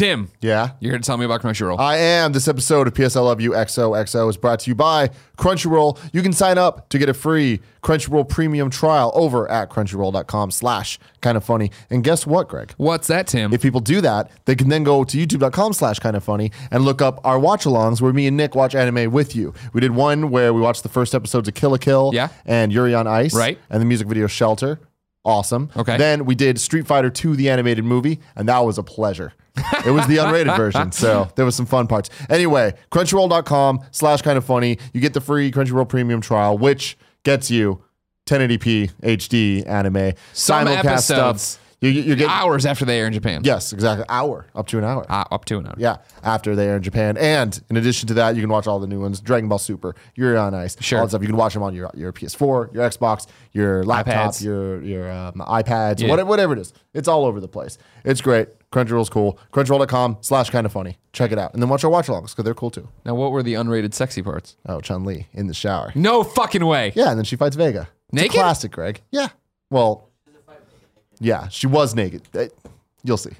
[0.00, 0.70] Tim, Yeah.
[0.80, 1.78] you're here to tell me about Crunchyroll.
[1.78, 2.32] I am.
[2.32, 5.98] This episode of PS I Love You XOXO is brought to you by Crunchyroll.
[6.14, 10.98] You can sign up to get a free Crunchyroll premium trial over at crunchyroll.com slash
[11.20, 11.70] kind of funny.
[11.90, 12.72] And guess what, Greg?
[12.78, 13.52] What's that, Tim?
[13.52, 16.82] If people do that, they can then go to youtube.com slash kind of funny and
[16.86, 19.52] look up our watch alongs where me and Nick watch anime with you.
[19.74, 22.28] We did one where we watched the first episodes of Kill la Kill Yeah.
[22.46, 23.34] and Yuri on Ice.
[23.34, 23.58] Right.
[23.68, 24.80] And the music video Shelter.
[25.26, 25.68] Awesome.
[25.76, 25.98] Okay.
[25.98, 29.34] Then we did Street Fighter 2, the animated movie, and that was a pleasure.
[29.86, 32.10] It was the unrated version, so there was some fun parts.
[32.28, 34.78] Anyway, crunchyroll.com slash kind of funny.
[34.92, 37.82] You get the free Crunchyroll premium trial, which gets you
[38.26, 40.12] 1080p HD anime.
[40.32, 41.42] Some simulcast episodes.
[41.42, 41.66] stuff.
[41.82, 43.40] You, you get Hours after they air in Japan.
[43.42, 44.04] Yes, exactly.
[44.10, 45.06] Hour, up to an hour.
[45.08, 45.74] Ah, up to an hour.
[45.78, 47.16] Yeah, after they air in Japan.
[47.16, 49.94] And in addition to that, you can watch all the new ones Dragon Ball Super,
[50.14, 50.98] Yuri on Ice, Sure.
[50.98, 51.22] all that stuff.
[51.22, 54.44] You can watch them on your, your PS4, your Xbox, your laptop, iPads.
[54.44, 56.10] your your um, iPads, Yeah.
[56.10, 56.74] whatever, whatever it is.
[56.92, 57.78] It's all over the place.
[58.04, 58.48] It's great.
[58.72, 59.38] Crunchyroll's cool.
[59.52, 60.96] Crunchyroll.com slash kind of funny.
[61.12, 61.52] Check it out.
[61.54, 62.88] And then watch our watch alongs because they're cool too.
[63.04, 64.56] Now, what were the unrated sexy parts?
[64.66, 65.90] Oh, Chun Li in the shower.
[65.94, 66.92] No fucking way.
[66.94, 67.88] Yeah, and then she fights Vega.
[68.12, 68.32] It's a Naked?
[68.34, 69.00] classic, Greg.
[69.10, 69.28] Yeah.
[69.70, 70.08] Well,
[71.20, 72.22] yeah, she was naked.
[72.34, 72.46] Uh,
[73.02, 73.32] You'll see.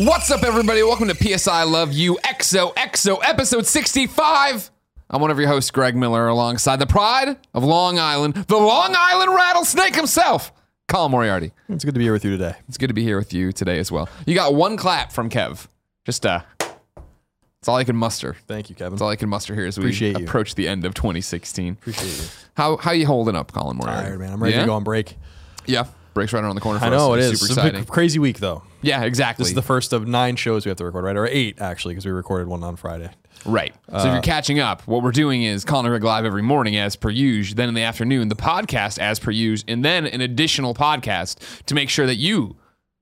[0.00, 0.82] What's up, everybody?
[0.82, 4.70] Welcome to PS I Love You XOXO episode 65.
[5.10, 8.94] I'm one of your hosts, Greg Miller, alongside the pride of Long Island, the Long
[8.96, 10.54] Island rattlesnake himself,
[10.88, 11.52] Colin Moriarty.
[11.68, 12.54] It's good to be here with you today.
[12.66, 14.08] It's good to be here with you today as well.
[14.24, 15.68] You got one clap from Kev.
[16.06, 18.36] Just uh that's all I can muster.
[18.46, 18.92] Thank you, Kevin.
[18.94, 20.24] That's all I can muster here as we Appreciate you.
[20.24, 21.74] approach the end of 2016.
[21.74, 22.24] Appreciate you.
[22.56, 24.06] How how you holding up, Colin Moriarty?
[24.06, 24.32] Tired, man.
[24.32, 24.62] I'm ready yeah?
[24.62, 25.18] to go on break.
[25.66, 26.78] Yeah, breaks right around the corner.
[26.78, 27.24] For I know us.
[27.32, 27.40] It's.
[27.40, 27.84] Super It's a exciting.
[27.86, 28.62] crazy week, though.
[28.82, 29.42] Yeah, exactly.
[29.44, 31.16] This is the first of nine shows we have to record, right?
[31.16, 33.10] Or eight, actually, because we recorded one on Friday.
[33.46, 33.74] Right.
[33.88, 36.42] So Uh, if you're catching up, what we're doing is Colin and Greg live every
[36.42, 37.56] morning as per usual.
[37.56, 41.74] Then in the afternoon, the podcast as per usual, and then an additional podcast to
[41.74, 42.56] make sure that you,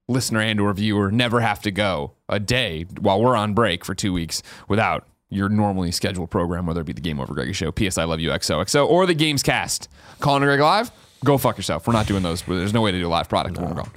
[0.06, 3.94] listener and or viewer, never have to go a day while we're on break for
[3.96, 7.70] two weeks without your normally scheduled program, whether it be the Game Over Greggy Show,
[7.72, 9.88] PS I Love You XOXO, or the Games Cast.
[10.20, 10.90] Colin and Greg live,
[11.24, 11.86] go fuck yourself.
[11.86, 12.42] We're not doing those.
[12.42, 13.90] There's no way to do a live product when we're gone.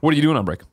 [0.00, 0.60] What are you doing on break?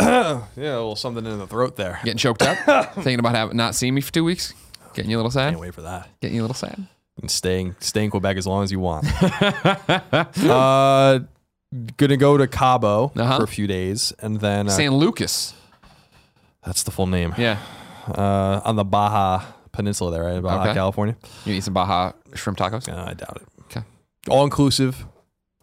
[0.00, 2.00] Yeah, a little something in the throat there.
[2.02, 2.58] Getting choked up?
[2.94, 4.52] Thinking about having not seeing me for two weeks?
[4.94, 5.50] Getting you a little sad?
[5.50, 6.08] Can't wait for that.
[6.20, 6.86] Getting you a little sad?
[7.20, 9.06] And staying, stay in Quebec as long as you want.
[9.62, 11.20] uh,
[11.96, 13.38] gonna go to Cabo Uh-huh.
[13.38, 15.54] for a few days, and then uh, San Lucas.
[16.64, 17.34] that's the full name.
[17.38, 17.58] Yeah.
[18.08, 20.42] Uh, on the Baja Peninsula there, right?
[20.42, 20.74] Baja, Okay.
[20.74, 21.16] California.
[21.44, 22.88] You need some Baja shrimp tacos?
[22.92, 23.48] Uh, I doubt it.
[24.28, 25.04] All inclusive.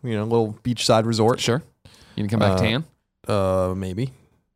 [0.04, 1.40] You know, little beachside resort.
[1.40, 1.62] Sure.
[2.16, 2.84] You can come back Uh, tan?
[3.28, 4.12] Uh, maybe.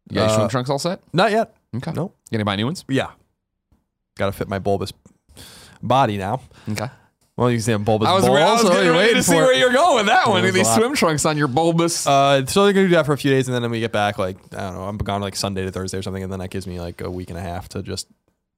[0.10, 1.02] You got your swim uh, trunks all set?
[1.14, 1.56] Not yet.
[1.76, 1.92] Okay.
[1.94, 2.16] Nope.
[2.30, 2.84] You gonna buy new ones?
[2.88, 3.12] Yeah.
[4.16, 4.94] Got to fit my bulbous
[5.82, 6.42] body now.
[6.70, 6.88] Okay.
[7.36, 8.40] Well, you say bulbous I was, balls.
[8.40, 10.46] I was getting ready waiting to see where you're going with that one.
[10.46, 10.78] A These lot.
[10.78, 12.06] swim trunks on your bulbous.
[12.06, 14.20] Uh, so they're gonna do that for a few days, and then we get back
[14.20, 14.84] like I don't know.
[14.84, 17.10] I'm gone like Sunday to Thursday or something, and then that gives me like a
[17.10, 18.08] week and a half to just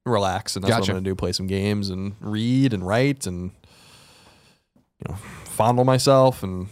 [0.04, 0.80] relax, and that's Gotcha.
[0.82, 3.52] what I'm gonna do: play some games and read and write and
[5.00, 6.68] you know fondle myself and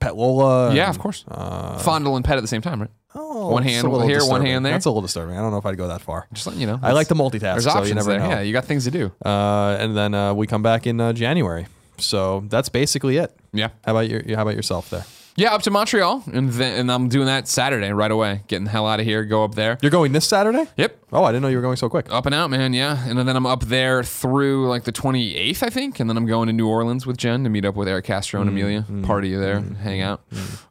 [0.00, 0.74] pet Lola.
[0.74, 1.24] yeah, and, of course.
[1.28, 2.90] Uh, Fondle and pet at the same time, right?
[3.14, 4.72] oh, One hand a little here, one hand there.
[4.72, 5.36] That's a little disturbing.
[5.36, 6.26] I don't know if I'd go that far.
[6.32, 6.78] Just letting you know.
[6.82, 8.18] I like the multitask, There's so options there.
[8.18, 8.28] know.
[8.30, 9.12] Yeah, you got things to do.
[9.24, 11.66] Uh, and then uh, we come back in uh, January.
[11.98, 13.36] So that's basically it.
[13.52, 13.68] Yeah.
[13.84, 14.22] How about your?
[14.36, 15.04] How about yourself there?
[15.40, 18.42] Yeah, up to Montreal, and then and I'm doing that Saturday right away.
[18.46, 19.78] Getting the hell out of here, go up there.
[19.80, 20.66] You're going this Saturday?
[20.76, 22.12] Yep, Oh, I didn't know you were going so quick.
[22.12, 22.74] up and out, man.
[22.74, 26.26] Yeah, and then I'm up there through like the 28th, I think, and then I'm
[26.26, 28.82] going to New Orleans with Jen to meet up with Eric Castro and mm, Amelia,
[28.82, 30.20] mm, party there, mm, hang out,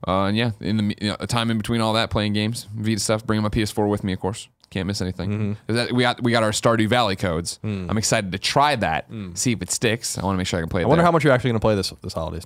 [0.07, 2.99] uh, and yeah, in the you know, time in between all that, playing games, Vita
[2.99, 4.49] stuff, bringing my PS4 with me, of course.
[4.69, 5.31] Can't miss anything.
[5.31, 5.53] Mm-hmm.
[5.65, 7.59] 'Cause That, we got we got our Stardew Valley codes.
[7.63, 10.15] I'm excited to try that, see if it sticks.
[10.19, 10.83] I want to make sure I can play it.
[10.83, 11.07] I wonder there.
[11.07, 12.43] how much you're actually going to play this this holidays.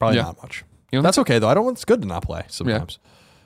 [0.00, 0.24] Probably Yeah.
[0.24, 0.64] not much.
[0.92, 1.48] You know, That's okay though.
[1.48, 1.64] I don't.
[1.64, 2.98] Want it's good to not play sometimes.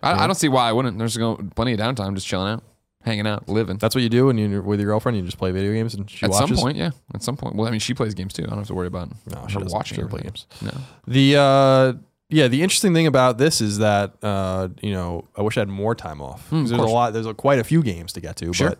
[0.03, 0.99] I, I don't see why I wouldn't.
[0.99, 2.63] There's plenty of downtime, just chilling out,
[3.03, 3.79] hanging out, living.
[3.79, 5.17] That's what you do when you're with your girlfriend.
[5.19, 6.59] You just play video games and she At watches.
[6.59, 6.91] some point, yeah.
[7.15, 7.55] At some point.
[7.57, 8.43] Well, I mean, she plays games too.
[8.45, 10.47] I don't have to worry about No, she her watching She play games.
[10.63, 10.73] No.
[11.07, 11.93] The uh,
[12.31, 15.69] yeah, the interesting thing about this is that uh, you know I wish I had
[15.69, 16.49] more time off.
[16.51, 17.13] 'Cause there's a lot.
[17.13, 18.53] There's a, quite a few games to get to.
[18.53, 18.71] Sure.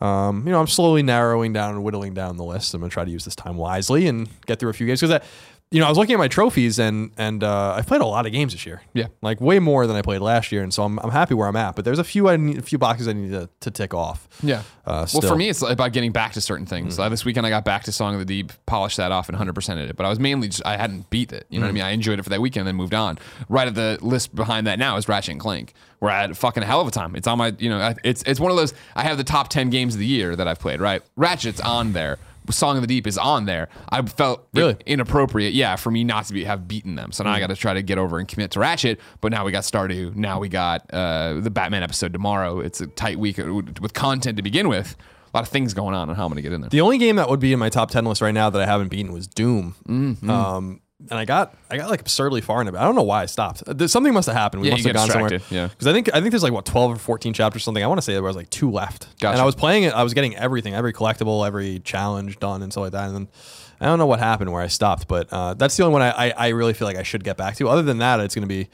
[0.00, 2.72] But um, you know, I'm slowly narrowing down and whittling down the list.
[2.74, 5.20] I'm gonna try to use this time wisely and get through a few games because
[5.70, 8.24] you know, I was looking at my trophies and and uh, I've played a lot
[8.24, 8.80] of games this year.
[8.94, 9.08] Yeah.
[9.20, 11.56] like way more than I played last year, and so I'm, I'm happy where I'm
[11.56, 11.76] at.
[11.76, 14.26] But there's a few I need, a few boxes I need to, to tick off.
[14.42, 14.62] Yeah.
[14.86, 15.22] Uh, well.
[15.22, 15.28] Mm.
[15.28, 16.98] for me, it's about getting back to certain things.
[16.98, 19.36] Uh, this weekend, I got back to Song of the Deep, polished that off, and
[19.36, 19.96] 100%ed it.
[19.96, 21.46] But I was mainly just, I hadn't beat it.
[21.50, 21.74] You know what I Mm.
[21.74, 21.82] mean?
[21.84, 23.18] I enjoyed it for that weekend, then moved on.
[23.50, 26.34] Right at the list behind that now is Ratchet and Clank, where I had a
[26.34, 27.14] fucking hell of a time.
[27.14, 28.72] It's on my, you know, it's it's one of those.
[28.96, 30.80] I have the top 10 games of the year that I've played.
[30.80, 31.02] Right?
[31.16, 32.18] Ratchet's on there.
[32.52, 33.68] Song of the Deep is on there.
[33.88, 34.76] I felt Really?
[34.86, 37.12] inappropriate, yeah, for me not to be, have beaten them.
[37.12, 39.00] So now I got to try to get over and commit to Ratchet.
[39.20, 40.14] But now we got Stardew.
[40.14, 42.60] Now we got uh, the Batman episode tomorrow.
[42.60, 44.96] It's a tight week with content to begin with.
[45.32, 46.70] A lot of things going on and how I'm going to get in there.
[46.70, 48.64] The only game that would be in my top ten list right now that I
[48.66, 49.74] haven't beaten was Doom.
[49.86, 50.30] Mm-hmm.
[50.30, 50.80] Um,
[51.10, 52.74] and I got I got like absurdly far in it.
[52.74, 53.62] I don't know why I stopped.
[53.66, 54.62] Uh, There's, something must have happened.
[54.62, 55.40] We Yeah, must have gone somewhere.
[55.50, 55.68] yeah.
[55.68, 57.82] Because I think I think there's like what 12 or 14 chapters or something.
[57.84, 59.06] I want to say there was like two left.
[59.20, 59.32] Gotcha.
[59.34, 59.92] And I was playing it.
[59.94, 63.06] I was getting everything, every collectible, every challenge done, and stuff like that.
[63.08, 63.28] And then
[63.80, 66.10] I don't know what happened where I stopped, but uh, that's the only one I,
[66.30, 67.68] I I really feel like I should get back to.
[67.68, 68.68] Other than that, it's going to be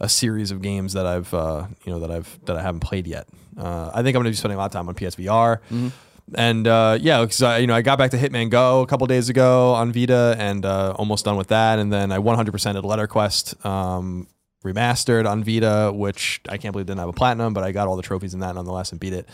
[0.00, 3.06] a series of games that I've uh, you know that I've that I haven't played
[3.06, 3.28] yet.
[3.56, 5.58] Uh, I think I'm going to be spending a lot of time on PSVR.
[5.58, 5.88] Mm-hmm.
[6.34, 9.06] And uh, yeah, because I, you know, I got back to Hitman Go a couple
[9.06, 11.78] days ago on Vita, and uh, almost done with that.
[11.78, 14.26] And then I 100% at Letter Quest um,
[14.64, 17.96] remastered on Vita, which I can't believe didn't have a platinum, but I got all
[17.96, 19.26] the trophies in that nonetheless and beat it.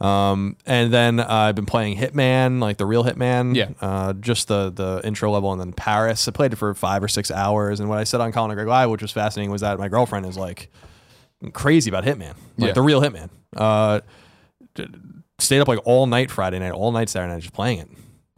[0.00, 3.68] Um, and then uh, I've been playing Hitman, like the real Hitman, Yeah.
[3.82, 6.26] uh, just the the intro level, and then Paris.
[6.26, 7.80] I played it for five or six hours.
[7.80, 10.24] And what I said on Colin Greg Live, which was fascinating, was that my girlfriend
[10.24, 10.70] is like
[11.52, 12.72] crazy about Hitman, like Yeah.
[12.72, 13.28] the real Hitman.
[13.54, 14.00] Uh,
[15.40, 17.88] stayed up like all night Friday night, all night Saturday night, just playing it.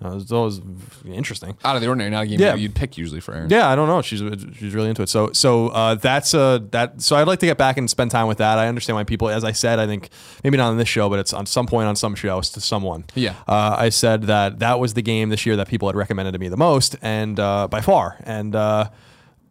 [0.04, 0.60] It was always
[1.06, 1.56] interesting.
[1.64, 2.56] Out of the ordinary, not a game Yeah.
[2.56, 3.49] you'd pick usually for Aaron.
[3.50, 4.02] Yeah, I don't know.
[4.02, 4.19] She's
[4.58, 5.08] she's really into it.
[5.08, 7.00] So so uh, that's uh that.
[7.00, 8.58] So I'd like to get back and spend time with that.
[8.58, 10.08] I understand why people, as I said, I think
[10.43, 13.05] maybe not on this show, but it's on some point on some shows to someone.
[13.14, 13.34] Yeah.
[13.46, 16.40] Uh, I said that that was the game this year that people had recommended to
[16.40, 18.16] me the most, and uh, by far.
[18.25, 18.90] And uh,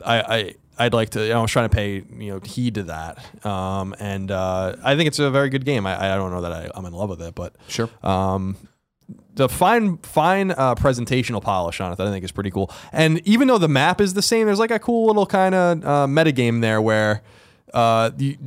[0.05, 0.19] I.
[0.21, 0.55] I
[0.85, 1.21] I'd like to.
[1.23, 4.75] You know, I was trying to pay you know heed to that, um, and uh,
[4.83, 5.85] I think it's a very good game.
[5.87, 7.89] I, I don't know that I, I'm in love with it, but Sure.
[8.03, 8.55] um,
[9.35, 12.71] the fine fine uh, presentational polish on it that I think is pretty cool.
[12.91, 15.85] And even though the map is the same, there's like a cool little kind of
[15.85, 17.21] uh, metagame there where
[17.73, 18.37] uh, you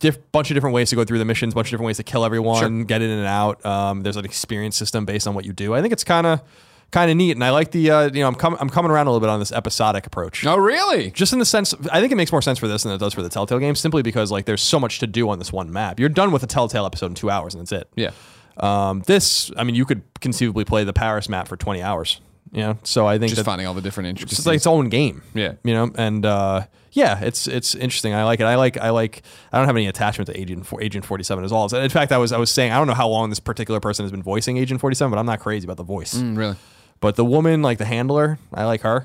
[0.00, 2.02] diff- bunch of different ways to go through the missions, bunch of different ways to
[2.02, 3.64] kill everyone, get in and out.
[3.64, 5.74] Um, there's an experience system based on what you do.
[5.74, 6.40] I think it's kind of
[6.90, 9.06] kind of neat, and I like the uh, you know I'm com- I'm coming around
[9.06, 11.10] a little bit on this episodic approach oh, really?
[11.10, 13.14] just in the sense I think it makes more sense for this than it does
[13.14, 15.72] for the Telltale game simply because like there's so much to do on this one
[15.72, 15.98] map.
[15.98, 17.88] You're done with a Telltale episode in 2 hours and that's it.
[17.96, 18.10] Yeah.
[18.56, 22.20] Um, this I mean you could conceivably play the Paris map for 20 hours,
[22.52, 22.78] you know.
[22.84, 24.38] So I think Just that finding all the different interesting.
[24.38, 25.22] it's like its own game.
[25.34, 25.54] Yeah.
[25.64, 28.14] You know, and uh, yeah, it's it's interesting.
[28.14, 28.44] I like it.
[28.44, 29.22] I like I like
[29.52, 31.74] I don't have any attachment to Agent Agent 47 as all.
[31.74, 34.04] In fact, I was I was saying I don't know how long this particular person
[34.04, 36.14] has been voicing Agent 47, but I'm not crazy about the voice.
[36.14, 36.56] Mm, really?
[37.04, 39.04] But the woman, like the handler, I like her.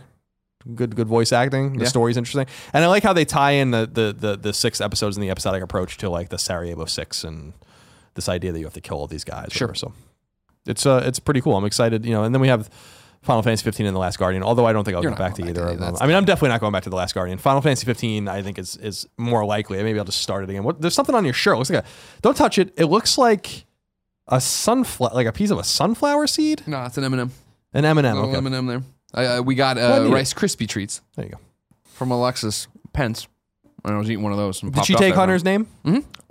[0.73, 1.73] Good, good voice acting.
[1.73, 1.89] The Yeah.
[1.89, 5.17] story's interesting, and I like how they tie in the, the the the six episodes
[5.17, 7.51] in the episodic approach to like the Sarajevo Six and
[8.15, 9.49] this idea that you have to kill all these guys.
[9.51, 9.67] Sure.
[9.67, 9.75] Whatever.
[9.75, 9.93] So
[10.65, 11.57] it's uh it's pretty cool.
[11.57, 12.05] I'm excited.
[12.05, 12.69] You know, and then we have
[13.21, 14.43] Final Fantasy 15 and The Last Guardian.
[14.43, 15.95] Although I don't think I'll You're go back to either of them.
[15.99, 17.37] I mean, I'm definitely not going back to The Last Guardian.
[17.37, 19.83] Final Fantasy 15, I think is is more likely.
[19.83, 20.63] Maybe I'll just start it again.
[20.63, 20.79] What?
[20.79, 21.55] There's something on your shirt.
[21.55, 21.87] It looks like a.
[22.21, 22.73] Don't touch it.
[22.77, 23.65] It looks like
[24.29, 26.63] a sunflower, like a piece of a sunflower seed.
[26.65, 27.31] No, it's an M&M.
[27.73, 28.03] An M&M.
[28.15, 28.37] Little Okay.
[28.37, 28.83] M&M there.
[29.13, 30.07] Uh, we got uh.
[30.11, 31.37] Rice Krispie treats There you go.
[31.85, 33.27] from Alexis Pence.
[33.83, 34.61] And I was eating one of those.
[34.61, 35.67] And Did she take Hunter's name?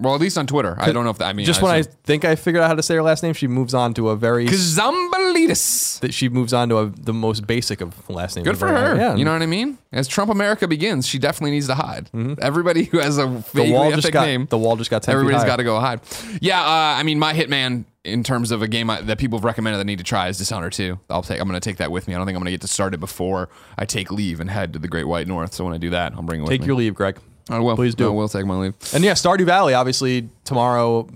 [0.00, 0.76] Well, at least on Twitter.
[0.78, 2.74] I don't know if that, I mean, Just when I think I figured out how
[2.76, 6.00] to say her last name, she moves on to a very Kazambalidis.
[6.00, 8.46] that she moves on to a, the most basic of last names.
[8.46, 8.96] Good for her.
[8.96, 9.78] Yeah, You know what I mean?
[9.92, 12.10] As Trump America begins, she definitely needs to hide.
[12.40, 15.44] Everybody who has a the vaguely wall just got name, the wall just got everybody's
[15.44, 16.00] got to go hide.
[16.40, 16.64] Yeah, uh,
[16.98, 19.82] I mean, my Hitman in terms of a game I, that people have recommended that
[19.82, 20.98] I need to try is Dishonored 2.
[21.10, 21.40] I'll take.
[21.40, 22.14] I'm going to take that with me.
[22.14, 24.48] I don't think I'm going to get to start it before I take leave and
[24.50, 25.54] head to the Great White North.
[25.54, 26.64] So when I do that, I'll bring it with Take me.
[26.64, 27.18] Take your leave, Greg.
[27.50, 27.76] I will.
[27.76, 28.06] please do.
[28.06, 28.74] I will take my leave.
[28.94, 29.74] And yeah, Stardew Valley.
[29.74, 31.08] Obviously tomorrow.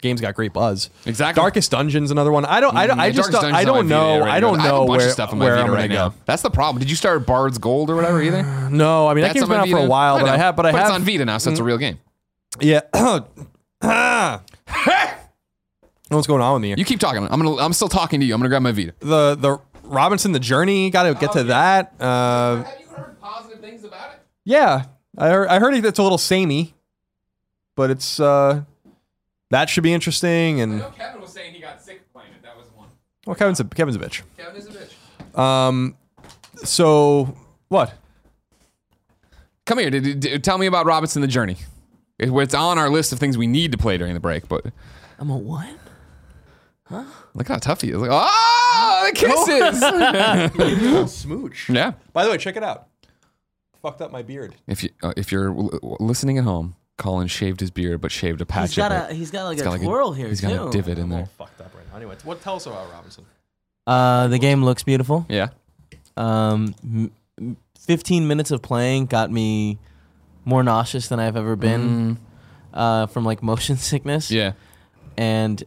[0.00, 0.90] Game's got great buzz.
[1.06, 1.40] Exactly.
[1.40, 2.44] Darkest Dungeon's another one.
[2.44, 2.76] I don't.
[2.76, 3.00] I don't.
[3.00, 3.32] I just.
[3.32, 4.20] Don't, I don't know.
[4.20, 5.90] right I don't I a know bunch where, stuff on my where Vita I'm right
[5.90, 6.10] now.
[6.10, 6.14] go.
[6.24, 6.78] That's the problem.
[6.78, 8.44] Did you start Bard's Gold or whatever either?
[8.70, 10.54] No, I mean that That's game's on been out for a while, but I have.
[10.54, 10.88] But I But have.
[10.90, 11.98] it's on Vita now, so it's a real game.
[12.60, 12.82] Yeah.
[16.08, 16.74] What's going on with me?
[16.76, 17.24] You keep talking.
[17.24, 17.56] I'm gonna.
[17.56, 18.34] I'm still talking to you.
[18.34, 18.94] I'm gonna grab my Vita.
[19.00, 20.90] the the Robinson the Journey.
[20.90, 21.94] Got to get to that.
[22.00, 24.09] Uh, Have you heard positive things about it?
[24.44, 24.84] Yeah,
[25.18, 26.74] I heard, I heard it's a little samey,
[27.76, 28.62] but it's uh,
[29.50, 30.60] that should be interesting.
[30.60, 32.42] And Kevin was saying he got sick playing it.
[32.42, 32.88] That was one.
[33.26, 34.22] well, Kevin's a Kevin's a bitch.
[34.36, 35.38] Kevin is a bitch.
[35.38, 35.96] Um,
[36.64, 37.36] so
[37.68, 37.94] what?
[39.66, 39.90] Come here.
[39.90, 41.56] Did, did- tell me about Robinson the Journey.
[42.18, 44.48] It- It's on our list of things we need to play during the break.
[44.48, 44.66] But
[45.18, 45.68] I'm a what?
[46.84, 47.04] Huh?
[47.34, 47.96] Look how tough he is.
[47.98, 49.12] Like, oh, Oh, the
[50.56, 51.12] kisses.
[51.20, 51.68] Smooch.
[51.70, 51.92] yeah.
[52.12, 52.88] By the way, check it out.
[53.82, 54.54] Fucked up my beard.
[54.66, 58.12] If you uh, if you're l- l- listening at home, Colin shaved his beard, but
[58.12, 59.16] shaved a patch He's got of a it.
[59.16, 60.48] he's got like He's a got like a- twirl here He's too.
[60.48, 61.26] got a divot in I'm all there.
[61.38, 61.96] fucked up right now.
[61.96, 63.24] Anyway, what tell us about Robinson?
[63.86, 65.24] Uh, the game looks beautiful.
[65.28, 65.48] Yeah.
[66.16, 69.78] Um, m- m- 15 minutes of playing got me
[70.44, 72.18] more nauseous than I've ever been
[72.74, 74.30] uh, from like motion sickness.
[74.30, 74.34] Mm.
[74.34, 74.52] Yeah.
[75.16, 75.62] and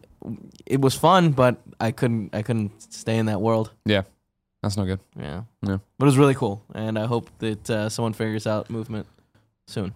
[0.66, 3.72] it was fun, but I couldn't I couldn't stay in that world.
[3.84, 4.02] Yeah.
[4.64, 5.00] That's no good.
[5.18, 5.76] Yeah, Yeah.
[5.98, 9.06] but it was really cool, and I hope that uh, someone figures out movement
[9.66, 9.92] soon.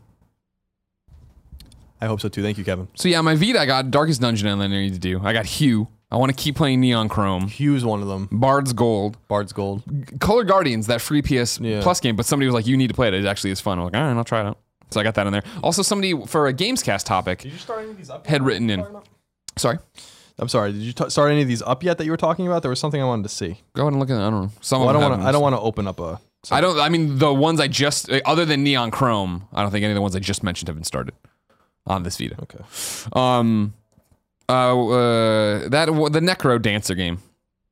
[2.01, 2.43] I hope so too.
[2.43, 2.87] Thank you, Kevin.
[2.95, 5.21] So yeah, my Vita, I got Darkest Dungeon and I need to do.
[5.25, 5.89] I got Hue.
[6.11, 7.49] I want to keep playing Neon Chrome.
[7.49, 8.29] Hue's one of them.
[8.31, 9.17] Bard's Gold.
[9.27, 9.83] Bard's Gold.
[10.21, 11.81] Color Guardians, that free PS Yeah.
[11.83, 13.15] Plus game, but somebody was like, you need to play it.
[13.15, 13.79] It actually is fun.
[13.79, 14.59] I'm like, all right, I'll try it out.
[14.91, 15.43] So I got that in there.
[15.63, 18.27] Also, somebody for a Gamescast topic Did you start any of these up?
[18.27, 18.87] had written in.
[19.57, 19.79] Sorry.
[20.39, 20.73] I'm sorry.
[20.73, 22.63] Did you t- start any of these up yet that you were talking about?
[22.63, 23.61] There was something I wanted to see.
[23.75, 24.17] Go ahead and look at.
[24.19, 24.51] I don't know.
[24.61, 25.29] Some Well, I of don't them want to.
[25.29, 26.21] I don't want to open up a.
[26.51, 26.79] I don't.
[26.79, 29.97] I mean, the ones I just, other than Neon Chrome, I don't think any of
[29.97, 31.15] the ones I just mentioned have been started
[31.87, 32.37] on this Vita.
[32.43, 32.61] Okay.
[33.13, 33.75] Um,
[34.49, 37.19] uh, uh that the Necro Dancer game.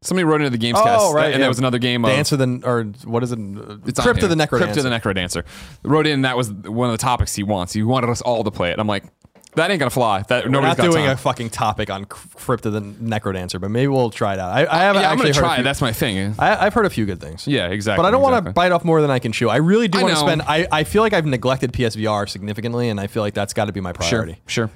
[0.03, 1.39] Somebody wrote into the Gamescast, Oh, right, and yeah.
[1.39, 2.05] there was another game.
[2.05, 3.39] Of, Dancer the or what is it?
[3.87, 4.37] It's on Crypt of here.
[4.37, 4.59] the Necro.
[4.59, 5.45] Crypt of the Necro Dancer.
[5.83, 7.73] Wrote in that was one of the topics he wants.
[7.73, 8.79] He wanted us all to play it.
[8.79, 9.05] I'm like,
[9.57, 10.23] that ain't gonna fly.
[10.29, 11.15] That We're nobody's not got doing time.
[11.15, 14.53] a fucking topic on Crypt of the Necrodancer, but maybe we'll try it out.
[14.53, 15.41] I, I haven't yeah, I'm actually gonna heard.
[15.41, 15.55] try.
[15.57, 16.35] few- That's my thing.
[16.39, 17.47] I, I've heard a few good things.
[17.47, 18.03] Yeah, exactly.
[18.03, 19.49] But I don't want to bite off more than I can chew.
[19.49, 20.43] I really do want to spend.
[20.43, 23.73] I, I feel like I've neglected PSVR significantly, and I feel like that's got to
[23.73, 24.35] be my priority.
[24.47, 24.71] Sure, sure.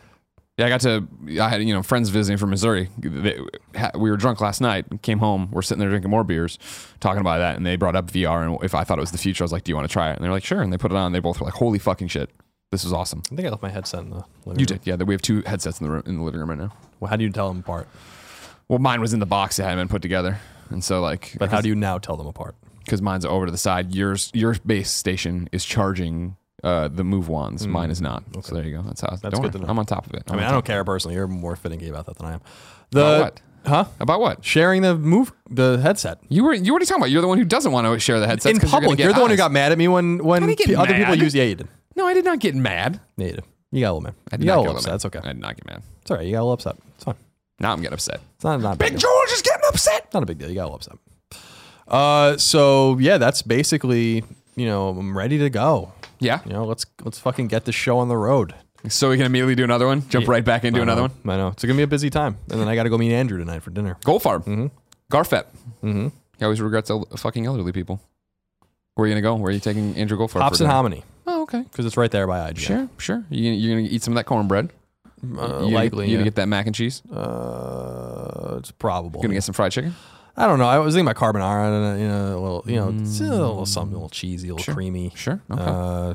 [0.59, 1.07] Yeah, I got to.
[1.41, 2.91] I had you know friends visiting from Missouri.
[2.99, 3.39] They,
[3.95, 4.85] we were drunk last night.
[5.01, 5.49] Came home.
[5.53, 6.59] We're sitting there drinking more beers,
[7.01, 8.45] talking about that, and they brought up VR.
[8.47, 9.93] And if I thought it was the future, I was like, "Do you want to
[9.93, 11.13] try it?" And they're like, "Sure." And they put it on.
[11.13, 12.29] They both were like, "Holy fucking shit,
[12.71, 14.17] this is awesome." I think I left my headset in the.
[14.45, 14.79] Living You room.
[14.79, 14.95] did, yeah.
[14.97, 16.73] We have two headsets in the room, in the living room right now.
[17.01, 17.89] Well, how do you tell them apart?
[18.69, 20.39] Well, mine was in the box; it hadn't been put together,
[20.71, 22.55] and so like, But how do you now tell them apart?
[22.85, 23.95] because mine's over to the side.
[23.95, 27.67] Yours, your base station is charging uh, the move wands.
[27.69, 28.25] Mine is not.
[28.43, 28.83] So there you go.
[28.83, 29.09] That's how.
[29.09, 29.21] Mm.
[29.21, 29.51] That's don't good worry.
[29.53, 29.71] to know.
[29.71, 30.25] I'm on top of it.
[30.29, 31.15] I I'm mean, I don't care personally.
[31.15, 32.41] You're more finicky about that than I am.
[32.91, 33.01] The.
[33.01, 33.41] About what?
[33.67, 33.85] Huh?
[34.01, 34.43] About what?
[34.45, 37.11] Sharing the move, the headset You were you already talking about.
[37.11, 38.99] You're the one who doesn't want to share the headsets in public.
[38.99, 41.15] You're the one who got mad at me when when didn't get pe- other people
[41.15, 41.21] mad.
[41.21, 41.35] use.
[41.35, 41.69] Yeah, you did.
[41.97, 43.01] No, I did not get mad.
[43.17, 43.45] Yeah, you did.
[43.73, 44.15] You got a little mad.
[44.33, 44.89] I did You got not a get little upset.
[44.91, 44.95] mad.
[44.95, 45.19] That's okay.
[45.29, 45.83] I did not get mad.
[46.03, 46.27] It's all right.
[46.27, 46.77] You got a little upset.
[46.95, 47.15] It's fine.
[47.61, 48.21] Now I'm getting upset.
[48.37, 48.99] It's not not a big deal.
[49.01, 50.13] George is getting upset.
[50.15, 50.49] Not a big deal.
[50.49, 50.97] You got a little upset.
[51.87, 54.25] Uh, so yeah, that's basically
[54.57, 55.93] you know I'm ready to go.
[56.21, 56.41] Yeah.
[56.47, 58.55] You know, let's let's fucking get this show on the road.
[58.89, 60.09] So we can immediately do another one.
[60.09, 61.11] Jump right back into another one.
[61.27, 63.13] I know it's gonna be a busy time, and then I got to go meet
[63.13, 63.99] Andrew tonight for dinner.
[64.07, 64.45] Goldfarb.
[64.45, 64.67] Mm-hmm.
[65.13, 65.45] Garfet.
[65.83, 66.09] Mm-hmm.
[66.39, 68.01] He always regrets el- fucking elderly people.
[68.95, 69.35] Where are you gonna go?
[69.35, 70.41] Where are you taking Andrew Goldfarb?
[70.41, 70.73] Hops for and dinner?
[70.73, 71.63] hominy Oh, okay.
[71.63, 72.59] because it's right there by IGN.
[72.59, 73.25] Sure, sure.
[73.31, 74.71] You, you're gonna eat some of that cornbread.
[75.23, 76.09] Uh, you likely.
[76.09, 77.03] You gonna get that mac and cheese.
[77.11, 79.21] Uh, it's probable.
[79.23, 79.95] Gonna get some fried chicken.
[80.37, 80.67] I don't know.
[80.69, 83.67] I was thinking about carbonara, and, you know, a little, you know, it's a little
[83.67, 84.75] something, a little cheesy, a little Sure.
[84.75, 85.13] creamy.
[85.15, 85.41] Sure.
[85.51, 85.63] Okay.
[85.63, 86.15] Uh,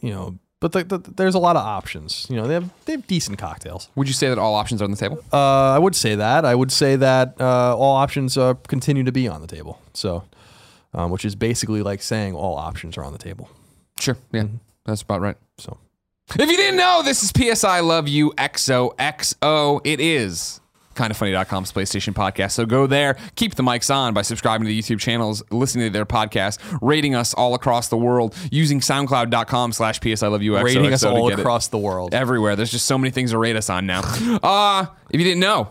[0.00, 2.26] you know, but the, the, there's a lot of options.
[2.30, 3.88] You know, they have they have decent cocktails.
[3.96, 5.22] Would you say that all options are on the table?
[5.32, 6.44] Uh, I would say that.
[6.46, 9.80] I would say that uh, all options uh, continue to be on the table.
[9.92, 10.24] So,
[10.94, 13.50] um, which is basically like saying all options are on the table.
[13.98, 14.16] Sure.
[14.32, 14.42] Yeah.
[14.42, 14.56] Mm-hmm.
[14.84, 15.36] That's about right.
[15.58, 15.78] So,
[16.38, 19.80] If you didn't know, this is PS I Love You XOXO.
[19.84, 20.60] It is
[20.94, 22.52] kindoffunny.com's PlayStation podcast.
[22.52, 25.92] So go there, keep the mics on by subscribing to the YouTube channels, listening to
[25.92, 30.92] their podcast, rating us all across the world, using soundcloud.com slash PSI Love You rating
[30.92, 31.42] us all get it.
[31.42, 32.14] across the world.
[32.14, 32.56] everywhere.
[32.56, 34.02] There's just so many things to rate us on now.
[34.42, 35.68] Uh, if you didn't know,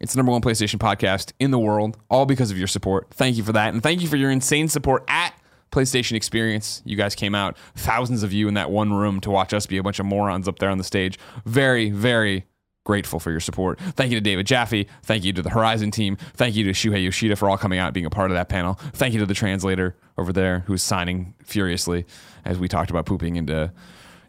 [0.00, 3.08] it's the number one PlayStation podcast in the world, all because of your support.
[3.12, 3.72] Thank you for that.
[3.74, 5.37] And thank you for your insane support at
[5.70, 6.82] PlayStation Experience.
[6.84, 9.76] You guys came out, thousands of you in that one room to watch us be
[9.78, 11.18] a bunch of morons up there on the stage.
[11.44, 12.46] Very, very
[12.84, 13.78] grateful for your support.
[13.78, 14.86] Thank you to David Jaffe.
[15.02, 16.16] Thank you to the Horizon team.
[16.34, 18.48] Thank you to Shuhei Yoshida for all coming out and being a part of that
[18.48, 18.74] panel.
[18.94, 22.06] Thank you to the translator over there who's signing furiously
[22.46, 23.70] as we talked about pooping into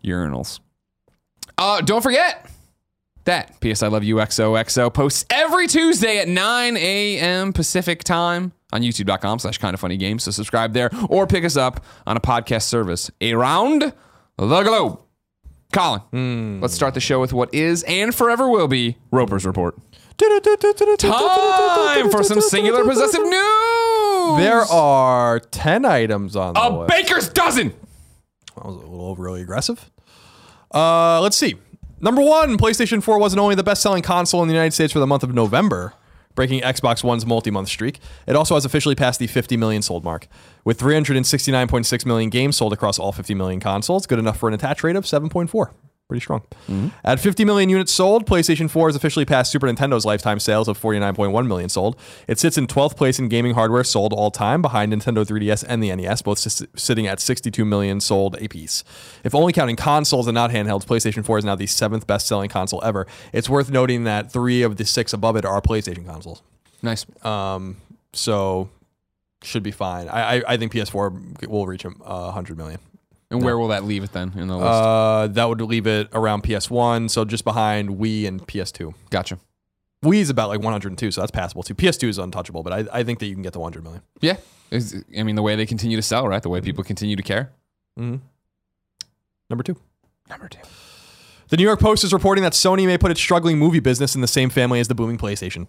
[0.04, 0.60] urinals.
[1.58, 2.50] Uh, don't forget
[3.24, 7.54] that PS I Love You XOXO posts every Tuesday at 9 a.m.
[7.54, 10.24] Pacific time on youtube.com slash kind of funny games.
[10.24, 13.94] So subscribe there or pick us up on a podcast service around
[14.38, 15.00] the globe.
[15.72, 19.78] Colin, let's start the show with what is and forever will be Roper's Report.
[20.98, 24.38] Time for some singular possessive news.
[24.38, 26.90] There are 10 items on the a list.
[26.90, 27.70] baker's dozen.
[28.56, 29.90] That was a little overly aggressive.
[30.74, 31.56] Uh, let's see.
[32.02, 35.00] Number one, PlayStation 4 wasn't only the best selling console in the United States for
[35.00, 35.94] the month of November,
[36.40, 40.06] breaking Xbox One's multi month streak, it also has officially passed the 50 million sold
[40.06, 40.26] mark.
[40.64, 44.82] With 369.6 million games sold across all 50 million consoles, good enough for an attach
[44.82, 45.74] rate of 7.4.
[46.10, 46.42] Pretty strong.
[47.04, 50.76] At 50 million units sold, PlayStation 4 has officially passed Super Nintendo's lifetime sales of
[50.82, 51.96] 49.1 million sold.
[52.28, 55.84] It sits in 12th place in gaming hardware sold all time, behind Nintendo 3DS and
[55.84, 58.84] the NES, both s- sitting at 62 million sold apiece.
[59.24, 62.50] If only counting consoles and not handhelds, PlayStation 4 is now the seventh best selling
[62.50, 63.06] console ever.
[63.32, 66.42] It's worth noting that three of the six above it are PlayStation consoles.
[66.82, 67.06] Nice.
[67.24, 67.78] Um,
[68.14, 68.72] so
[69.44, 70.10] should be fine.
[70.10, 72.80] I, I, I think PS4 will reach uh, 100 million.
[73.32, 74.68] And where will that leave it then in the list?
[74.68, 78.94] Uh, that would leave it around PS1, so just behind Wii and PS2.
[79.12, 79.38] gotcha.
[80.04, 81.76] Wii is about like 102, so that's passable too.
[81.76, 84.02] PS2 is untouchable, but I, I think that you can get to 100 million.
[84.22, 84.38] Yeah.
[84.72, 86.42] Is- I mean, the way they continue to sell, right?
[86.42, 87.52] The way people continue to care.
[88.00, 88.18] Mm-hmm.
[89.50, 89.76] Number two.
[90.30, 90.60] Number two.
[91.50, 94.22] The New York Post is reporting that Sony may put its struggling movie business in
[94.22, 95.68] the same family as the booming PlayStation.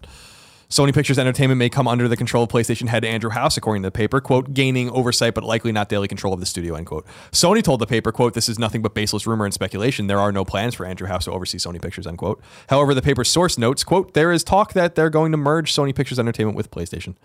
[0.71, 3.87] Sony Pictures Entertainment may come under the control of PlayStation head Andrew House, according to
[3.87, 7.05] the paper, quote, gaining oversight but likely not daily control of the studio, end quote.
[7.33, 10.07] Sony told the paper, quote, this is nothing but baseless rumor and speculation.
[10.07, 12.41] There are no plans for Andrew House to oversee Sony Pictures, end quote.
[12.69, 15.93] However, the paper's source notes, quote, there is talk that they're going to merge Sony
[15.93, 17.17] Pictures Entertainment with PlayStation,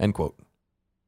[0.00, 0.34] end quote.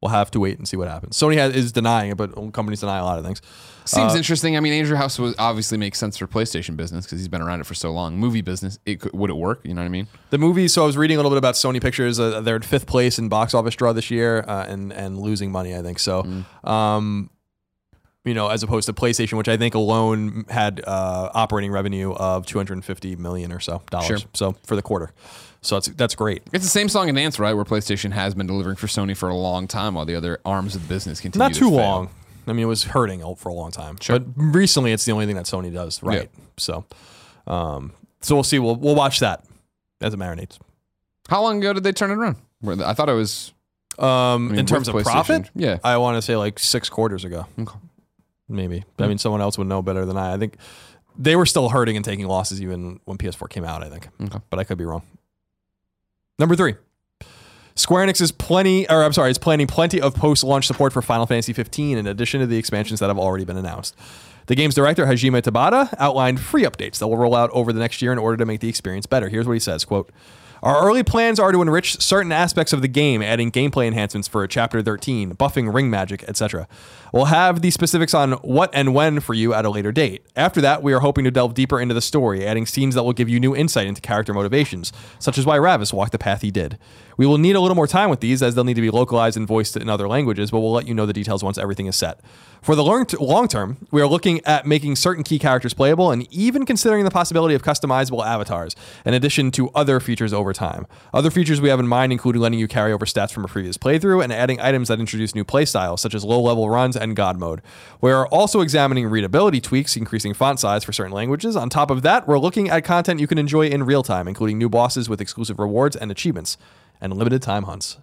[0.03, 1.17] We'll have to wait and see what happens.
[1.17, 3.41] Sony has, is denying it, but companies deny a lot of things.
[3.87, 4.55] Seems Uh, interesting.
[4.55, 7.61] I mean, Andrew House was obviously makes sense for PlayStation business because he's been around
[7.61, 8.19] it for so long.
[8.19, 9.61] Movie business, it could, would it work?
[9.65, 10.07] You know what I mean?
[10.31, 10.69] The movie.
[10.69, 12.21] So I was reading a little bit about Sony Pictures.
[12.21, 15.50] Uh, they're in fifth place in box office draw this year, uh, and and losing
[15.50, 15.75] money.
[15.75, 16.26] I think so.
[16.62, 17.31] Um,
[18.26, 22.45] you know, as opposed to PlayStation, which I think alone had uh, operating revenue of
[22.45, 24.07] 250 million or so dollars.
[24.07, 24.19] Sure.
[24.35, 25.12] So for the quarter,
[25.66, 26.42] so that's that's great.
[26.52, 27.54] It's the same song and dance, right?
[27.54, 30.75] Where PlayStation has been delivering for Sony for a long time, while the other arms
[30.75, 31.44] of the business continue.
[31.44, 31.76] Not to too fail.
[31.78, 32.11] long.
[32.46, 33.96] I mean, it was hurting for a long time.
[34.00, 34.20] Sure.
[34.20, 36.30] But recently, it's the only thing that Sony does right.
[36.56, 36.85] So,
[37.46, 38.58] um, so we'll see.
[38.58, 39.44] We'll we'll watch that
[40.00, 40.58] as it marinates.
[41.28, 42.37] How long ago did they turn it around?
[42.85, 43.52] I thought it was
[43.99, 45.78] Um, I mean, in terms of profit, Yeah.
[45.82, 47.46] I want to say like six quarters ago.
[47.58, 47.76] Okay.
[48.49, 48.85] Maybe.
[48.99, 50.35] I mean, someone else would know better than I.
[50.35, 50.56] I think
[51.18, 54.08] they were still hurting and taking losses even when PS4 came out, I think.
[54.23, 54.38] Okay.
[54.50, 55.02] But I could be wrong.
[56.38, 56.75] Number three.
[57.75, 61.26] Square Enix is plenty, or I'm sorry, is planning plenty of post-launch support for Final
[61.26, 63.95] Fantasy 15 in addition to the expansions that have already been announced.
[64.47, 68.00] The game's director Hajime Tabata outlined free updates that will roll out over the next
[68.00, 69.28] year in order to make the experience better.
[69.28, 70.11] Here's what he says: "Quote:
[70.66, 74.44] Our early plans are to enrich certain aspects of the game, adding gameplay enhancements for
[74.49, 76.66] Chapter 13, buffing ring magic, etc.
[77.12, 80.26] We'll have the specifics on what and when for you at a later date.
[80.35, 83.12] After that, we are hoping to delve deeper into the story, adding scenes that will
[83.12, 86.50] give you new insight into character motivations, such as why Ravus walked the path he
[86.50, 86.78] did.
[87.17, 89.36] We will need a little more time with these, as they'll need to be localized
[89.36, 91.95] and voiced in other languages, but we'll let you know the details once everything is
[91.95, 92.21] set.
[92.60, 96.67] For the long, term, we are looking at making certain key characters playable and even
[96.67, 100.86] considering the possibility of customizable avatars, in addition to other features over time.
[101.14, 103.78] Other features we have in mind include letting you carry over stats from a previous
[103.78, 107.38] playthrough and adding items that introduce new playstyles, such as low level runs and God
[107.38, 107.62] mode.
[108.00, 111.54] We are also examining readability tweaks, increasing font size for certain languages.
[111.54, 114.58] On top of that, we're looking at content you can enjoy in real time, including
[114.58, 116.56] new bosses with exclusive rewards and achievements,
[117.00, 117.99] and limited time hunts.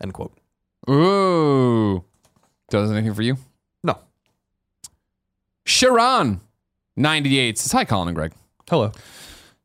[0.00, 0.32] End quote.
[0.88, 2.04] Ooh.
[2.70, 3.38] Does anything for you?
[3.82, 3.98] No.
[5.64, 6.40] Sharon,
[6.96, 8.32] 98 says, Hi, Colin and Greg.
[8.68, 8.92] Hello.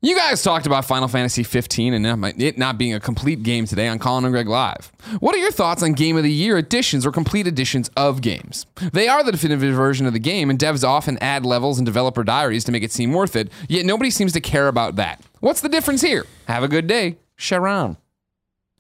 [0.02, 3.90] You guys talked about Final Fantasy 15 and it not being a complete game today
[3.90, 4.94] on Colin and Greg Live.
[5.20, 8.66] What are your thoughts on Game of the Year editions or complete editions of games?
[8.94, 12.24] They are the definitive version of the game, and devs often add levels and developer
[12.24, 15.22] diaries to make it seem worth it, yet nobody seems to care about that.
[15.42, 16.26] What's the difference here?
[16.48, 17.98] Have a good day, Sharon.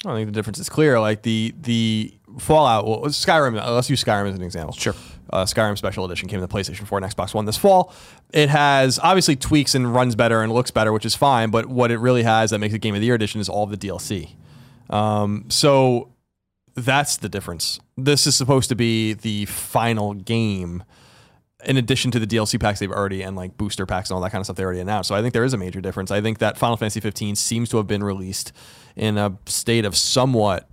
[0.05, 1.01] I think the difference is clear.
[1.01, 3.55] Like the the Fallout, well, Skyrim.
[3.55, 4.73] Let's use Skyrim as an example.
[4.73, 4.95] Sure.
[5.31, 7.93] Uh, Skyrim Special Edition came to PlayStation 4 and Xbox One this fall.
[8.33, 11.49] It has obviously tweaks and runs better and looks better, which is fine.
[11.51, 13.65] But what it really has that makes it Game of the Year Edition is all
[13.65, 14.31] the DLC.
[14.89, 16.11] Um, so
[16.75, 17.79] that's the difference.
[17.97, 20.83] This is supposed to be the final game
[21.65, 24.31] in addition to the DLC packs they've already and like booster packs and all that
[24.31, 25.09] kind of stuff they already announced.
[25.09, 26.09] So I think there is a major difference.
[26.11, 28.53] I think that Final Fantasy 15 seems to have been released
[28.95, 30.69] in a state of somewhat.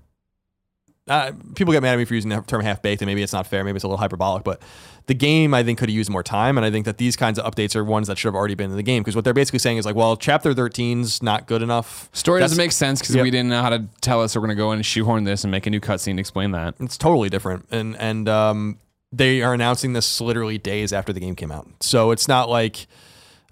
[1.08, 3.32] Uh, people get mad at me for using the term half baked, and maybe it's
[3.32, 4.60] not fair, maybe it's a little hyperbolic, but
[5.06, 7.38] the game I think could have used more time, and I think that these kinds
[7.38, 9.32] of updates are ones that should have already been in the game because what they're
[9.32, 12.08] basically saying is like, well, Chapter 13's not good enough.
[12.12, 13.22] Story That's- doesn't make sense because Yep.
[13.22, 15.44] we didn't know how to tell us we're going to go in and shoehorn this
[15.44, 16.74] and make a new cutscene to explain that.
[16.80, 18.78] It's totally different, and and um,
[19.12, 21.68] they are announcing this literally days after the game came out.
[21.78, 22.88] So it's not like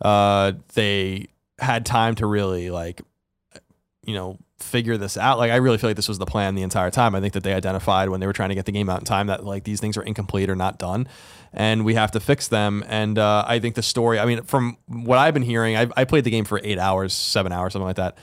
[0.02, 1.28] uh, they
[1.60, 3.00] had time to really like,
[4.04, 5.38] you know, figure this out.
[5.38, 7.14] Like I really feel like this was the plan the entire time.
[7.14, 9.04] I think that they identified when they were trying to get the game out in
[9.04, 11.06] time that like these things are incomplete or not done,
[11.52, 12.84] and we have to fix them.
[12.88, 14.18] And uh, I think the story.
[14.18, 17.12] I mean, from what I've been hearing, I, I played the game for eight hours,
[17.12, 18.18] seven hours, something like that.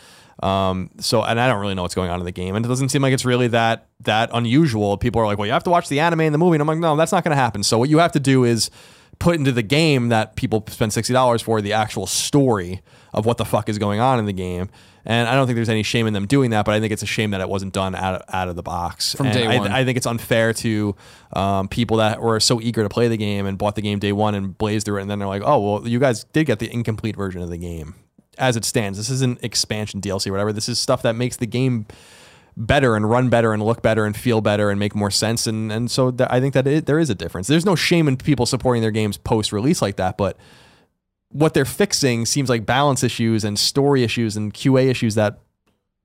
[0.46, 2.70] Um, so and I don't really know what's going on in the game, and it
[2.70, 4.98] doesn't seem like it's really that that unusual.
[4.98, 6.68] People are like, well, you have to watch the anime and the movie, and I'm
[6.68, 7.64] like, no, that's not going to happen.
[7.64, 8.72] So what you have to do is
[9.20, 12.82] put into the game that people spend sixty dollars for the actual story
[13.14, 14.70] of what the fuck is going on in the game.
[15.06, 17.02] And I don't think there's any shame in them doing that, but I think it's
[17.02, 19.48] a shame that it wasn't done out of, out of the box From And day
[19.48, 19.72] I, one.
[19.72, 20.96] I think it's unfair to
[21.34, 24.12] um, people that were so eager to play the game and bought the game day
[24.12, 26.60] one and blazed through it, and then they're like, "Oh, well, you guys did get
[26.60, 27.96] the incomplete version of the game."
[28.38, 30.54] As it stands, this isn't expansion DLC or whatever.
[30.54, 31.86] This is stuff that makes the game
[32.58, 35.48] better and run better and look better and feel better and make more sense.
[35.48, 37.48] And and so th- I think that it, there is a difference.
[37.48, 40.38] There's no shame in people supporting their games post release like that, but
[41.32, 45.40] what they're fixing seems like balance issues and story issues and QA issues that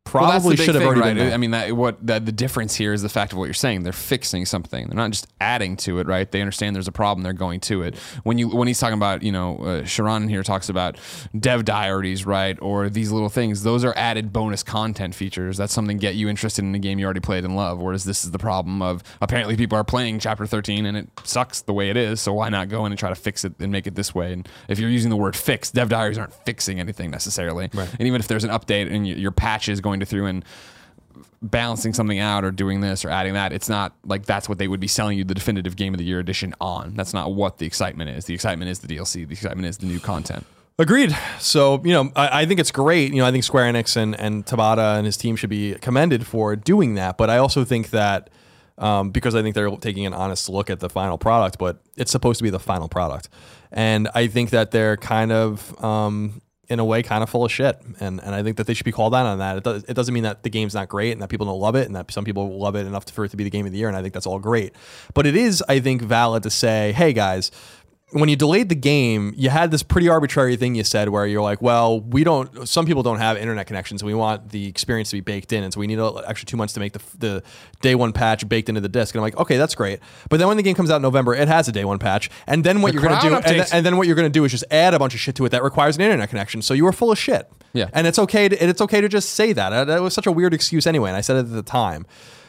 [0.06, 1.14] probably big should have already right?
[1.14, 1.32] been.
[1.32, 3.82] I mean, that what that the difference here is the fact of what you're saying.
[3.82, 4.86] They're fixing something.
[4.86, 6.30] They're not just adding to it, right?
[6.30, 7.22] They understand there's a problem.
[7.22, 7.96] They're going to it.
[8.22, 10.98] When you when he's talking about, you know, uh, Sharon here talks about
[11.38, 13.62] dev diaries, right, or these little things.
[13.62, 15.56] Those are added bonus content features.
[15.56, 17.78] That's something get you interested in a game you already played and love.
[17.78, 21.60] Whereas this is the problem of apparently people are playing Chapter 13 and it sucks
[21.62, 22.20] the way it is.
[22.20, 24.32] So why not go in and try to fix it and make it this way?
[24.32, 27.68] And if you're using the word fix, dev diaries aren't fixing anything necessarily.
[27.72, 27.90] Right.
[27.98, 30.44] And even if there's an update and your patch is going to through and
[31.42, 34.68] balancing something out or doing this or adding that, it's not like that's what they
[34.68, 36.94] would be selling you the definitive game of the year edition on.
[36.94, 38.24] That's not what the excitement is.
[38.24, 39.26] The excitement is the DLC.
[39.26, 40.44] The excitement is the new content.
[40.78, 41.16] Agreed.
[41.38, 43.12] So, you know, I, I think it's great.
[43.12, 46.26] You know, I think Square Enix and, and Tabata and his team should be commended
[46.26, 47.16] for doing that.
[47.16, 48.28] But I also think that
[48.78, 52.10] um, because I think they're taking an honest look at the final product, but it's
[52.10, 53.30] supposed to be the final product.
[53.72, 57.52] And I think that they're kind of, um, in a way, kind of full of
[57.52, 57.80] shit.
[58.00, 59.58] And, and I think that they should be called out on that.
[59.58, 61.76] It, does, it doesn't mean that the game's not great and that people don't love
[61.76, 63.72] it and that some people love it enough for it to be the game of
[63.72, 63.88] the year.
[63.88, 64.74] And I think that's all great.
[65.14, 67.50] But it is, I think, valid to say, hey, guys,
[68.12, 71.42] when you delayed the game, you had this pretty arbitrary thing you said where you're
[71.42, 74.04] like, well, we don't, some people don't have internet connections.
[74.04, 75.64] We want the experience to be baked in.
[75.64, 77.42] And so we need an extra two months to make the, the
[77.80, 79.12] day one patch baked into the disc.
[79.14, 79.98] And I'm like, okay, that's great.
[80.30, 82.30] But then when the game comes out in November, it has a day one patch.
[82.46, 84.38] And then what The you're going to do, and, and then what you're going to
[84.38, 86.62] do is just add a bunch of shit to it that requires an internet connection.
[86.62, 87.50] So you were full of shit.
[87.72, 87.88] Yeah.
[87.92, 89.72] And it's okay to, and it's okay to just say that.
[89.72, 91.10] Uh, That was such a weird excuse anyway.
[91.10, 92.06] And I said it at the time.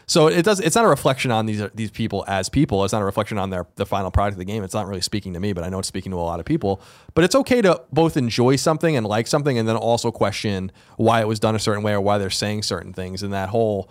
[0.10, 0.62] So it does.
[0.62, 2.84] It's not a reflection on these these people as people.
[2.86, 4.64] It's not a reflection on their the final product of the game.
[4.64, 6.46] It's not really speaking to me, but I know it's speaking to a lot of
[6.46, 6.82] people.
[7.14, 11.20] But it's okay to both enjoy something and like something, and then also question why
[11.20, 13.22] it was done a certain way or why they're saying certain things.
[13.22, 13.90] And that whole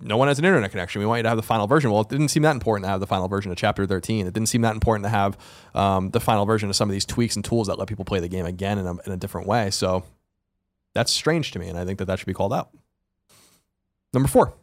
[0.00, 1.00] no one has an internet connection.
[1.00, 1.90] We want you to have the final version.
[1.90, 4.26] Well, it didn't seem that important to have the final version of Chapter 13.
[4.26, 5.38] It didn't seem that important to have
[5.74, 8.20] um, the final version of some of these tweaks and tools that let people play
[8.20, 9.70] the game again in a, in a different way.
[9.70, 10.04] So
[10.94, 12.70] that's strange to me, and I think that that should be called out.
[14.12, 14.54] Number four.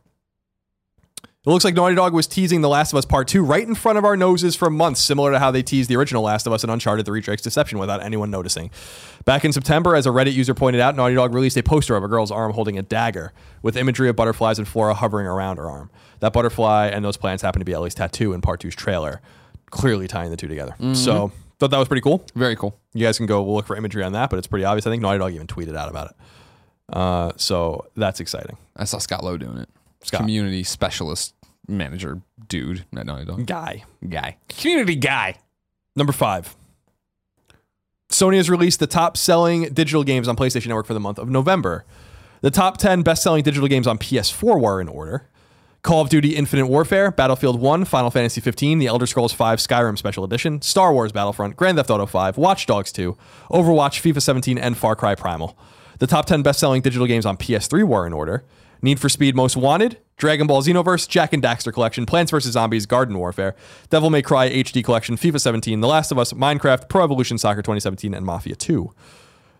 [1.45, 3.75] It looks like Naughty Dog was teasing The Last of Us Part 2 right in
[3.75, 6.53] front of our noses for months, similar to how they teased the original Last of
[6.53, 8.71] Us and Uncharted The Reach Drake's Deception without anyone noticing.
[9.25, 12.03] Back in September, as a Reddit user pointed out, Naughty Dog released a poster of
[12.03, 13.31] a girl's arm holding a dagger
[13.61, 15.91] with imagery of butterflies and flora hovering around her arm.
[16.19, 19.21] That butterfly and those plants happen to be Ellie's tattoo in Part 2's trailer,
[19.69, 20.75] clearly tying the two together.
[20.95, 22.25] So, thought that was pretty cool.
[22.33, 22.75] Very cool.
[22.95, 24.87] You guys can go look for imagery on that, but it's pretty obvious.
[24.87, 26.15] I think Naughty Dog even tweeted out about it.
[26.97, 28.57] Uh, so, that's exciting.
[28.75, 29.69] I saw Scott Lowe doing it.
[30.05, 30.21] Scott.
[30.21, 31.33] Community specialist
[31.67, 33.45] manager dude, Naughty Dog.
[33.45, 33.83] Guy.
[34.07, 34.37] Guy.
[34.49, 35.35] Community guy.
[35.95, 36.55] Number five.
[38.09, 41.29] Sony has released the top selling digital games on PlayStation Network for the month of
[41.29, 41.85] November.
[42.41, 45.27] The top 10 best selling digital games on PS4 were in order
[45.81, 49.97] Call of Duty Infinite Warfare, Battlefield 1, Final Fantasy 15, The Elder Scrolls 5 Skyrim
[49.97, 53.15] Special Edition, Star Wars Battlefront, Grand Theft Auto 5, Watch Dogs 2,
[53.51, 55.55] Overwatch, FIFA 17, and Far Cry Primal.
[55.99, 58.43] The top 10 best selling digital games on PS3 were in order
[58.85, 62.53] Need for Speed Most Wanted, Dragon Ball Xenoverse, Jak and Daxter Collection, Plants vs.
[62.53, 63.55] Zombies, Garden Warfare,
[63.89, 67.63] Devil May Cry HD Collection, FIFA 17, The Last of Us, Minecraft, Pro Evolution Soccer
[67.63, 68.91] 2017, and Mafia 2.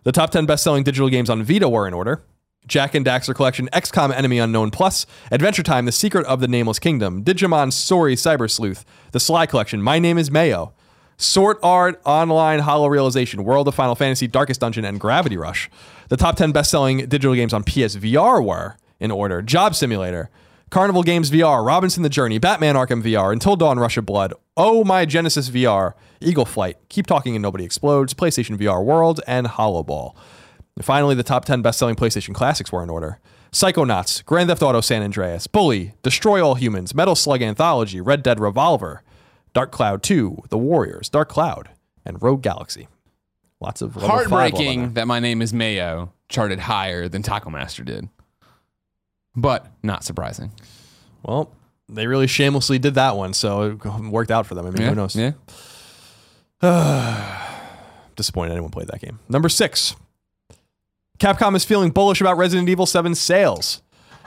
[0.04, 2.22] The top 10 best selling digital games on Vita were in order
[2.68, 6.78] Jak and Daxter Collection, XCOM Enemy Unknown Plus, Adventure Time, The Secret of the Nameless
[6.78, 10.72] Kingdom, Digimon Story Cyber Sleuth, The Sly Collection, My Name is Mayo,
[11.16, 15.68] Sword Art Online Hollow Realization, World of Final Fantasy, Darkest Dungeon, and Gravity Rush.
[16.10, 19.42] The top 10 best selling digital games on PSVR were in order.
[19.42, 20.30] Job Simulator,
[20.70, 24.84] Carnival Games VR, Robinson the Journey, Batman Arkham VR, Until Dawn Rush of Blood, Oh
[24.84, 30.16] My Genesis VR, Eagle Flight, Keep Talking and Nobody Explodes, PlayStation VR World, and Hollowball.
[30.74, 33.20] And finally, the top 10 best selling PlayStation classics were in order.
[33.52, 38.40] Psychonauts, Grand Theft Auto San Andreas, Bully, Destroy All Humans, Metal Slug Anthology, Red Dead
[38.40, 39.02] Revolver,
[39.54, 41.70] Dark Cloud 2, The Warriors, Dark Cloud,
[42.04, 42.88] and Rogue Galaxy.
[43.60, 47.22] Lots of level five all in Heartbreaking that my name is Mayo charted higher than
[47.22, 48.08] Taco Master did.
[49.36, 50.50] But not surprising.
[51.22, 51.50] Well,
[51.88, 54.66] they really shamelessly did that one, so it worked out for them.
[54.66, 54.88] I mean, Yeah.
[54.90, 55.14] who knows?
[55.14, 55.32] Yeah.
[58.16, 59.18] Disappointed anyone played that game.
[59.28, 59.94] Number six.
[61.18, 63.82] Capcom is feeling bullish about Resident Evil 7 sales.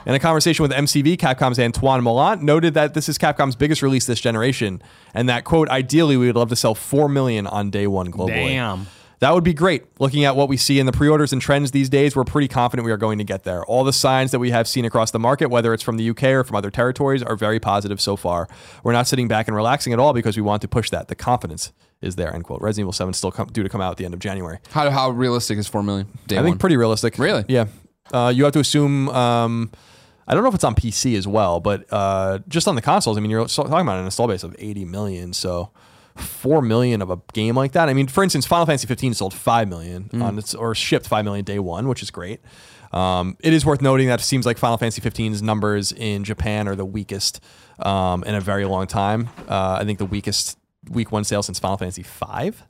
[0.06, 4.06] In a conversation with MCV, Capcom's Antoine Molant noted that this is Capcom's biggest release
[4.06, 4.80] this generation,
[5.12, 8.28] and that quote, ideally we would love to sell four million on day one globally.
[8.48, 8.86] Damn.
[9.20, 9.84] That would be great.
[10.00, 12.86] Looking at what we see in the pre-orders and trends these days, we're pretty confident
[12.86, 13.62] we are going to get there.
[13.66, 16.24] All the signs that we have seen across the market, whether it's from the UK
[16.24, 18.48] or from other territories, are very positive so far.
[18.82, 21.08] We're not sitting back and relaxing at all because we want to push that.
[21.08, 22.34] The confidence is there.
[22.34, 22.62] End quote.
[22.62, 24.58] Resident Evil Seven still come, due to come out at the end of January.
[24.70, 26.06] How how realistic is four million?
[26.26, 26.58] Day I think one?
[26.58, 27.18] pretty realistic.
[27.18, 27.44] Really?
[27.46, 27.66] Yeah.
[28.10, 29.10] Uh, you have to assume.
[29.10, 29.70] Um,
[30.26, 33.18] I don't know if it's on PC as well, but uh, just on the consoles.
[33.18, 35.72] I mean, you're talking about an install base of 80 million, so
[36.20, 37.88] four million of a game like that.
[37.88, 40.22] I mean, for instance, Final Fantasy 15 sold five million Mm.
[40.22, 42.40] on its or shipped five million day one, which is great.
[42.92, 46.66] Um, it is worth noting that it seems like Final Fantasy 15's numbers in Japan
[46.68, 47.40] are the weakest
[47.78, 49.28] um, in a very long time.
[49.48, 50.58] Uh, I think the weakest
[50.90, 52.62] week one sales since Final Fantasy five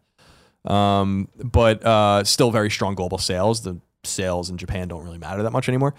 [0.66, 3.62] um, but uh, still very strong global sales.
[3.62, 5.94] The sales in Japan don't really matter that much anymore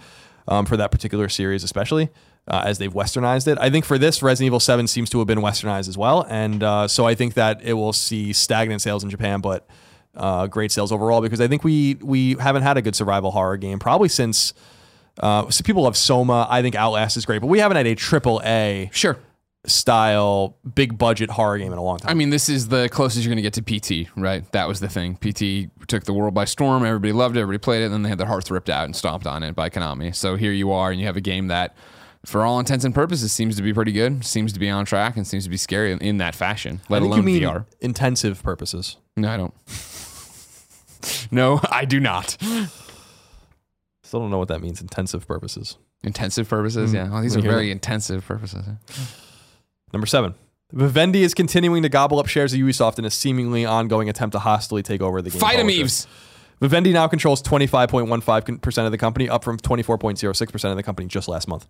[0.48, 2.10] um, for that particular series, especially
[2.48, 3.58] uh, as they've westernized it.
[3.60, 6.26] I think for this, Resident Evil 7 seems to have been westernized as well.
[6.28, 9.66] And uh, so I think that it will see stagnant sales in Japan, but
[10.16, 13.56] uh, great sales overall because I think we we haven't had a good survival horror
[13.56, 14.52] game probably since.
[15.20, 16.46] Uh, so people love Soma.
[16.50, 19.18] I think Outlast is great, but we haven't had a triple A Sure.
[19.66, 22.10] style big budget horror game in a long time.
[22.10, 23.62] I mean, this is the closest you're going to get to
[24.04, 24.50] PT, right?
[24.52, 25.16] That was the thing.
[25.16, 26.84] PT took the world by storm.
[26.84, 27.40] Everybody loved it.
[27.40, 27.86] Everybody played it.
[27.86, 30.14] And then they had their hearts ripped out and stomped on it by Konami.
[30.14, 31.74] So here you are, and you have a game that,
[32.24, 35.16] for all intents and purposes, seems to be pretty good, seems to be on track,
[35.16, 37.66] and seems to be scary in, that fashion, I let think alone you mean VR.
[37.80, 38.96] intensive purposes.
[39.16, 39.54] No, I don't.
[41.30, 42.36] no, I do not.
[44.02, 44.80] Still don't know what that means.
[44.80, 45.78] Intensive purposes.
[46.04, 46.94] Intensive purposes, mm.
[46.94, 47.10] yeah.
[47.10, 48.66] Well, these Let are very intensive purposes.
[49.92, 50.34] Number seven.
[50.72, 54.38] Vivendi is continuing to gobble up shares of Ubisoft in a seemingly ongoing attempt to
[54.38, 55.40] hostily take over the game.
[55.40, 55.80] Fight publisher.
[55.80, 56.06] Eves.
[56.62, 61.48] Vivendi now controls 25.15% of the company, up from 24.06% of the company just last
[61.48, 61.66] month.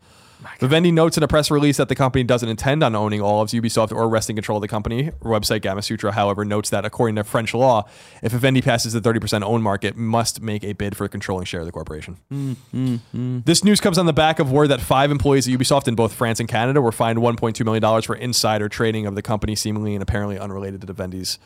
[0.61, 3.48] Vivendi notes in a press release that the company doesn't intend on owning all of
[3.48, 5.11] Ubisoft or wresting control of the company.
[5.22, 7.88] Website Gamasutra, however, notes that according to French law,
[8.22, 11.46] if Vivendi passes the 30% own market, it must make a bid for a controlling
[11.46, 12.18] share of the corporation.
[12.31, 13.40] Mm-hmm.
[13.46, 16.12] This news comes on the back of word that five employees at Ubisoft in both
[16.12, 20.02] France and Canada were fined $1.2 million for insider trading of the company, seemingly and
[20.02, 21.38] apparently unrelated to Vivendi's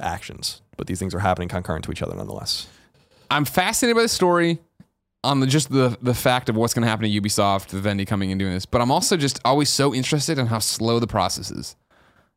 [0.00, 0.62] actions.
[0.78, 2.66] But these things are happening concurrent to each other nonetheless.
[3.34, 4.58] I'm fascinated by the story
[5.22, 8.30] on the just the the fact of what's going to happen to Ubisoft, Vivendi coming
[8.30, 11.50] and doing this, but I'm also just always so interested in how slow the process
[11.50, 11.76] is.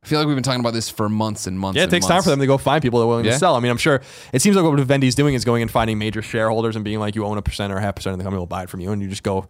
[0.03, 1.77] I feel like we've been talking about this for months and months.
[1.77, 3.33] Yeah, it takes time for them to go find people that are willing Yeah.
[3.33, 3.55] to sell.
[3.55, 6.21] I mean, I'm sure it seems like what Vivendi's doing is going and finding major
[6.21, 8.39] shareholders and being like, you own a percent or a half percent of the company,
[8.39, 8.91] we'll buy it from you.
[8.91, 9.47] And you just go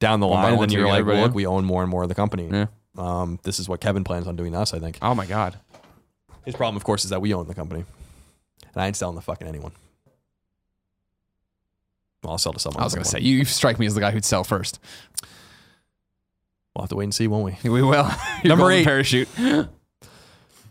[0.00, 2.02] down the One line and then you're like, well, look, we own more and more
[2.02, 2.48] of the company.
[2.52, 2.66] Yeah.
[2.98, 4.98] Um, this is what Kevin plans on doing to us, I think.
[5.00, 5.58] Oh my god.
[6.44, 7.84] His problem, of course, is that we own the company.
[8.74, 9.72] And I ain't selling the fucking anyone.
[12.30, 12.80] I'll sell to someone.
[12.80, 14.80] I was going to say you, strike me as the guy who'd sell first.
[16.74, 17.70] We'll have to wait and see, won't we?
[17.70, 18.10] We will.
[18.44, 18.84] Number eight.
[18.84, 19.28] parachute.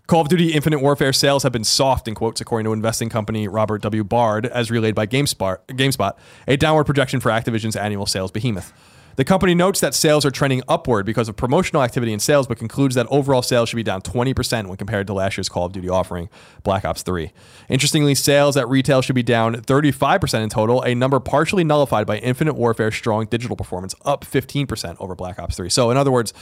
[0.08, 3.48] Call of Duty Infinite Warfare sales have been soft, in quotes, according to investing company
[3.48, 4.04] Robert W.
[4.04, 8.74] Baird, as relayed by GameSpot, GameSpot, a downward projection for Activision's annual sales behemoth.
[9.16, 12.58] The company notes that sales are trending upward because of promotional activity in sales, but
[12.58, 15.72] concludes that overall sales should be down 20% when compared to last year's Call of
[15.72, 16.30] Duty offering,
[16.64, 17.32] Black Ops 3.
[17.70, 22.18] Interestingly, sales at retail should be down 35% in total, a number partially nullified by
[22.18, 25.70] Infinite Warfare's strong digital performance, up 15% over Black Ops 3.
[25.70, 26.34] So, in other words,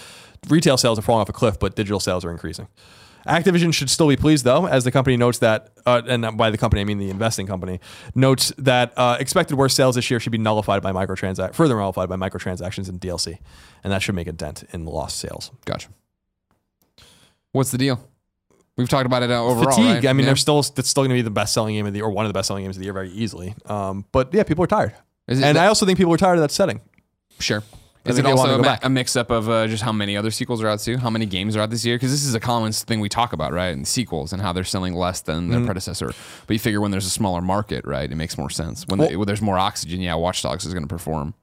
[0.48, 2.70] retail sales are falling off a cliff, but digital sales are increasing.
[3.28, 6.58] Activision should still be pleased, though, as the company notes that, uh, and by the
[6.58, 7.80] company I mean the investing company,
[8.16, 12.10] notes that uh, expected worse sales this year should be nullified by microtransact, further nullified
[12.10, 13.38] by microtransactions and DLC,
[13.84, 15.52] and that should make a dent in lost sales.
[15.66, 15.90] Gotcha.
[17.52, 18.04] What's the deal?
[18.78, 19.72] We've talked about it uh, overall.
[19.76, 19.86] Fatigue.
[20.04, 20.06] right?
[20.08, 20.28] I mean, Yeah.
[20.28, 22.12] they're still that's still going to be the best selling game of the year, or
[22.12, 23.54] one of the best selling games of the year, very easily.
[23.66, 24.94] Um, but yeah, people are tired,
[25.28, 26.82] and that- I also think people are tired of that setting.
[27.40, 27.62] Sure.
[28.06, 30.62] Is it also a, ma- a mix up of uh, just how many other sequels
[30.64, 30.98] are out too?
[30.98, 31.96] How many games are out this year?
[31.96, 33.68] Because this is a common thing we talk about, right?
[33.70, 35.52] And sequels and how they're selling less than Mm-hmm.
[35.52, 36.08] their predecessor.
[36.48, 38.12] But you figure when there's a smaller market, right?
[38.12, 38.86] It makes more sense.
[38.88, 41.36] When, the- when there's more oxygen, yeah, Watch Dogs is going to perform.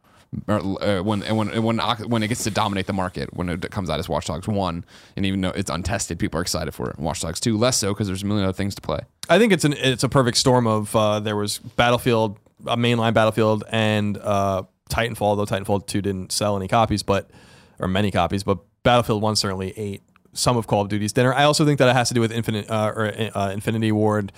[0.46, 3.70] Or, uh, when and when when when it gets to dominate the market, when it
[3.70, 4.84] comes out as Watch Dogs One,
[5.16, 6.98] and even though it's untested, people are excited for it.
[6.98, 8.98] Watch Dogs Two, less so because there's a million other things to play.
[9.30, 13.14] I think it's an it's a perfect storm of uh, there was Battlefield, a mainline
[13.14, 15.36] Battlefield, and uh, Titanfall.
[15.36, 17.30] Though Titanfall two didn't sell any copies, but
[17.78, 21.34] or many copies, but Battlefield one certainly ate some of Call of Duty's dinner.
[21.34, 24.32] I also think that it has to do with Infinite uh, or uh, Infinity Ward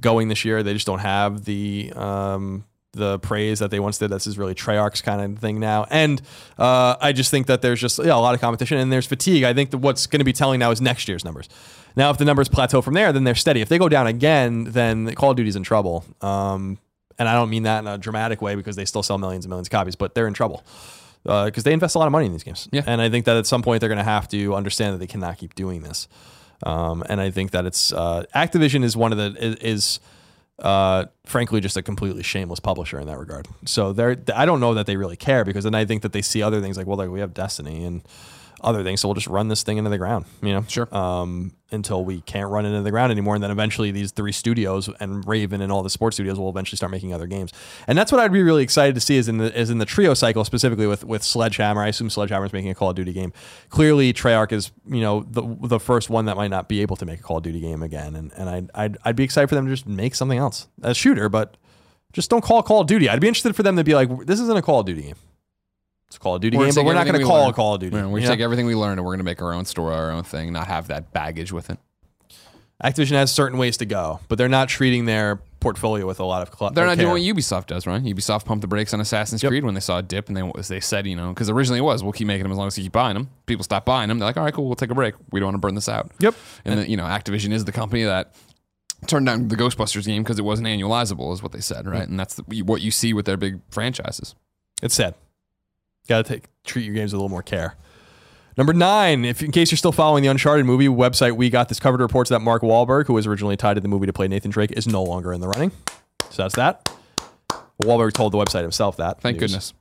[0.00, 0.62] going this year.
[0.62, 4.10] They just don't have the um, the praise that they once did.
[4.10, 6.20] This is really Treyarch's kind of thing now, and
[6.58, 9.44] uh, I just think that there's just yeah, a lot of competition and there's fatigue.
[9.44, 11.48] I think that what's going to be telling now is next year's numbers.
[11.96, 13.60] Now, if the numbers plateau from there, then they're steady.
[13.60, 16.04] If they go down again, then Call of Duty's in trouble.
[16.20, 16.78] Um,
[17.18, 19.50] and I don't mean that in a dramatic way because they still sell millions and
[19.50, 20.64] millions of copies, but they're in trouble.
[21.22, 22.68] because they invest a lot of money in these games.
[22.72, 22.82] Yeah.
[22.86, 25.06] and I think that at some point they're going to have to understand that they
[25.06, 26.08] cannot keep doing this.
[26.62, 30.00] Um, and I think that it's uh, Activision is one of the is, is
[30.60, 33.48] uh, frankly just a completely shameless publisher in that regard.
[33.66, 36.22] So they're I don't know that they really care because then I think that they
[36.22, 38.02] see other things like well like we have Destiny and
[38.64, 40.88] other things, so we'll just run this thing into the ground, you know, Sure.
[40.94, 44.30] um, until we can't run it into the ground anymore, and then eventually these three
[44.32, 47.52] studios and Raven and all the sports studios will eventually start making other games,
[47.86, 49.84] and that's what I'd be really excited to see is in the is in the
[49.84, 51.82] trio cycle specifically with with Sledgehammer.
[51.82, 53.32] I assume Sledgehammer is making a Call of Duty game.
[53.68, 57.06] Clearly, Treyarch is you know the the first one that might not be able to
[57.06, 59.54] make a Call of Duty game again, and and I'd I'd, I'd be excited for
[59.54, 61.56] them to just make something else, a shooter, but
[62.12, 63.08] just don't call Call of Duty.
[63.08, 65.16] I'd be interested for them to be like, this isn't a Call of Duty game.
[66.14, 67.50] It's Call of Duty We're game, but we're not going to call learned.
[67.50, 67.96] it Call of Duty.
[67.96, 68.32] Yeah, we you know?
[68.32, 70.52] take everything we learned and we're going to make our own story, our own thing,
[70.52, 71.78] not have that baggage with it.
[72.82, 76.42] Activision has certain ways to go, but they're not treating their portfolio with a lot
[76.42, 76.54] of.
[76.56, 77.06] Cl- They're not care.
[77.06, 78.02] doing what Ubisoft does, right?
[78.02, 79.50] Ubisoft pumped the brakes on Assassin's Yep.
[79.50, 81.82] Creed when they saw a dip, and they they said, you know, because originally it
[81.82, 83.30] was, we'll keep making them as long as you keep buying them.
[83.46, 84.18] People stop buying them.
[84.18, 85.14] They're like, all right, cool, we'll take a break.
[85.30, 86.10] We don't want to burn this out.
[86.18, 86.34] Yep.
[86.64, 88.34] And then, you know, Activision is the company that
[89.06, 92.06] turned down the Ghostbusters game because it wasn't annualizable, is what they said, right?
[92.08, 94.34] And that's the, what you see with their big franchises.
[94.82, 95.14] It's sad.
[96.08, 97.76] Got to take treat your games with a little more care.
[98.56, 101.80] Number nine, if in case you're still following the Uncharted movie website, we got this
[101.80, 104.50] covered reports that Mark Wahlberg, who was originally tied to the movie to play Nathan
[104.50, 105.72] Drake, is no longer in the running.
[106.30, 106.88] So that's that.
[107.82, 109.20] Wahlberg told the website himself that.
[109.20, 109.50] Thank news.
[109.50, 109.72] goodness.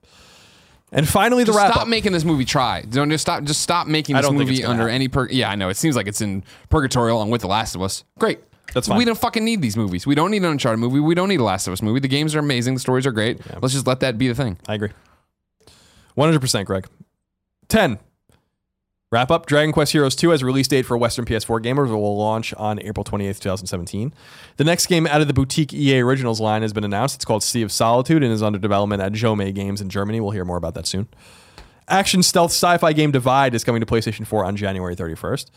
[0.91, 1.88] And finally, the Just wrap stop up.
[1.88, 2.81] making this movie try.
[2.81, 3.43] Don't just stop.
[3.43, 4.95] Just stop making this movie under happen.
[4.95, 5.07] any.
[5.07, 5.69] Pur- yeah, I know.
[5.69, 8.03] It seems like it's in purgatory along with The Last of Us.
[8.19, 8.39] Great.
[8.73, 8.97] That's fine.
[8.97, 10.05] We don't fucking need these movies.
[10.07, 10.99] We don't need an Uncharted movie.
[10.99, 11.99] We don't need a Last of Us movie.
[11.99, 12.73] The games are amazing.
[12.75, 13.39] The stories are great.
[13.62, 14.57] Let's just let that be the thing.
[14.67, 14.89] I agree.
[16.17, 16.88] 100%, Greg.
[17.69, 17.99] 10.
[19.13, 22.02] Wrap up Dragon Quest Heroes 2 has a release date for Western PS4 gamers and
[22.02, 24.12] will launch on April 28th, 2017.
[24.58, 27.13] The next game out of the boutique EA Originals line has been announced.
[27.13, 30.19] It's called Sea of Solitude and is under development at Jo-Mei Games in Germany.
[30.19, 31.08] We'll hear more about that soon.
[31.88, 35.52] Action stealth sci fi game Divide is coming to PlayStation 4 on January 31st.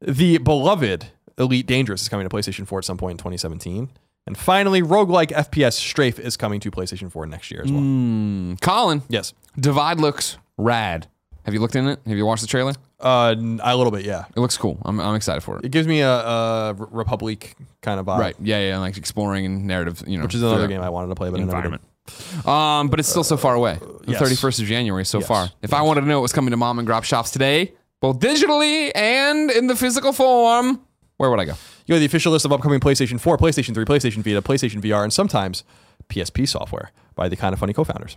[0.00, 1.06] The beloved
[1.38, 3.90] Elite Dangerous is coming to PlayStation 4 at some point in 2017.
[4.26, 7.80] And finally, roguelike FPS Strafe is coming to PlayStation 4 next year as well.
[7.82, 9.34] Mm, Colin, Yes.
[9.58, 11.08] Divide looks rad.
[11.44, 11.98] Have you looked in it?
[12.06, 12.72] Have you watched the trailer?
[13.00, 14.26] Uh, n- a little bit, yeah.
[14.36, 14.78] It looks cool.
[14.84, 15.64] I'm, I'm excited for it.
[15.64, 18.36] It gives me a, a Republic kind of vibe, Right.
[18.40, 18.78] Yeah, yeah.
[18.78, 20.22] Like exploring and narrative, you know.
[20.24, 21.56] Which is another game I wanted to play, but I never did.
[21.80, 22.46] environment.
[22.46, 23.78] Um, but it's still so far away.
[24.04, 24.22] The yes.
[24.22, 25.26] 31st of January so Yes.
[25.28, 25.50] far.
[25.62, 28.20] If I wanted to know what was coming to mom and grop shops today, both
[28.20, 30.80] digitally and in the physical form,
[31.22, 31.54] where would I go?
[31.86, 35.04] You know the official list of upcoming PlayStation 4, PlayStation 3, PlayStation Vita, PlayStation VR,
[35.04, 35.62] and sometimes
[36.08, 38.16] PSP software by the kind of funny co-founders.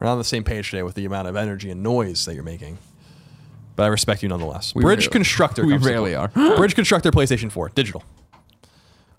[0.00, 2.34] We're not on the same page today with the amount of energy and noise that
[2.34, 2.78] you're making.
[3.76, 4.72] But I respect you nonetheless.
[4.72, 5.64] Bridge rarely- Constructor.
[5.64, 6.28] we rarely are.
[6.56, 8.02] Bridge Constructor PlayStation 4, digital.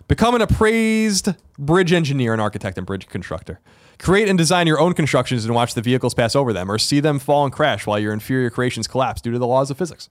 [0.06, 3.60] Become an appraised bridge engineer and architect and bridge constructor.
[4.00, 7.00] Create and design your own constructions and watch the vehicles pass over them, or see
[7.00, 10.08] them fall and crash while your inferior creations collapse due to the laws of physics.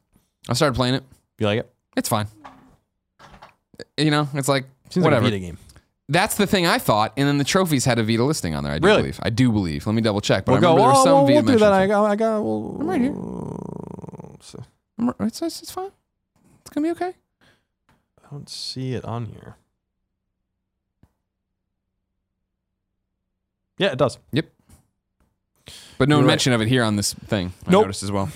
[0.47, 1.04] I started playing it.
[1.39, 1.73] You like it?
[1.97, 2.28] It's fine.
[3.97, 5.25] You know, it's like Seems whatever.
[5.25, 5.58] like a Vita game.
[6.08, 8.73] That's the thing I thought, and then the trophies had a Vita listing on there.
[8.73, 9.02] I do Really?
[9.04, 9.19] believe.
[9.23, 9.86] I do believe.
[9.86, 10.45] Let me double check.
[10.45, 10.75] But We'll I go.
[10.78, 11.73] there was Oh, some we'll, Vita we'll do that.
[11.73, 12.06] I got.
[12.06, 12.41] I got.
[12.43, 13.13] We'll, I'm right here.
[14.41, 14.63] so-
[14.99, 15.91] I'm- It's, it's, it's fine.
[16.62, 17.13] It's gonna be okay.
[18.23, 19.56] I don't see it on here.
[23.79, 24.19] Yeah, it does.
[24.33, 24.45] Yep.
[25.97, 26.31] But no You're right.
[26.31, 27.53] mention of it here on this thing.
[27.67, 27.83] I Nope.
[27.85, 28.29] noticed as well.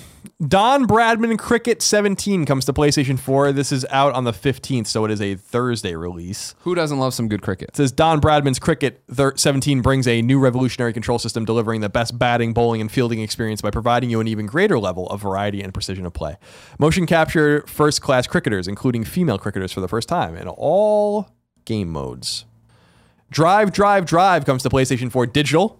[0.45, 3.51] Don Bradman Cricket 17 comes to PlayStation 4.
[3.53, 6.56] This is out on the 15th, so it is a Thursday release.
[6.62, 7.69] Who doesn't love some good cricket?
[7.69, 12.17] It says Don Bradman's Cricket 17 brings a new revolutionary control system, delivering the best
[12.19, 15.73] batting, bowling, and fielding experience by providing you an even greater level of variety and
[15.73, 16.36] precision of play.
[16.79, 21.29] Motion capture first class cricketers, including female cricketers for the first time in all
[21.65, 22.45] game modes.
[23.34, 25.80] Drive, Drive, Drive comes to PlayStation 4 digital.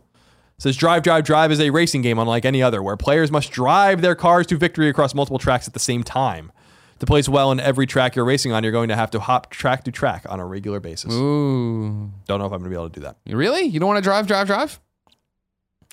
[0.58, 3.52] It says Drive, Drive, Drive is a racing game unlike any other, where players must
[3.52, 6.52] drive their cars to victory across multiple tracks at the same time.
[7.00, 9.50] To place well in every track you're racing on, you're going to have to hop
[9.52, 11.14] track to track on a regular basis.
[11.14, 12.10] Ooh.
[12.28, 13.18] Don't know if I'm going to be able to do that.
[13.26, 13.64] You really?
[13.64, 14.80] You don't want to drive, drive, drive?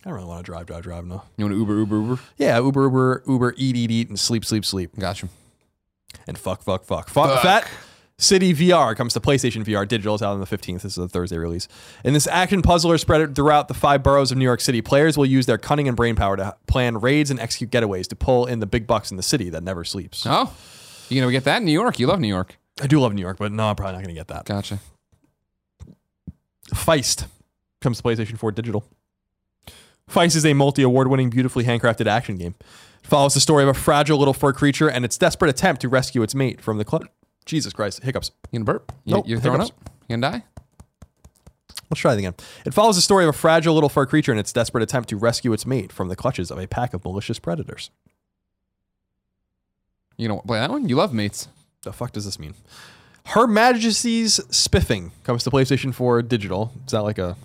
[0.03, 1.05] I don't really want to drive, drive, drive.
[1.05, 1.23] No.
[1.37, 2.23] You want to Uber, Uber, Uber?
[2.39, 5.29] Yeah, Uber, Uber, Uber, eat, eat, eat, and sleep, sleep, sleep, Gotcha.
[6.27, 7.09] and fuck, fuck, fuck.
[7.11, 7.31] Fuck.
[7.31, 7.43] Fuck.
[7.43, 7.69] Fat
[8.21, 9.89] City VR comes to PlayStation VR.
[9.89, 10.83] Digital is out on the 15th.
[10.83, 11.69] This is a Thursday release.
[12.05, 15.25] In this action puzzler spread throughout the five boroughs of New York City, players will
[15.25, 18.61] use their cunning and brain power to plan raids and execute getaways to pull in
[18.61, 20.27] the big bucks in the city that never sleeps.
[20.29, 20.55] Oh,
[21.09, 21.99] you gonna get that in New York?
[21.99, 22.59] You love New York.
[22.83, 24.45] I do love New York, but no, I'm probably not going to get that.
[24.45, 24.81] Gotcha.
[26.75, 27.27] Feist
[27.81, 28.85] comes to PlayStation 4 Digital.
[30.09, 32.55] Feist is a multi award winning, beautifully handcrafted action game.
[33.03, 35.89] It follows the story of a fragile little fur creature and its desperate attempt to
[35.89, 37.11] rescue its mate from the clutches
[37.51, 38.31] Jesus Christ, hiccups.
[38.51, 38.93] You gonna burp?
[39.05, 39.77] You, Nope, You're throwing hiccups.
[39.87, 39.91] up?
[40.09, 40.45] You gonna die?
[41.91, 42.35] Let's try it again.
[42.65, 45.17] It follows the story of a fragile little fur creature in its desperate attempt to
[45.17, 47.91] rescue its mate from the clutches of a pack of malicious predators.
[50.17, 50.89] You don't play that one?
[50.89, 51.49] You love mates.
[51.83, 52.55] The fuck does this mean?
[53.27, 56.73] Her Majesty's Spiffing comes to PlayStation 4 digital.
[56.87, 57.37] Is that like a.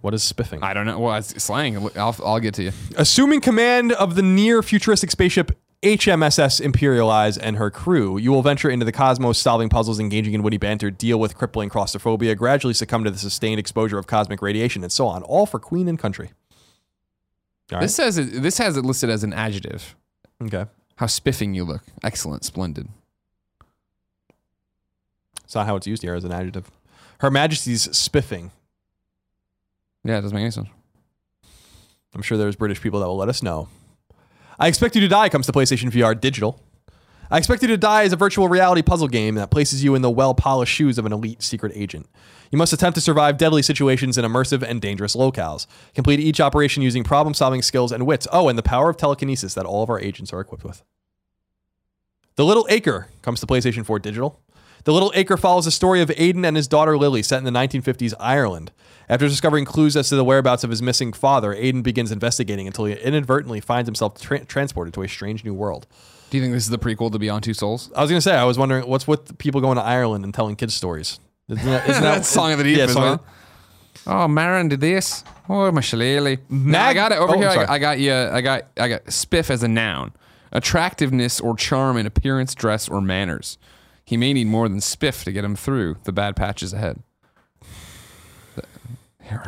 [0.00, 0.62] What is spiffing?
[0.62, 0.98] I don't know.
[0.98, 1.76] Well, it's slang.
[1.96, 2.72] I'll, I'll get to you.
[2.98, 8.70] Assuming command of the near futuristic spaceship HMSS Imperialize and her crew, you will venture
[8.70, 13.04] into the cosmos, solving puzzles, engaging in witty banter, deal with crippling claustrophobia, gradually succumb
[13.04, 16.30] to the sustained exposure of cosmic radiation, and so on, all for queen and country.
[17.70, 17.80] All.
[17.80, 19.94] This says it, this has it listed as an adjective.
[20.42, 20.64] okay.
[20.96, 21.82] How spiffing you look.
[22.02, 22.44] Excellent.
[22.44, 22.88] Splendid.
[25.44, 26.70] It's not how it's used here as an adjective.
[27.18, 28.52] Her Majesty's Spiffing.
[30.02, 30.68] Yeah, it doesn't make any sense.
[32.14, 33.68] I'm sure there's British people that will let us know.
[34.58, 36.60] I Expect You to Die comes to PlayStation VR digital.
[37.30, 40.02] I Expect You to Die is a virtual reality puzzle game that places you in
[40.02, 42.08] the well polished shoes of an elite secret agent.
[42.52, 45.66] You must attempt to survive deadly situations in immersive and dangerous locales.
[45.94, 48.28] Complete each operation using problem solving skills and wits.
[48.30, 50.82] Oh, and the power of telekinesis that all of our agents are equipped with.
[52.36, 54.40] The Little Acre comes to PlayStation 4 digital.
[54.84, 57.50] The Little Acre follows the story of Aidan and his daughter Lily set in the
[57.50, 58.70] 1950s Ireland.
[59.08, 62.84] After discovering clues as to the whereabouts of his missing father, Aidan begins investigating until
[62.86, 65.86] he inadvertently finds himself tra- transported to a strange new world.
[66.30, 67.90] Do you think this is the prequel to Beyond Two Souls?
[67.94, 70.34] I was going to say, I was wondering what's with people going to Ireland and
[70.34, 71.18] telling kids stories?
[71.48, 73.24] Isn't that, isn't That's Song of the Deep yeah, well.
[74.06, 75.24] Oh, Marin did this.
[75.48, 76.38] Oh, my shillelagh.
[76.50, 77.48] No, I got it over Oh, here.
[77.48, 78.12] I got, I got you.
[78.14, 80.12] I got I got spiff as a noun.
[80.52, 83.58] Attractiveness or charm in appearance, dress, or manners.
[84.04, 87.02] He may need more than spiff to get him through the bad patches ahead.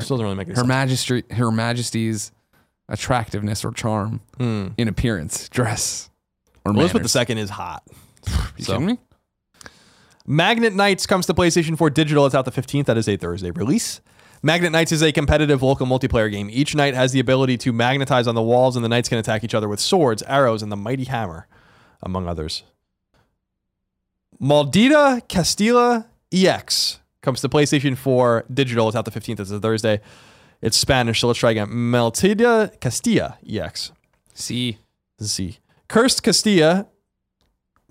[0.00, 0.66] Still doesn't really make Her sense.
[0.66, 2.32] Majesty, Her Majesty's
[2.88, 4.68] attractiveness or charm Hmm.
[4.78, 6.08] in appearance, dress,
[6.64, 7.30] or Elizabeth manners.
[7.30, 7.82] II is hot.
[8.56, 8.98] You so- kidding me?
[10.26, 12.26] Magnet Knights comes to PlayStation 4 digital.
[12.26, 12.86] It's out the 15th.
[12.86, 14.00] That is a Thursday release.
[14.42, 16.48] Magnet Knights is a competitive local multiplayer game.
[16.50, 19.44] Each knight has the ability to magnetize on the walls, and the knights can attack
[19.44, 21.46] each other with swords, arrows, and the mighty hammer,
[22.02, 22.62] among others.
[24.40, 28.88] Maldita Castilla EX comes to PlayStation 4 digital.
[28.88, 29.40] It's out the 15th.
[29.40, 30.00] It's a Thursday.
[30.60, 31.68] It's Spanish, so let's try again.
[31.68, 33.92] Maldita Castilla EX.
[34.34, 34.78] See,
[35.18, 35.58] Let's.
[35.88, 36.86] Cursed Castilla,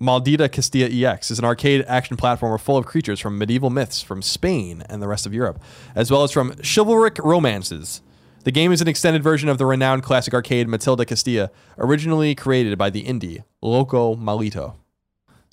[0.00, 4.22] Maldita Castilla EX is an arcade action platformer full of creatures from medieval myths from
[4.22, 5.60] Spain and the rest of Europe,
[5.96, 8.02] as well as from chivalric romances.
[8.44, 12.78] The game is an extended version of the renowned classic arcade Maldita Castilla, originally created
[12.78, 14.74] by the indie Loco Malito.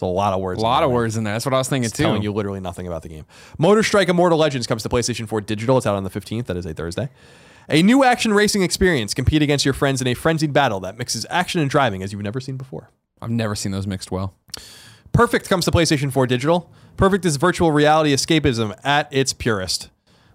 [0.10, 0.60] A lot of words.
[0.60, 1.34] a lot of words in there.
[1.34, 2.04] That's what I was thinking It's too.
[2.04, 3.26] telling you literally nothing about the game.
[3.58, 5.78] Motor Strike Immortal Legends comes to PlayStation 4 digital.
[5.78, 6.46] It's out on the 15th.
[6.46, 7.10] That is a Thursday.
[7.70, 9.14] A new action racing experience.
[9.14, 12.22] Compete against your friends in a frenzied battle that mixes action and driving as you've
[12.22, 12.90] never seen before.
[13.22, 14.36] I've never seen those mixed well.
[15.14, 16.72] Perfect comes to PlayStation 4 digital.
[16.98, 19.90] Perfect is virtual reality escapism at its purest.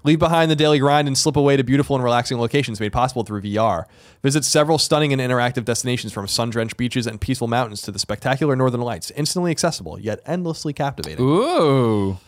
[0.05, 3.25] Leave behind the daily grind and slip away to beautiful and relaxing locations made possible
[3.25, 3.85] through VR.
[4.23, 7.99] Visit several stunning and interactive destinations from sun drenched beaches and peaceful mountains to the
[7.99, 11.25] spectacular northern lights, instantly accessible yet endlessly captivating.
[11.25, 12.19] Ooh.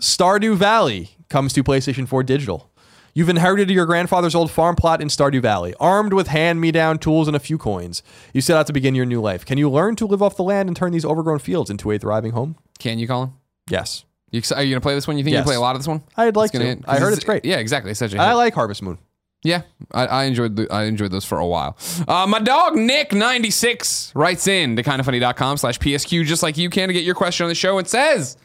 [0.00, 2.70] Stardew Valley comes to PlayStation 4 digital.
[3.14, 5.74] You've inherited your grandfather's old farm plot in Stardew Valley.
[5.80, 8.94] Armed with hand me down tools and a few coins, you set out to begin
[8.94, 9.44] your new life.
[9.44, 11.98] Can you learn to live off the land and turn these overgrown fields into a
[11.98, 12.54] thriving home?
[12.78, 13.32] Can you, Colin?
[13.68, 14.04] Yes.
[14.30, 15.16] You, exci- are you gonna play this one?
[15.18, 15.40] You think Yes.
[15.40, 16.02] you play a lot of this one?
[16.16, 16.68] I'd like gonna to.
[16.70, 17.44] hit- I heard it's great.
[17.44, 17.90] Yeah, exactly.
[17.90, 18.34] It's such a I hit.
[18.34, 18.98] like Harvest Moon.
[19.44, 19.62] Yeah,
[19.92, 21.76] I, I enjoyed the, I enjoyed those for a while.
[22.08, 26.68] Uh, my dog Nick ninety six writes in to kindoffunny.com slash psq just like you
[26.70, 28.36] can to get your question on the show and says,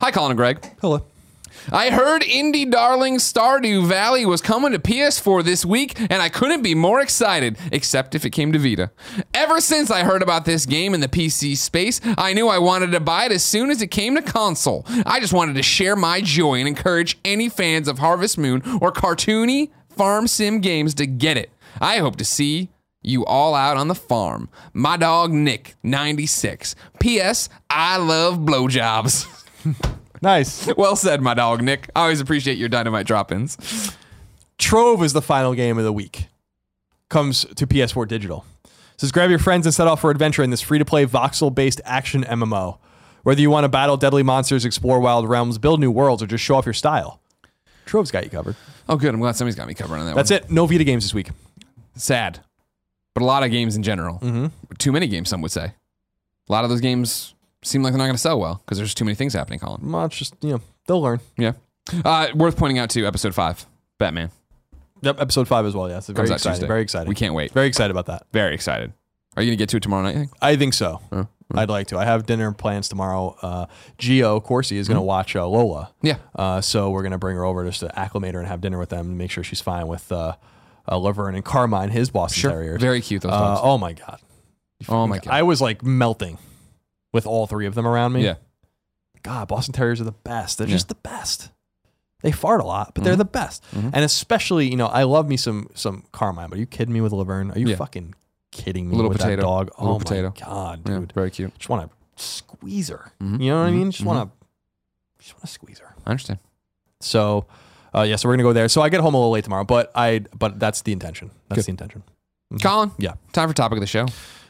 [0.00, 0.64] "Hi, Colin and Greg.
[0.80, 1.04] Hello.
[1.70, 6.62] I heard indie darling Stardew Valley was coming to PS4 this week, and I couldn't
[6.62, 8.90] be more excited, except if it came to Vita.
[9.34, 12.92] Ever since I heard about this game in the PC space, I knew I wanted
[12.92, 14.84] to buy it as soon as it came to console.
[15.06, 18.92] I just wanted to share my joy and encourage any fans of Harvest Moon or
[18.92, 21.50] cartoony farm sim games to get it.
[21.80, 22.70] I hope to see
[23.02, 24.48] you all out on the farm.
[24.72, 26.74] My dog Nick, 96.
[26.98, 27.48] P.S.
[27.70, 29.26] I love blowjobs.
[30.22, 30.68] Nice.
[30.76, 31.90] Well said, my dog Nick.
[31.94, 33.96] I always appreciate your dynamite drop-ins.
[34.58, 36.26] Trove is the final game of the week.
[37.08, 38.44] Comes to PS4 digital.
[38.96, 42.78] Says grab your friends and set off for adventure in this free-to-play voxel-based action MMO.
[43.22, 46.42] Whether you want to battle deadly monsters, explore wild realms, build new worlds, or just
[46.42, 47.20] show off your style,
[47.86, 48.56] Trove's got you covered.
[48.88, 49.14] Oh, good.
[49.14, 50.14] I'm glad somebody's got me covered on that.
[50.16, 50.40] That's one.
[50.40, 50.50] it.
[50.50, 51.30] No Vita games this week.
[51.94, 52.40] Sad,
[53.14, 54.18] but a lot of games in general.
[54.18, 54.46] Mm-hmm.
[54.78, 55.72] Too many games, some would say.
[56.48, 58.94] A lot of those games seem like they're not going to sell well because there's
[58.94, 59.58] too many things happening.
[59.58, 59.90] Colin.
[59.92, 61.20] Well, it's just you know they'll learn.
[61.36, 61.52] Yeah.
[62.04, 63.06] Uh, worth pointing out too.
[63.06, 63.64] Episode five,
[63.98, 64.30] Batman.
[65.02, 65.88] Yep, episode five as well.
[65.88, 66.54] Yes, very Comes out exciting.
[66.56, 66.66] Tuesday.
[66.66, 67.08] Very exciting.
[67.08, 67.52] We can't wait.
[67.52, 68.26] Very excited about that.
[68.32, 68.92] Very excited.
[69.36, 70.14] Are you gonna get to it tomorrow night?
[70.14, 70.32] you think?
[70.42, 71.00] I think so.
[71.54, 71.98] I'd like to.
[71.98, 73.34] I have dinner plans tomorrow.
[73.40, 73.66] Uh,
[73.98, 75.94] Gio Corsi is going to watch uh, Lola.
[76.02, 76.18] Yeah.
[76.36, 78.78] Uh, so we're going to bring her over just to acclimate her and have dinner
[78.78, 80.34] with them and make sure she's fine with uh,
[80.86, 82.50] uh, Laverne and Carmine, his Boston Sure.
[82.50, 82.80] Terriers.
[82.82, 83.60] Very cute, those Uh, dogs.
[83.64, 84.20] oh my god.
[84.90, 85.28] Oh my god.
[85.32, 86.36] I was like melting
[87.12, 88.24] with all three of them around me.
[88.24, 88.34] yeah.
[89.22, 90.58] God, Boston Terriers are the best.
[90.58, 90.74] They're Yeah.
[90.76, 91.50] just the best.
[92.22, 93.18] They fart a lot, but they're Mhm.
[93.18, 93.64] the best.
[93.74, 93.90] Mhm.
[93.92, 96.48] And especially, you know, I love me some some Carmine.
[96.50, 97.50] But are you kidding me with Laverne?
[97.52, 97.76] Are you Yeah.
[97.76, 98.14] fucking
[98.52, 99.36] kidding me Little with potato.
[99.36, 99.70] that dog?
[99.78, 100.28] Little oh potato.
[100.34, 100.98] my god, Yeah.
[100.98, 101.12] dude!
[101.12, 101.56] Very cute.
[101.58, 103.12] Just want to squeeze her.
[103.20, 103.40] Mhm.
[103.42, 103.90] You know what I mean?
[103.90, 104.06] Just Mhm.
[104.06, 104.46] want to,
[105.22, 105.94] just want to squeeze her.
[106.06, 106.38] I understand.
[107.00, 107.46] So,
[107.94, 108.68] uh, yeah, so we're gonna go there.
[108.68, 111.30] So I get home a little late tomorrow, but I, but that's the intention.
[111.48, 111.66] That's Good.
[111.66, 112.02] the intention.
[112.62, 112.92] Colin.
[112.98, 113.14] Yeah.
[113.32, 114.06] Time for topic of the show.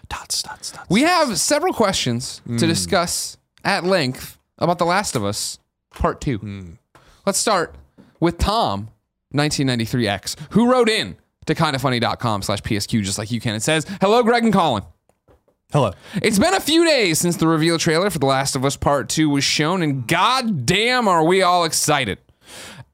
[0.09, 0.89] Dots, dots, dots.
[0.89, 2.59] We have several questions to Mm.
[2.61, 5.59] discuss at length about The Last of Us
[5.95, 6.39] Part Two.
[6.39, 6.71] Hmm.
[7.27, 7.75] Let's start
[8.21, 8.89] with Tom,
[9.35, 13.55] 1993X, who wrote in to kindoffunny.com slash PSQ just like you can.
[13.55, 14.83] It says, Hello, Greg and Colin.
[15.73, 15.93] Hello.
[16.23, 19.11] It's been a few days since the reveal trailer for The Last of Us Part
[19.11, 22.19] 2 was shown, and goddamn are we all excited.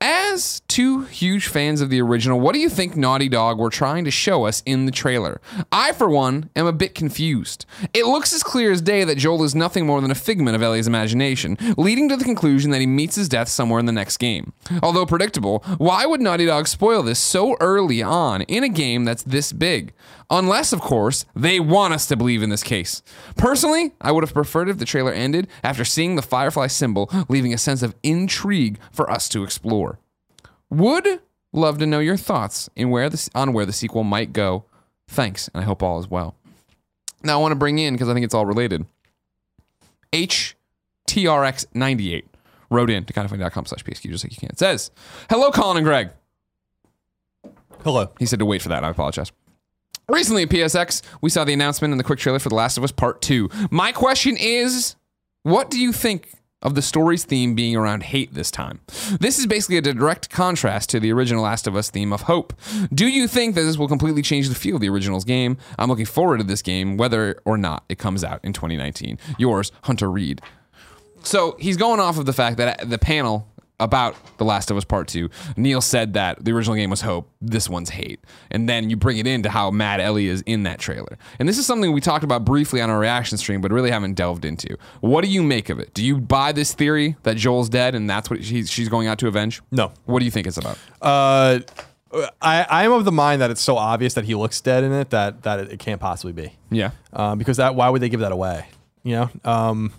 [0.06, 4.04] As two huge fans of the original, what do you think Naughty Dog were trying
[4.04, 5.40] to show us in the trailer?
[5.72, 7.64] I, for one, am a bit confused.
[7.94, 10.62] It looks as clear as day that Joel is nothing more than a figment of
[10.62, 14.18] Ellie's imagination, leading to the conclusion that he meets his death somewhere in the next
[14.18, 14.52] game.
[14.82, 19.22] Although predictable, why would Naughty Dog spoil this so early on in a game that's
[19.22, 19.94] this big?
[20.30, 23.02] Unless, of course, they want us to believe in this case.
[23.36, 27.54] Personally, I would have preferred if the trailer ended after seeing the Firefly symbol, leaving
[27.54, 29.93] a sense of intrigue for us to explore.
[30.74, 31.20] Would
[31.52, 34.64] love to know your thoughts in where the, on where the sequel might go.
[35.06, 36.34] Thanks, and I hope all is well.
[37.22, 38.84] Now, I want to bring in, because I think it's all related,
[40.12, 42.24] HTRX98
[42.70, 44.50] wrote in to kindoffunny.com slash PSQ just like you can.
[44.50, 44.90] It says,
[45.30, 46.10] Hello, Colin and Greg.
[47.82, 48.10] Hello.
[48.18, 48.82] He said to wait for that.
[48.82, 49.30] I apologize.
[50.08, 52.84] Recently at PSX, we saw the announcement and the quick trailer for The Last of
[52.84, 53.48] Us Part 2.
[53.70, 54.96] My question is
[55.44, 56.30] what do you think
[56.64, 58.80] of the story's theme being around hate this time?
[59.20, 62.52] This is basically a direct contrast to the original Last of Us theme of hope.
[62.92, 65.58] Do you think that this will completely change the feel of the original's game?
[65.78, 69.18] I'm looking forward to this game, whether or not it comes out in 2019.
[69.38, 70.40] Yours, Hunter Reed.
[71.22, 73.48] So he's going off of the fact that the panel
[73.80, 77.28] about The Last of Us Part 2, Neil said that the original game was hope,
[77.40, 78.20] this one's hate.
[78.50, 81.18] And then you bring it into how mad Ellie is in that trailer.
[81.38, 84.14] And this is something we talked about briefly on our reaction stream, but really haven't
[84.14, 84.76] delved into.
[85.00, 85.92] What do you make of it?
[85.92, 89.18] Do you buy this theory that Joel's dead and that's what she's, she's going out
[89.18, 89.60] to avenge?
[89.72, 89.92] No.
[90.04, 90.78] What do you think it's about?
[91.02, 91.58] Uh,
[92.40, 94.92] I, I am of the mind that it's so obvious that he looks dead in
[94.92, 96.54] it that that it, it can't possibly be.
[96.70, 96.92] Yeah.
[97.12, 98.68] um, because that why would they give that away?
[99.02, 99.92] You know, um,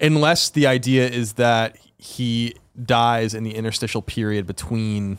[0.00, 2.54] unless the idea is that he
[2.84, 5.18] dies in the interstitial period between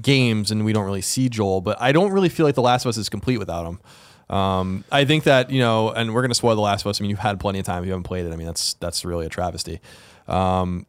[0.00, 1.60] games and we don't really see Joel.
[1.60, 3.80] But I don't really feel like The Last of Us is complete without him.
[4.34, 7.00] Um, I think that you know, and we're gonna spoil The Last of Us.
[7.00, 7.82] I mean, you've had plenty of time.
[7.82, 9.80] If you haven't played it, I mean, that's that's really a travesty.
[10.26, 10.86] Um,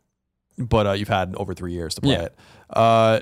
[0.58, 2.22] but uh, you've had over three years to play Yeah.
[2.24, 2.36] it.
[2.70, 3.20] Uh,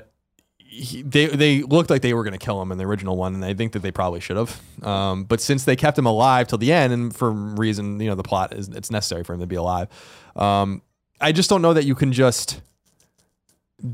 [0.58, 3.34] he, they they looked like they were going to kill him in the original one,
[3.34, 4.60] and I think that they probably should have.
[4.82, 8.14] Um, but since they kept him alive till the end, and for reason you know
[8.14, 9.88] the plot is it's necessary for him to be alive.
[10.36, 10.82] Um,
[11.20, 12.60] I just don't know that you can just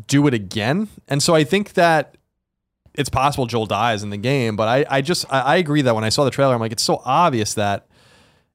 [0.06, 2.16] do it again, and so I think that
[2.94, 4.56] it's possible Joel dies in the game.
[4.56, 6.72] But I I just I, I agree that when I saw the trailer, I'm like
[6.72, 7.86] it's so obvious that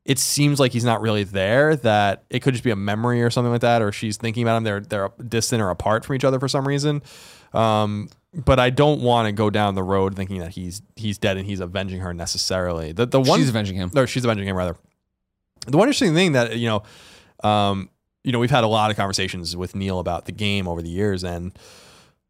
[0.05, 1.75] it seems like he's not really there.
[1.75, 4.57] That it could just be a memory or something like that, or she's thinking about
[4.57, 4.63] him.
[4.63, 7.01] They're they're distant or apart from each other for some reason.
[7.53, 11.37] Um, but I don't want to go down the road thinking that he's he's dead
[11.37, 12.91] and he's avenging her necessarily.
[12.91, 13.91] The the one she's avenging him.
[13.93, 14.75] No, she's avenging him rather.
[15.65, 17.89] The one interesting thing that you know, um,
[18.25, 20.89] you know, we've had a lot of conversations with Neil about the game over the
[20.89, 21.57] years, and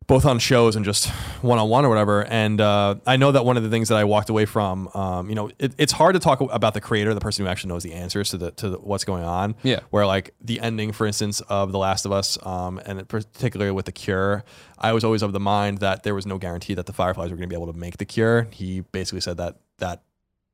[0.07, 1.07] both on shows and just
[1.41, 2.25] one on one or whatever.
[2.25, 5.29] And uh, I know that one of the things that I walked away from, um,
[5.29, 7.81] you know, it, it's hard to talk about the creator, the person who actually knows
[7.81, 9.55] the answers to the to the, what's going on.
[9.63, 9.79] Yeah.
[9.89, 13.85] Where like the ending, for instance, of The Last of Us, um, and particularly with
[13.85, 14.43] the cure,
[14.77, 17.37] I was always of the mind that there was no guarantee that the Fireflies were
[17.37, 18.47] going to be able to make the cure.
[18.51, 20.03] He basically said that that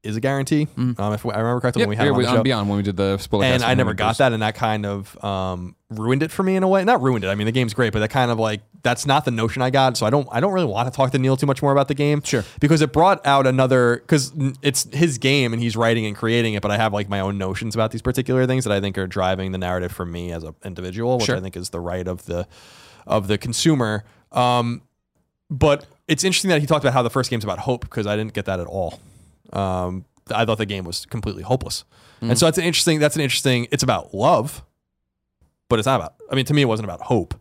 [0.03, 0.67] is a guarantee.
[0.77, 2.77] Um, if I remember correctly, Yep, when we had him on we- on Beyond when
[2.77, 6.23] we did the spoiler and I never got that, and that kind of um, ruined
[6.23, 6.83] it for me in a way.
[6.83, 7.27] Not ruined it.
[7.27, 9.69] I mean, the game's great, but that kind of like that's not the notion I
[9.69, 9.97] got.
[9.97, 11.87] So I don't I don't really want to talk to Neil too much more about
[11.87, 12.23] the game.
[12.23, 12.43] Sure.
[12.59, 14.33] because it brought out another because
[14.63, 16.63] it's his game and he's writing and creating it.
[16.63, 19.05] But I have like my own notions about these particular things that I think are
[19.07, 21.37] driving the narrative for me as an individual, which Sure.
[21.37, 22.47] I think is the right of the
[23.05, 24.03] of the consumer.
[24.31, 24.81] Um,
[25.51, 28.15] but it's interesting that he talked about how the first game's about hope because I
[28.15, 28.99] didn't get that at all.
[29.53, 31.83] Um, I thought the game was completely hopeless,
[32.21, 32.37] and mm.
[32.37, 32.99] so that's an interesting.
[32.99, 33.67] That's an interesting.
[33.71, 34.63] It's about love,
[35.69, 36.15] but it's not about.
[36.31, 37.33] I mean, to me, it wasn't about hope.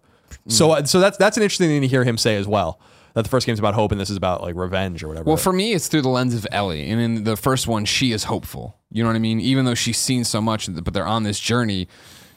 [0.48, 0.78] So, mm.
[0.78, 2.80] uh, so that's that's an interesting thing to hear him say as well.
[3.14, 5.26] that the first game's about hope and this is about like revenge or whatever.
[5.26, 6.88] Well, for me, it's through the lens of Ellie.
[6.88, 8.76] And in the first one, she is hopeful.
[8.90, 9.40] You know what I mean?
[9.40, 11.88] Even though she's seen so much, but they're on this journey,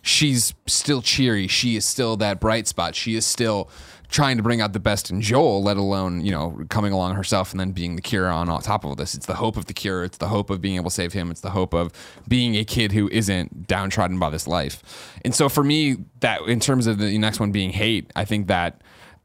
[0.01, 1.47] she's still cheery.
[1.47, 2.95] She is still that bright spot.
[2.95, 3.69] She is still
[4.13, 7.49] trying to bring out the best in Joel, let alone, you know, coming along herself
[7.49, 9.15] and then being the cure on top of all this.
[9.15, 10.03] It's the hope of the cure.
[10.03, 11.31] It's the hope of being able to save him.
[11.31, 11.91] It's the hope of
[12.27, 15.17] being a kid who isn't downtrodden by this life.
[15.25, 18.47] And so for me, that in terms of the next one being hate, I think
[18.47, 18.81] that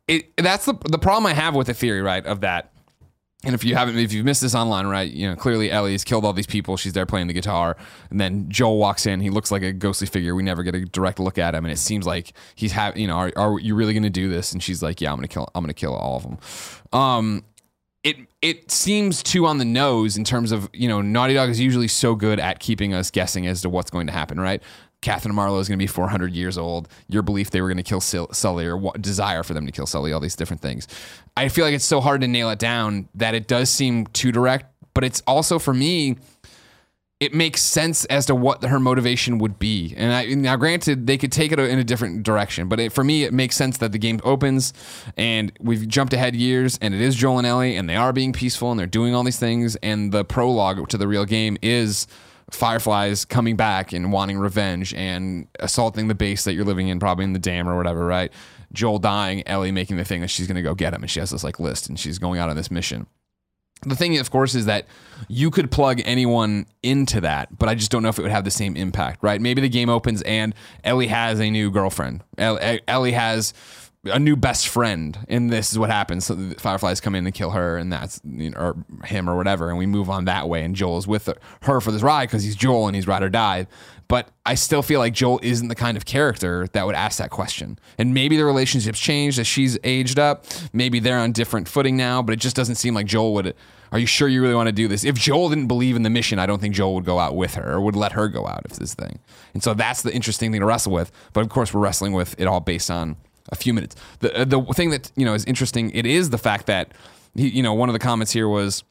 [0.09, 2.73] it that's the the problem I have with the theory, right, of that
[3.45, 6.25] and if you haven't, if you've missed this online, right, you know, clearly Ellie's killed
[6.25, 6.77] all these people.
[6.77, 7.77] She's there playing the guitar.
[8.11, 9.21] And then Joel walks in.
[9.21, 10.35] He looks like a ghostly figure.
[10.35, 11.65] We never get a direct look at him.
[11.65, 14.29] And it seems like he's have, you know, are, are you really going to do
[14.29, 14.53] this?
[14.53, 16.39] And she's like, yeah, I'm going to kill, I'm going to kill all of them.
[16.93, 17.45] Um,
[18.03, 21.61] it, it seems too on the nose in terms of, you know, Naughty Dog is
[21.61, 24.63] usually so good at keeping us guessing as to what's going to happen, right?
[25.01, 26.89] Katherine Marlowe is going to be 400 years old.
[27.09, 30.13] Your belief they were going to kill Sully or desire for them to kill Sully,
[30.13, 30.89] all these different things.
[31.39, 34.33] I feel like it's so hard to nail it down that it does seem too
[34.33, 36.17] direct, but it's also for me,
[37.21, 39.95] it makes sense as to what her motivation would be.
[39.97, 43.05] And I, now, granted, they could take it in a different direction, but it, for
[43.05, 44.73] me, it makes sense that the game opens
[45.17, 48.33] and we've jumped ahead years, and it is Joel and Ellie, and they are being
[48.33, 52.09] peaceful and they're doing all these things, and the prologue to the real game is
[52.51, 57.25] fireflies coming back and wanting revenge and assaulting the base that you're living in, probably
[57.25, 58.33] in the dam or whatever, right?
[58.73, 61.21] Joel dying, Ellie making the thing that she's going to go get him, and she
[61.21, 63.07] has this like list, and she's going out on this mission.
[63.83, 64.87] The thing, of course, is that
[65.29, 68.45] you could plug anyone into that, but I just don't know if it would have
[68.45, 69.41] the same impact, right?
[69.41, 70.53] Maybe the game opens and
[70.83, 72.25] Ellie has a new girlfriend.
[72.37, 73.55] Ellie has
[74.05, 76.27] a new best friend, and this is what happens.
[76.27, 79.37] So the fireflies come in and kill her, and that's you know, or him or
[79.37, 80.65] whatever, and we move on that way.
[80.65, 81.29] And Joel is with
[81.63, 83.69] her for this ride because he's Joel and he's ride or die.
[84.09, 87.29] But I still feel like Joel isn't the kind of character that would ask that
[87.29, 87.79] question.
[87.99, 90.47] And maybe the relationship's changed as she's aged up.
[90.73, 93.55] Maybe they're on different footing now, but it just doesn't seem like Joel would.
[93.93, 95.05] Are you sure you really want to do this?
[95.05, 97.55] If Joel didn't believe in the mission, I don't think Joel would go out with
[97.55, 99.19] her or would let her go out if this thing.
[99.53, 101.13] And so that's the interesting thing to wrestle with.
[101.35, 103.17] But of course, we're wrestling with it all based on
[103.51, 103.97] a few minutes.
[104.21, 105.91] The uh, the thing that you know is interesting.
[105.91, 106.93] It is the fact that
[107.35, 108.85] he, you know one of the comments here was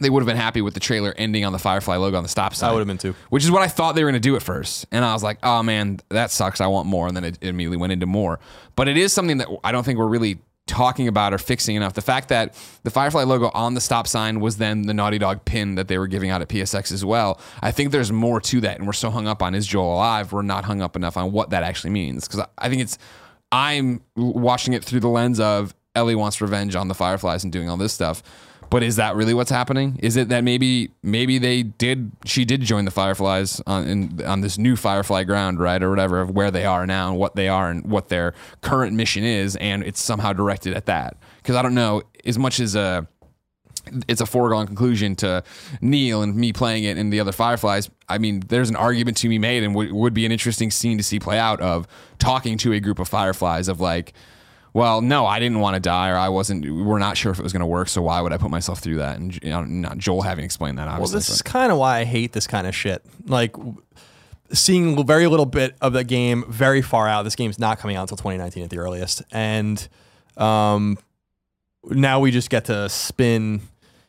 [0.00, 2.28] they would have been happy with the trailer ending on the Firefly logo on the
[2.28, 2.70] stop sign.
[2.70, 3.14] I would have been too.
[3.30, 4.86] Which is what I thought they were going to do at first.
[4.90, 6.60] And I was like, oh man, that sucks.
[6.60, 7.06] I want more.
[7.06, 8.40] And then it immediately went into more.
[8.76, 11.92] But it is something that I don't think we're really talking about or fixing enough.
[11.92, 15.44] The fact that the Firefly logo on the stop sign was then the Naughty Dog
[15.44, 17.38] pin that they were giving out at PSX as well.
[17.62, 18.78] I think there's more to that.
[18.78, 20.32] And we're so hung up on is Joel alive?
[20.32, 22.26] We're not hung up enough on what that actually means.
[22.26, 22.98] Because I think it's
[23.52, 27.68] I'm watching it through the lens of Ellie wants revenge on the Fireflies and doing
[27.68, 28.22] all this stuff.
[28.74, 30.00] But is that really what's happening?
[30.02, 34.40] Is it that maybe maybe they did she did join the Fireflies on in, on
[34.40, 37.46] this new Firefly ground, right, or whatever, of where they are now and what they
[37.46, 41.16] are and what their current mission is, and it's somehow directed at that?
[41.36, 43.06] Because I don't know as much as a
[44.08, 45.44] it's a foregone conclusion to
[45.80, 47.88] Neil and me playing it and the other Fireflies.
[48.08, 50.98] I mean, there's an argument to be made and w- would be an interesting scene
[50.98, 51.86] to see play out of
[52.18, 54.14] talking to a group of Fireflies of like,
[54.74, 56.68] well, no, I didn't want to die, or I wasn't.
[56.68, 58.80] We're not sure if it was going to work, so why would I put myself
[58.80, 59.16] through that?
[59.18, 60.88] And you know, not Joel having explained that.
[60.88, 63.02] Obviously, well, this is kind of why I hate this kind of shit.
[63.24, 63.54] Like
[64.52, 67.22] seeing very little bit of the game very far out.
[67.22, 69.86] This game's not coming out until 2019 at the earliest, and
[70.36, 70.98] um,
[71.84, 73.60] now we just get to spin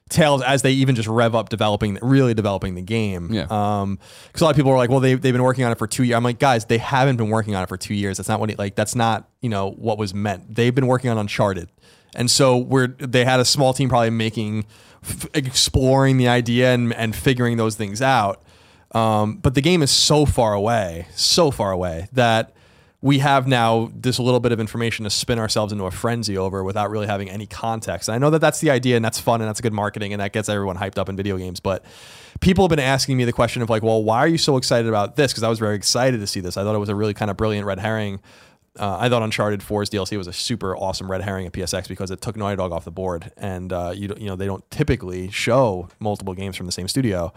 [0.09, 3.33] tales as they even just rev up developing, really developing the game.
[3.33, 3.47] Yeah.
[3.49, 5.77] Um, because a lot of people are like, well, they they've been working on it
[5.77, 6.15] for two years.
[6.15, 8.17] I'm like, guys, they haven't been working on it for two years.
[8.17, 8.75] That's not what it, like.
[8.75, 10.55] That's not you know what was meant.
[10.55, 11.69] They've been working on Uncharted,
[12.15, 14.65] and so we're they had a small team probably making,
[15.03, 18.43] f- exploring the idea and and figuring those things out.
[18.91, 22.53] Um, but the game is so far away, so far away that
[23.05, 26.63] we have now this little bit of information to spin ourselves into a frenzy over
[26.63, 28.09] without really having any context.
[28.09, 30.19] And I know that that's the idea and that's fun and that's good marketing and
[30.19, 31.59] that gets everyone hyped up in video games.
[31.59, 31.85] But
[32.39, 34.89] people have been asking me the question of like, well, why are you so excited
[34.89, 35.31] about this?
[35.31, 36.57] Because I was very excited to see this.
[36.57, 38.21] I thought it was a really kind of brilliant red herring.
[38.75, 42.09] Uh, I thought Uncharted 4's DLC was a super awesome red herring at PSX because
[42.09, 45.29] it took Naughty Dog off the board, and uh, you you know they don't typically
[45.29, 47.31] show multiple games from the same studio.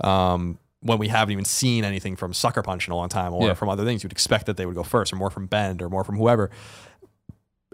[0.00, 3.48] Um, when we haven't even seen anything from Sucker Punch in a long time or
[3.48, 3.54] Yeah.
[3.54, 5.88] from other things, you'd expect that they would go first or more from Bend or
[5.88, 6.50] more from whoever.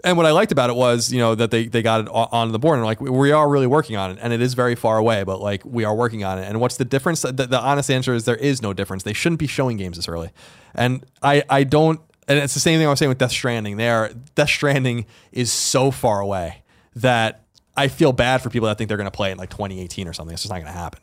[0.03, 2.51] And what I liked about it was, you know, that they, they got it on
[2.51, 4.97] the board and like, we- are really working on it and it is very far
[4.97, 6.43] away, but like we are working on it.
[6.47, 7.21] And what's the difference?
[7.21, 9.03] The, the honest answer is there is no difference.
[9.03, 10.31] They shouldn't be showing games this early.
[10.75, 13.77] And I, I don't, and it's the same thing I was saying with Death Stranding
[13.77, 14.11] there.
[14.35, 16.63] Death Stranding is so far away
[16.95, 17.43] that
[17.77, 20.07] I feel bad for people that think they're going to play it in like 2018
[20.07, 20.33] or something.
[20.33, 21.01] It's just not going to happen.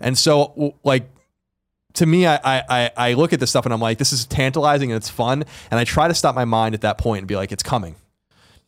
[0.00, 1.08] And so, like,
[1.94, 4.90] to me, I, I I look at this stuff and I'm like, this is tantalizing
[4.92, 7.36] and it's fun, and I try to stop my mind at that point and be
[7.36, 7.96] like, it's coming.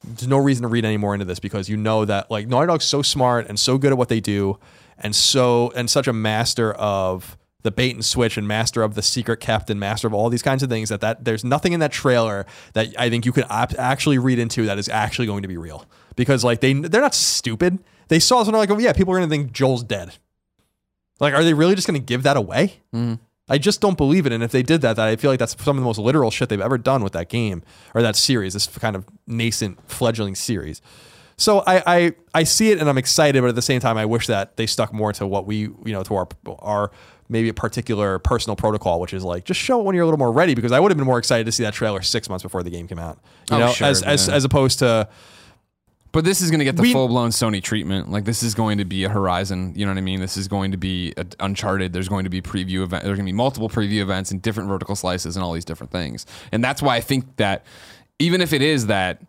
[0.02, 2.66] there's no reason to read any more into this because you know that like Naughty
[2.68, 4.58] Dog's so smart and so good at what they do,
[4.98, 9.02] and so and such a master of the bait and switch and master of the
[9.02, 11.80] secret kept and master of all these kinds of things that that there's nothing in
[11.80, 15.42] that trailer that I think you could ap- actually read into that is actually going
[15.42, 15.84] to be real
[16.16, 17.78] because like they they're not stupid.
[18.08, 20.14] They saw something like, oh yeah, people are gonna think Joel's dead.
[21.20, 22.80] Like, are they really just gonna give that away?
[22.94, 23.14] Mm-hmm.
[23.48, 24.32] I just don't believe it.
[24.32, 26.30] And if they did that, that I feel like that's some of the most literal
[26.30, 27.62] shit they've ever done with that game
[27.94, 30.80] or that series, this kind of nascent fledgling series.
[31.36, 34.04] So I, I I see it and I'm excited, but at the same time, I
[34.04, 36.28] wish that they stuck more to what we you know to our
[36.60, 36.90] our
[37.28, 40.18] maybe a particular personal protocol, which is like just show it when you're a little
[40.18, 40.54] more ready.
[40.54, 42.70] Because I would have been more excited to see that trailer six months before the
[42.70, 43.18] game came out,
[43.50, 45.08] you Oh, know, sure, as as as opposed to
[46.12, 48.11] But this is going to get the We- full blown Sony treatment.
[48.11, 49.72] Like this is going to be a Horizon.
[49.76, 50.20] You know what I mean?
[50.20, 51.92] This is going to be a Uncharted.
[51.92, 53.04] There's going to be preview event.
[53.04, 55.92] There's going to be multiple preview events and different vertical slices and all these different
[55.92, 56.26] things.
[56.50, 57.64] And that's why I think that
[58.18, 59.22] even if it is that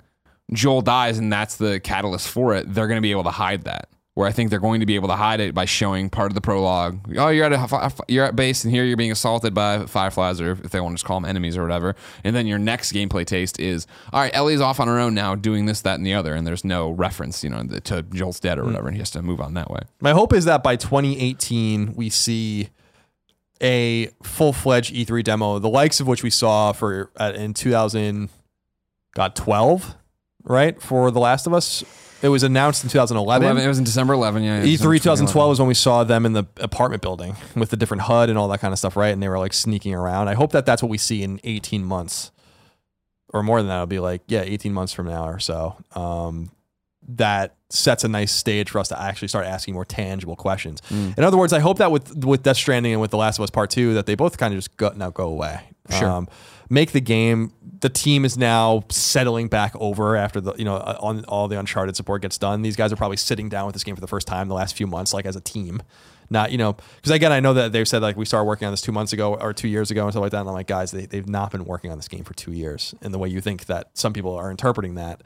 [0.54, 3.64] Joel dies and that's the catalyst for it, they're going to be able to hide
[3.64, 3.88] that.
[4.14, 6.36] Where I think they're going to be able to hide it by showing part of
[6.36, 7.18] the prologue.
[7.18, 10.52] Oh, you're at a you're at base, and here you're being assaulted by fireflies, or
[10.52, 11.96] if they want to just call them enemies or whatever.
[12.26, 15.36] And then your next gameplay taste is, all right, Ellie's off on her own now,
[15.36, 18.60] doing this, that, and the other, and there's no reference, you know, to Joel's dead
[18.60, 19.80] or whatever, and he has to move on that way.
[20.02, 22.68] My hope is that by 2018 we see
[23.62, 28.30] a full-fledged E3 demo, the likes of which we saw for uh, in 2000,
[29.14, 29.96] got 12,
[30.44, 31.84] right for The Last of Us.
[32.22, 33.46] It was announced in 2011.
[33.46, 34.62] 11, it was in December 11, yeah.
[34.62, 38.04] E3 December 2012 was when we saw them in the apartment building with the different
[38.04, 39.10] HUD and all that kind of stuff, right?
[39.10, 40.28] And they were like sneaking around.
[40.28, 42.32] I hope that that's what we see in 18 months
[43.30, 43.76] or more than that.
[43.76, 45.76] It'll be like, yeah, 18 months from now or so.
[45.96, 46.52] Um,
[47.08, 50.82] that sets a nice stage for us to actually start asking more tangible questions.
[50.90, 51.18] Mm.
[51.18, 53.44] In other words, I hope that with with Death Stranding and with The Last of
[53.44, 55.62] Us Part Two, that they both kind of just go, now go away.
[55.90, 56.08] Sure.
[56.08, 56.28] Um,
[56.70, 57.54] make the game.
[57.82, 61.60] The team is now settling back over after the you know uh, on all the
[61.60, 62.62] Uncharted support gets done.
[62.62, 64.76] These guys are probably sitting down with this game for the first time the last
[64.76, 65.82] few months, like as a team.
[66.30, 68.72] Not you know because again I know that they've said like we started working on
[68.72, 70.40] this two months ago or two years ago and stuff like that.
[70.40, 72.96] And I'm like guys, they they've not been working on this game for two years
[73.02, 75.22] in the way you think that some people are interpreting that.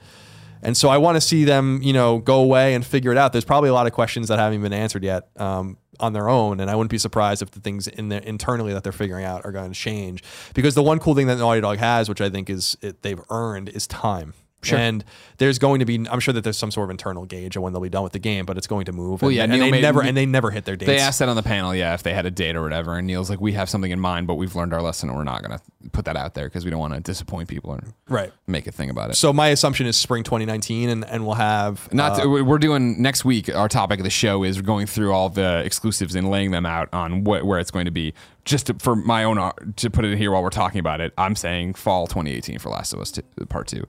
[0.65, 3.31] And so I want to see them, you know, go away and figure it out.
[3.31, 6.59] There's probably a lot of questions that haven't been answered yet um, on their own,
[6.59, 9.51] and I wouldn't be surprised if the things in internally that they're figuring out are
[9.51, 10.23] going to change.
[10.55, 13.21] Because the one cool thing that Naughty Dog has, which I think is it, they've
[13.29, 14.33] earned, is time.
[14.65, 14.79] Sure.
[14.79, 15.03] And
[15.37, 17.73] there's going to be, I'm sure that there's some sort of internal gauge of when
[17.73, 19.21] they'll be done with the game, but it's going to move.
[19.21, 20.87] Well, and, yeah, and Neil they made- never and they never hit their dates.
[20.87, 22.97] They asked that on the panel, yeah, if they had a date or whatever.
[22.97, 25.23] And Neil's like, we have something in mind, but we've learned our lesson and we're
[25.23, 27.83] not going to put that out there because we don't want to disappoint people or
[28.09, 28.31] right.
[28.47, 29.15] make a thing about it.
[29.15, 33.01] So my assumption is spring 2019, and and we'll have Not uh, to- we're doing
[33.01, 33.53] next week.
[33.53, 36.89] Our topic of the show is going through all the exclusives and laying them out
[36.93, 38.13] on what, where it's going to be.
[38.45, 41.01] Just to, for my own art, to put it in here while we're talking about
[41.01, 43.85] it, I'm saying fall 2018 for Last of Us two, Part Two.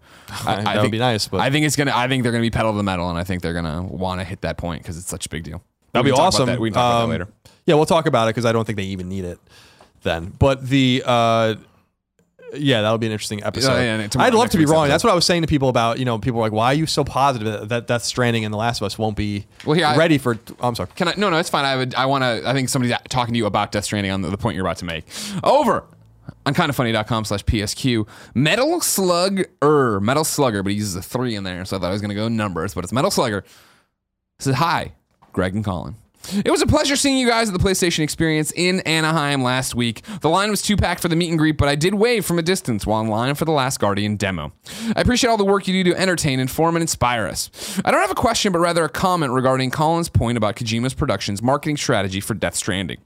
[0.47, 1.93] I, that would think, be nice, but- I think it's gonna.
[1.95, 4.21] I think they're gonna be pedal to the metal, and I think they're gonna want
[4.21, 5.63] to hit that point because it's such a big deal.
[5.93, 6.47] That'd be about awesome.
[6.47, 6.59] that.
[6.61, 7.33] We can talk about Um, that later.
[7.67, 9.39] Yeah, we'll talk about it because I don't think they even need it
[10.03, 10.33] then.
[10.39, 11.55] But the uh,
[12.55, 13.75] yeah, that'll be an interesting episode.
[13.75, 14.85] Yeah, yeah, I'd love to be wrong.
[14.85, 14.93] episode.
[14.93, 16.75] That's what I was saying to people about you know people were like why are
[16.75, 19.87] you so positive that, Death Stranding and The Last of Us won't be Well, here,
[19.87, 20.39] I- ready for?
[20.61, 20.89] Oh, I'm sorry.
[20.97, 21.15] Can I?
[21.17, 21.65] No, no, it's fine.
[21.65, 21.95] I would.
[21.95, 22.43] I want to.
[22.49, 24.79] I think somebody's talking to you about Death Stranding on the, the point you're about
[24.79, 25.05] to make.
[25.43, 25.85] Over
[26.45, 28.07] on kindoffunny.com slash PSQ.
[28.35, 30.01] Metal Slugger.
[30.01, 32.09] Metal Slugger, but he uses a three in there, so I thought I was going
[32.11, 33.45] to go numbers, but it's Metal Slugger.
[34.39, 34.93] Says, Hi,
[35.33, 35.97] Greg and Colin.
[36.33, 40.03] It was a pleasure seeing you guys at the PlayStation Experience in Anaheim last week.
[40.21, 42.39] The line was too packed for the meet and greet, but I did wave from
[42.39, 44.53] a distance while in line for the Last Guardian demo.
[44.97, 47.51] I appreciate all the work you do to entertain, inform, and inspire us.
[47.85, 51.43] I don't have a question, but rather a comment regarding Colin's point about Kojima's Productions'
[51.43, 52.99] marketing strategy for Death Stranding.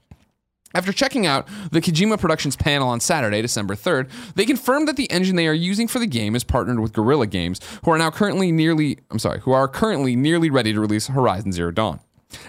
[0.73, 5.11] After checking out the Kojima Productions panel on Saturday, December 3rd, they confirmed that the
[5.11, 8.09] engine they are using for the game is partnered with Guerrilla Games, who are now
[8.09, 11.99] currently nearly I'm sorry, who are currently nearly ready to release Horizon Zero Dawn.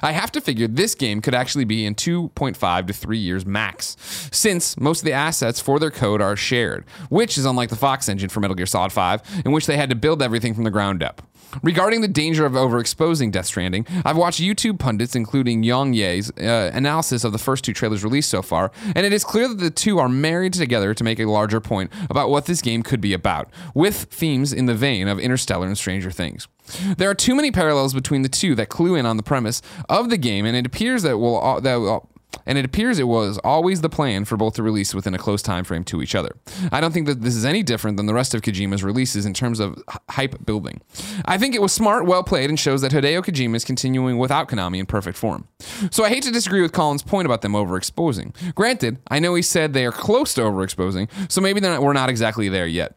[0.02, 3.96] I have to figure this game could actually be in 2.5 to 3 years max,
[4.32, 8.08] since most of the assets for their code are shared, which is unlike the Fox
[8.08, 10.70] engine for Metal Gear Solid 5, in which they had to build everything from the
[10.70, 11.22] ground up.
[11.62, 16.70] Regarding the danger of overexposing Death Stranding, I've watched YouTube pundits, including Yang Ye's uh,
[16.72, 19.70] analysis of the first two trailers released so far, and it is clear that the
[19.70, 23.12] two are married together to make a larger point about what this game could be
[23.12, 26.48] about, with themes in the vein of Interstellar and Stranger Things.
[26.96, 30.10] There are too many parallels between the two that clue in on the premise of
[30.10, 32.08] the game, and it appears that will that will,
[32.46, 35.42] and it appears it was always the plan for both to release within a close
[35.42, 36.34] time frame to each other.
[36.70, 39.34] I don't think that this is any different than the rest of Kojima's releases in
[39.34, 40.80] terms of hype building.
[41.24, 44.48] I think it was smart, well played, and shows that Hideo Kojima is continuing without
[44.48, 45.48] Konami in perfect form.
[45.90, 48.54] So I hate to disagree with Colin's point about them overexposing.
[48.54, 52.10] Granted, I know he said they are close to overexposing, so maybe not, we're not
[52.10, 52.96] exactly there yet.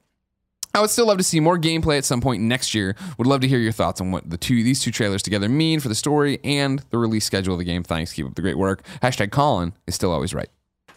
[0.75, 2.95] I would still love to see more gameplay at some point next year.
[3.17, 5.79] Would love to hear your thoughts on what the two these two trailers together mean
[5.79, 7.83] for the story and the release schedule of the game.
[7.83, 8.83] Thanks, keep up the great work.
[9.01, 10.49] Hashtag Colin is still always right.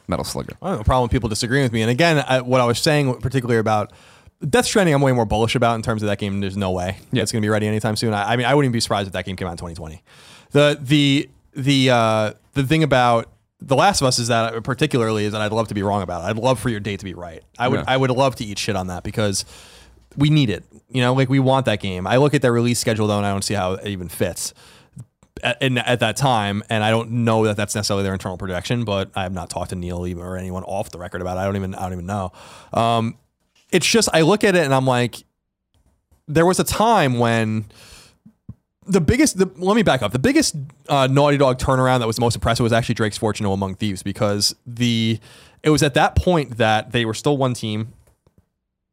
[0.09, 0.55] Metal Slugger.
[0.63, 1.83] I don't have a problem with people disagreeing with me.
[1.83, 3.93] And again, I, what I was saying particularly about
[4.49, 6.41] Death Stranding, I'm way more bullish about in terms of that game.
[6.41, 7.23] There's no way Yeah.
[7.23, 8.15] it's going to be ready anytime soon.
[8.15, 10.03] I, I mean, I wouldn't even be surprised if that game came out in 2020.
[10.53, 13.31] The the the uh, the thing about
[13.61, 16.23] The Last of Us is that particularly is that I'd love to be wrong about
[16.23, 16.27] it.
[16.27, 17.43] I'd love for your date to be right.
[17.59, 17.85] I would Yeah.
[17.89, 19.45] I would love to eat shit on that because
[20.17, 20.65] we need it.
[20.89, 22.07] You know, like we want that game.
[22.07, 24.55] I look at their release schedule though, and I don't see how it even fits
[25.43, 28.85] at, in, at that time, and I don't know that that's necessarily their internal projection.
[28.85, 31.41] But I have not talked to Neil even or anyone off the record about it.
[31.41, 32.33] I don't even I don't even know.
[32.73, 33.19] Um,
[33.71, 35.17] it's just I look at it and I'm like,
[36.27, 37.67] there was a time when
[38.89, 39.39] the biggest.
[39.39, 40.13] The, let me back up.
[40.13, 40.57] The biggest
[40.89, 44.03] uh, Naughty Dog turnaround that was the most impressive was actually Drake's Fortune Among Thieves
[44.03, 45.21] because the
[45.63, 47.93] it was at that point that they were still one team.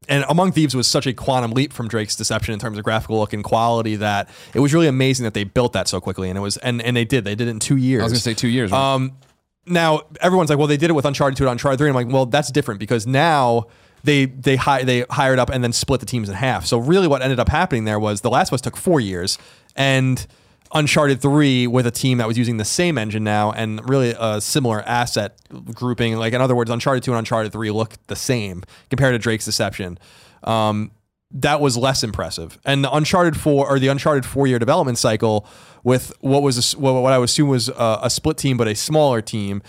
[0.08, 3.18] And Among Thieves was such a quantum leap from Drake's Deception in terms of graphical
[3.18, 6.30] look and quality that it was really amazing that they built that so quickly.
[6.30, 8.02] And it was, and, and they did, they did it in two years.
[8.02, 8.72] I was going to say two years.
[8.72, 8.94] Right?
[8.94, 9.18] Um,
[9.66, 11.90] now everyone's like, well, they did it with Uncharted 2 and Uncharted 3.
[11.90, 13.66] I'm like, well, that's different because now
[14.06, 16.66] they they hi- they hired up and then split the teams in half.
[16.66, 19.38] So really, what ended up happening there was The Last of Us took four years,
[19.76, 20.26] and
[20.74, 24.42] Uncharted 3 with a team that was using the same engine now and really a
[24.42, 25.40] similar asset
[25.74, 26.18] grouping.
[26.18, 29.46] Like in other words, Uncharted 2 and Uncharted 3 look the same compared to Drake's
[29.46, 29.98] Deception.
[30.44, 30.92] Um,
[31.32, 32.60] that was less impressive.
[32.66, 35.48] And the Uncharted 4 or the Uncharted 4 year development cycle
[35.84, 38.76] with what was a what I would assume was a, a split team but a
[38.76, 39.62] smaller team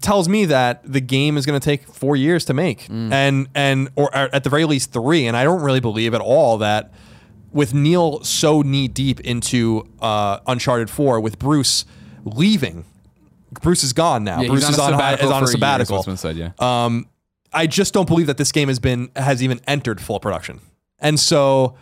[0.00, 2.88] tells me that the game is going to take 4 years to make.
[2.90, 6.58] And and or at the very least 3 and I don't really believe at all
[6.58, 6.92] that
[7.52, 11.84] with Neil so knee deep into uh, Uncharted 4 with Bruce
[12.24, 12.84] leaving
[13.62, 14.42] Bruce is gone now.
[14.42, 16.02] Yeah, Bruce is on, hi- is on a sabbatical.
[16.16, 16.50] said, yeah.
[16.58, 17.06] Um,
[17.52, 20.60] I just don't believe that this game has been has even entered full production,
[20.98, 21.74] and so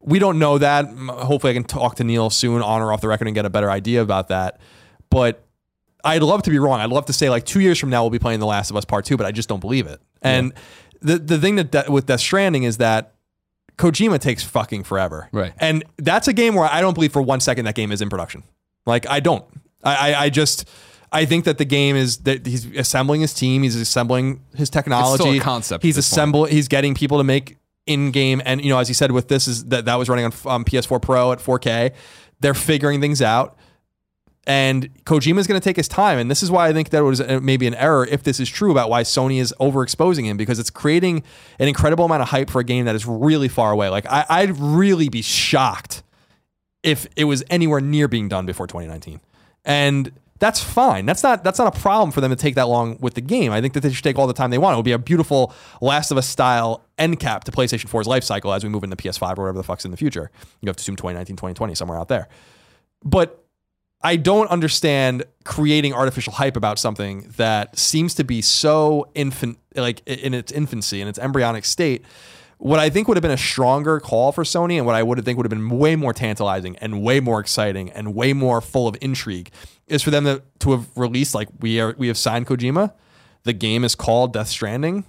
[0.00, 0.86] we don't know that.
[0.86, 3.50] Hopefully, I can talk to Neil soon, on or off the record, and get a
[3.50, 4.58] better idea about that.
[5.10, 5.43] But
[6.04, 6.80] I'd love to be wrong.
[6.80, 8.76] I'd love to say like two years from now we'll be playing The Last of
[8.76, 10.00] Us Part Two, but I just don't believe it.
[10.22, 10.52] And
[11.00, 13.14] the the thing that, that with Death Stranding is that
[13.76, 15.52] Kojima takes fucking forever, Right.
[15.58, 18.08] And that's a game where I don't believe for one second that game is in
[18.08, 18.44] production.
[18.86, 19.44] Like I don't.
[19.82, 20.68] I I, I just.
[21.12, 25.38] I think that the game is that he's assembling his team, he's assembling his technology.
[25.38, 26.50] concept He's assembling.
[26.50, 29.66] He's getting people to make in-game, and you know, as he said with this, is
[29.66, 31.92] that that was running on um, PS4 Pro at 4K.
[32.40, 33.56] They're figuring things out,
[34.46, 36.18] and Kojima is going to take his time.
[36.18, 38.48] And this is why I think that was uh, maybe an error if this is
[38.48, 41.22] true about why Sony is overexposing him because it's creating
[41.58, 43.88] an incredible amount of hype for a game that is really far away.
[43.88, 46.02] Like I, I'd really be shocked
[46.82, 49.20] if it was anywhere near being done before 2019.
[49.64, 51.06] And that's fine.
[51.06, 53.52] That's not that's not a problem for them to take that long with the game.
[53.52, 54.74] I think that they should take all the time they want.
[54.74, 58.24] It would be a beautiful Last of Us style end cap to PlayStation 4's life
[58.24, 60.30] cycle as we move into PS5 or whatever the fuck's in the future.
[60.60, 62.28] You have to assume 2019, 2020, somewhere out there.
[63.02, 63.43] But
[64.04, 70.02] I don't understand creating artificial hype about something that seems to be so infant, like
[70.06, 72.04] in its infancy, in its embryonic state.
[72.58, 75.18] What I think would have been a stronger call for Sony, and what I would
[75.18, 78.60] have think would have been way more tantalizing and way more exciting and way more
[78.60, 79.50] full of intrigue,
[79.86, 82.92] is for them to, to have released like we are we have signed Kojima.
[83.44, 85.04] The game is called Death Stranding.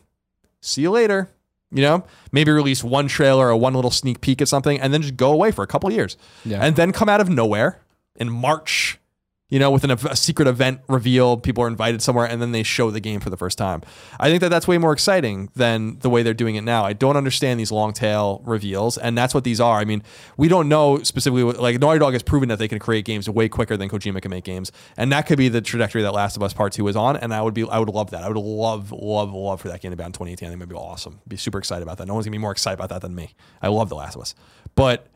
[0.62, 1.30] See you later.
[1.72, 5.02] You know, maybe release one trailer or one little sneak peek at something, and then
[5.02, 6.16] just go away for a couple of years,
[6.46, 6.60] Yeah.
[6.62, 7.80] and then come out of nowhere
[8.16, 9.00] in March,
[9.48, 11.38] you know, with an, a secret event reveal.
[11.38, 13.84] People are invited somewhere and then they show the game for the first time.
[14.20, 16.84] I think that that's way more exciting than the way they're doing it now.
[16.84, 19.78] I don't understand these long tail reveals, and that's what these are.
[19.78, 20.02] I mean,
[20.36, 23.30] we don't know specifically, what, like, Naughty Dog has proven that they can create games
[23.30, 24.72] way quicker than Kojima can make games.
[24.98, 27.16] And that could be the trajectory that Last of Us Part 2 is on.
[27.16, 28.24] And I would be, I would love that.
[28.24, 30.48] I would love, love, love for that game to be in 2018.
[30.48, 31.22] I think it'd be awesome.
[31.28, 32.08] Be super excited about that.
[32.08, 33.36] No one's gonna be more excited about that than me.
[33.62, 34.34] I love The Last of Us.
[34.74, 35.08] But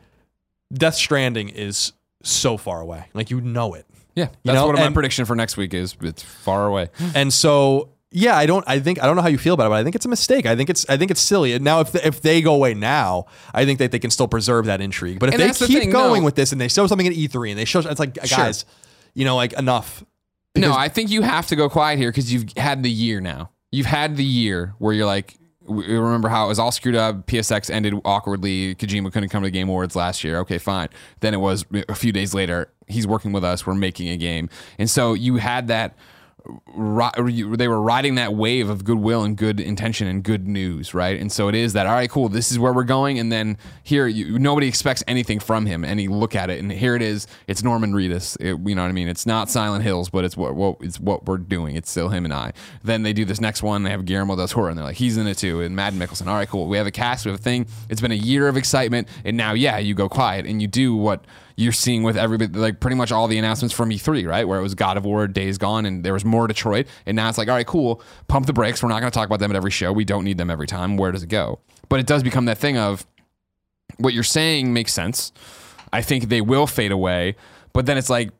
[0.72, 1.92] Death Stranding is
[2.22, 3.06] so far away.
[3.14, 3.86] Like, you know it.
[4.14, 5.96] Yeah, You that's know, what my and- prediction for next week is.
[6.02, 6.88] It's far away.
[7.14, 8.64] And so, yeah, I don't.
[8.66, 10.08] I think I don't know how you feel about it, but I think it's a
[10.08, 10.44] mistake.
[10.44, 10.84] I think it's.
[10.88, 11.52] I think it's silly.
[11.52, 14.66] And now, if if they go away now, I think that they can still preserve
[14.66, 15.20] that intrigue.
[15.20, 16.24] But if And they the keep thing, going no.
[16.24, 18.36] with this and they show something at E3 and they show, it's like Sure.
[18.38, 18.64] guys,
[19.14, 20.02] you know, like enough.
[20.56, 23.50] no, I think you have to go quiet here because you've had the year now.
[23.70, 25.36] You've had the year where you're like,
[25.70, 27.26] we remember how it was all screwed up.
[27.26, 28.74] PSX ended awkwardly.
[28.74, 30.38] Kojima couldn't come to the Game Awards last year.
[30.40, 30.88] Okay, fine.
[31.20, 32.70] Then it was a few days later.
[32.88, 33.66] He's working with us.
[33.66, 34.48] We're making a game,
[34.78, 35.94] and so you had that
[36.76, 41.20] they were riding that wave of goodwill and good intention and good news, right?
[41.20, 42.28] And so it is that all right, cool.
[42.28, 46.00] This is where we're going, and then here you, nobody expects anything from him, and
[46.00, 47.26] you look at it, and here it is.
[47.46, 48.36] It's Norman Reedus.
[48.40, 49.08] It- you know what I mean?
[49.08, 51.76] It's not Silent Hills, but it's what, what it's what we're doing.
[51.76, 52.52] It's still him and I.
[52.84, 53.82] Then they do this next one.
[53.82, 56.26] They have Guillermo del Toro, and they're like, he's in it too, and Mads Mikkelsen.
[56.26, 56.68] All right, cool.
[56.68, 57.24] We have a cast.
[57.24, 57.66] We have a thing.
[57.88, 60.94] It's been a year of excitement, and now yeah, you go quiet and you do
[60.94, 61.24] what
[61.60, 64.48] you're seeing with everybody, like pretty much all the announcements from E3, right?
[64.48, 66.86] Where it was God of War, Days Gone, and there was more Detroit.
[67.04, 68.82] And now it's like, all right, cool, pump the brakes.
[68.82, 69.92] We're not going to talk about them at every show.
[69.92, 70.96] We don't need them every time.
[70.96, 71.60] Where does it go?
[71.90, 73.06] But it does become that thing of
[73.98, 75.32] what you're saying makes sense.
[75.92, 77.36] I think they will fade away.
[77.74, 78.30] But then it's like,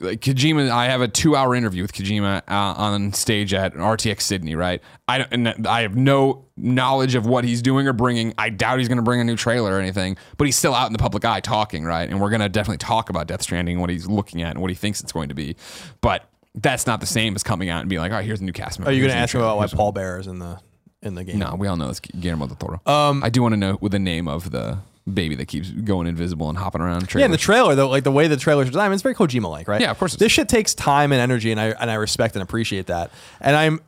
[0.00, 4.54] like Kojima, I have a two-hour interview with Kojima uh, on stage at RTX Sydney,
[4.54, 4.82] right?
[5.08, 8.34] I don't, and I have no knowledge of what he's doing or bringing.
[8.36, 10.86] I doubt he's going to bring a new trailer or anything, but he's still out
[10.86, 12.08] in the public eye talking, right?
[12.08, 14.60] And we're going to definitely talk about Death Stranding, and what he's looking at, and
[14.60, 15.56] what he thinks it's going to be.
[16.00, 18.44] But that's not the same as coming out and being like, "All right, here's a
[18.44, 19.54] new cast member." Are you going to ask him trailer.
[19.54, 20.58] about why Paul Bear is in the
[21.02, 21.38] in the game?
[21.38, 22.80] No, we all know it's Guillermo del Toro.
[22.86, 24.78] Um, I do want to know with the name of the
[25.12, 27.12] baby that keeps going invisible and hopping around.
[27.14, 29.50] Yeah, in the trailer though, like the way the trailers are designed, it's very Kojima
[29.50, 29.80] like, right?
[29.80, 32.42] Yeah, of course This shit takes time and energy, and I and I respect and
[32.42, 33.10] appreciate that.
[33.40, 33.80] And I'm,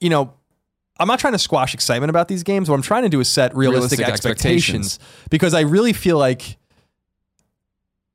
[0.00, 0.32] you know,
[0.98, 2.68] I'm not trying to squash excitement about these games.
[2.68, 5.28] What I'm trying to do is set realistic, Realistic expectations, expectations.
[5.30, 6.56] because I really feel like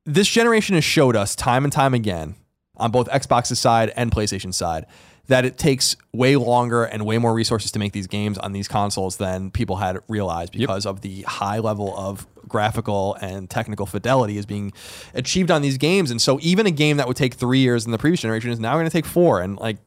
[0.05, 2.35] this generation has showed us time and time again
[2.77, 4.85] on both Xbox's side and PlayStation's side
[5.27, 8.67] that it takes way longer and way more resources to make these games on these
[8.67, 14.37] consoles than people had realized because of the high level of graphical and technical fidelity
[14.37, 14.71] is being
[15.13, 16.11] achieved on these games.
[16.11, 18.59] And so even a game that would take three years in the previous generation is
[18.59, 19.41] now going to take four.
[19.41, 19.77] And like,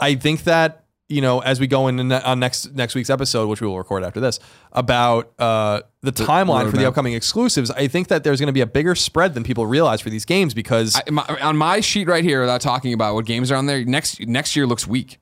[0.00, 3.60] I think that you know as we go in on next next week's episode, which
[3.60, 4.38] we will record after this,
[4.72, 8.60] about uh, the, timeline for the upcoming exclusives, I think that there's going to be
[8.60, 12.08] a bigger spread than people realize for these games because I, my, on my sheet
[12.08, 15.18] right here, without talking about what games are on there, next next year looks weak.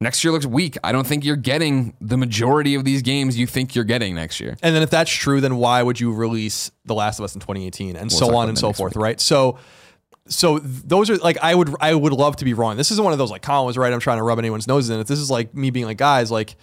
[0.00, 0.76] Next year looks weak.
[0.82, 4.40] I don't think you're getting the majority of these games you think you're getting next
[4.40, 4.56] year.
[4.62, 7.40] And then if that's true, then why would you release The Last of Us in
[7.40, 9.20] 2018 and talk so on and so forth, right?
[9.20, 9.58] So
[10.26, 12.76] so those are like I would I would love to be wrong.
[12.76, 13.92] This isn't one of those like Colin was right.
[13.92, 15.06] I'm trying to rub anyone's noses in it.
[15.06, 16.56] This is like me being like guys like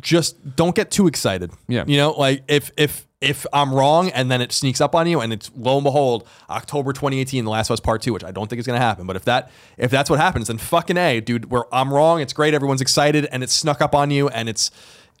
[0.00, 1.52] just don't get too excited.
[1.68, 1.84] Yeah.
[1.86, 5.20] You know, like if if if I'm wrong and then it sneaks up on you
[5.20, 8.32] and it's lo and behold October 2018 The Last of Us Part 2, which I
[8.32, 10.96] don't think is going to happen, but if that if that's what happens then fucking
[10.96, 14.28] A, dude, where I'm wrong, it's great, everyone's excited and it's snuck up on you
[14.28, 14.70] and it's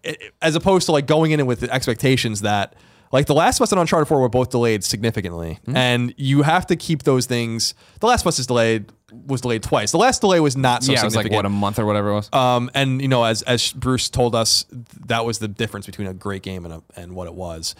[0.02, 2.74] it- as opposed to like going in with the expectations that
[3.14, 5.60] like The Last of Us and Uncharted 4 were both delayed significantly.
[5.66, 5.76] Hmm.
[5.76, 8.92] And you have to keep those things The Last of Us is delayed
[9.26, 9.92] was delayed twice.
[9.92, 11.36] The last delay was not so yeah, it was like significant.
[11.36, 12.32] what a month or whatever it was.
[12.32, 14.66] Um, and you know, as as Bruce told us,
[15.06, 17.76] that was the difference between a great game and a, and what it was.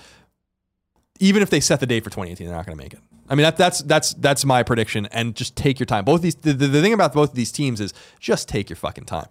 [1.18, 3.01] Even if they set the date for 2018, they're not going to make it.
[3.28, 5.07] I mean, that, that's that's that's my prediction.
[5.07, 6.05] And just take your time.
[6.05, 8.76] Both these the, the, the thing about both of these teams is just take your
[8.76, 9.26] fucking time.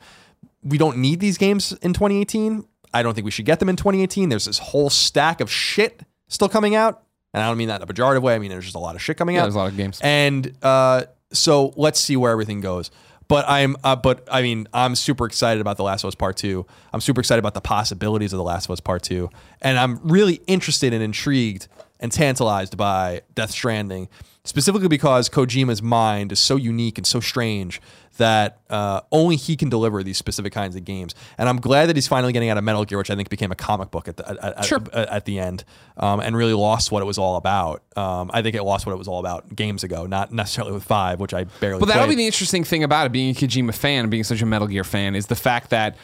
[0.62, 2.66] We don't need these games in 2018.
[2.94, 4.30] I don't think we should get them in 2018.
[4.30, 7.89] There's this whole stack of shit still coming out, and I don't mean that in
[7.89, 8.36] a pejorative way.
[8.36, 9.46] I mean there's just a lot of shit coming yeah, out.
[9.46, 10.00] there's a lot of games.
[10.04, 12.91] And uh, so let's see where everything goes.
[13.28, 16.38] But I'm, uh, but I mean, I'm super excited about The Last of Us Part
[16.38, 16.66] Two.
[16.91, 19.30] I'm super excited about the possibilities of The Last of Us Part Two,
[19.62, 21.68] and I'm really interested and intrigued
[22.00, 24.10] and tantalized by Death Stranding,
[24.46, 27.82] specifically because Kojima's mind is so unique and so strange
[28.18, 31.16] that uh, only he can deliver these specific kinds of games.
[31.38, 33.52] And I'm glad that he's finally getting out of Metal Gear, which I think became
[33.52, 34.30] a comic book at the
[34.60, 34.82] at, Sure.
[34.94, 35.64] at, at the end,
[35.98, 37.82] um, and really lost what it was all about.
[37.96, 40.84] Um, I think it lost what it was all about games ago, not necessarily with
[40.84, 41.80] Five, which I barely.
[41.80, 44.41] But that'll be the interesting thing about it, being a Kojima fan and being such
[44.41, 45.96] a Metal Gear fan, is the fact that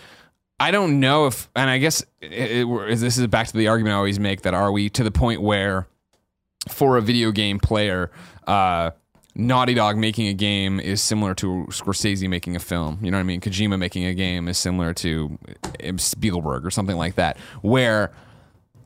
[0.60, 3.94] I don't know if, and I guess it, it, this is back to the argument
[3.94, 5.88] I always make that are we to the point where,
[6.68, 8.12] for a video game player,
[8.48, 8.92] uh,
[9.36, 13.00] Naughty Dog making a game is similar to Scorsese making a film.
[13.02, 13.40] You know what I mean?
[13.40, 15.38] Kojima making a game is similar to
[15.84, 18.12] uh, Spielberg or something like that, where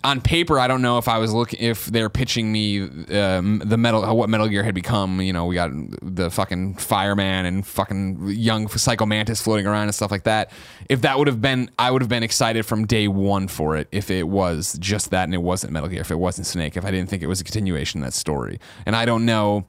[0.03, 2.81] on paper, I don't know if I was looking if they're pitching me
[3.17, 5.21] um, the metal what Metal Gear had become.
[5.21, 9.95] You know, we got the fucking fireman and fucking young Psycho Mantis floating around and
[9.95, 10.51] stuff like that.
[10.89, 13.87] If that would have been, I would have been excited from day one for it.
[13.91, 16.83] If it was just that and it wasn't Metal Gear, if it wasn't Snake, if
[16.83, 19.67] I didn't think it was a continuation of that story, and I don't know.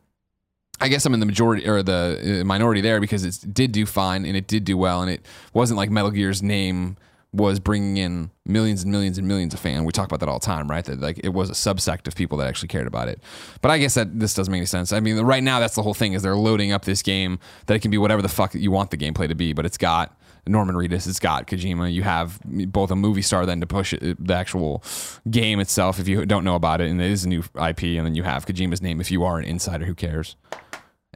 [0.80, 3.86] I guess I'm in the majority or the uh, minority there because it did do
[3.86, 6.96] fine and it did do well and it wasn't like Metal Gear's name
[7.34, 9.84] was bringing in millions and millions and millions of fans.
[9.84, 10.84] We talk about that all the time, right?
[10.84, 13.20] That like it was a subsect of people that actually cared about it.
[13.60, 14.92] But I guess that this doesn't make any sense.
[14.92, 17.74] I mean, right now that's the whole thing is they're loading up this game that
[17.74, 20.16] it can be whatever the fuck you want the gameplay to be, but it's got
[20.46, 21.92] Norman Reedus, it's got Kojima.
[21.92, 24.84] You have both a movie star then to push it, the actual
[25.28, 28.06] game itself if you don't know about it, and it is a new IP, and
[28.06, 30.36] then you have Kojima's name if you are an insider who cares.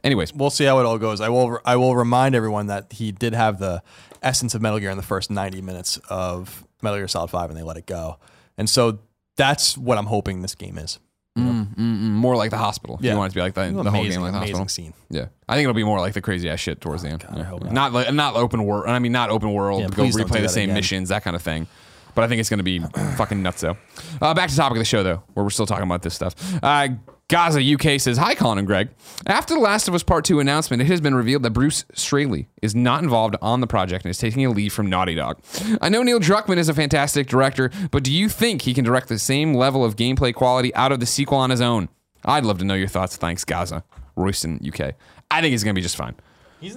[0.03, 1.21] Anyways, We'll see how it all goes.
[1.21, 1.59] I will.
[1.65, 3.83] I will remind everyone that he did have the
[4.21, 7.57] essence of Metal Gear in the first 90 minutes of Metal Gear Solid 5, and
[7.57, 8.17] they let it go.
[8.57, 8.99] And so
[9.37, 10.99] that's what I'm hoping this game is.
[11.37, 12.97] mm, mm, mm, more like the hospital.
[12.97, 13.11] If Yeah.
[13.13, 14.67] You want it to be like the, the whole game like the hospital.
[14.67, 14.93] scene.
[15.09, 17.21] Yeah, I think it'll be more like the crazy ass shit towards the end.
[17.21, 17.43] God, I Yeah.
[17.45, 17.73] hope not.
[17.73, 17.93] not.
[17.93, 18.85] like not open world.
[18.87, 19.81] I mean, not open world.
[19.81, 20.75] Yeah, go replay do the same again.
[20.75, 21.67] missions, that kind of thing.
[22.15, 22.79] But I think it's going to be
[23.15, 23.77] fucking nuts though.
[24.21, 26.13] Uh, back to the topic of the show though, where we're still talking about this
[26.15, 26.35] stuff.
[26.61, 26.89] Uh,
[27.29, 28.89] Gaza UK says, Hi, Colin and Greg.
[29.27, 32.47] After The Last of Us Part 2 announcement, it has been revealed that Bruce Straley
[32.63, 35.39] is not involved on the project and is taking a leave from Naughty Dog.
[35.79, 39.09] I know Neil Druckmann is a fantastic director, but do you think he can direct
[39.09, 41.87] the same level of gameplay quality out of the sequel on his own?
[42.25, 43.15] I'd love to know your thoughts.
[43.15, 43.83] Thanks, Gaza.
[44.15, 44.95] Royston, UK.
[45.29, 46.15] I think he's going to be just fine.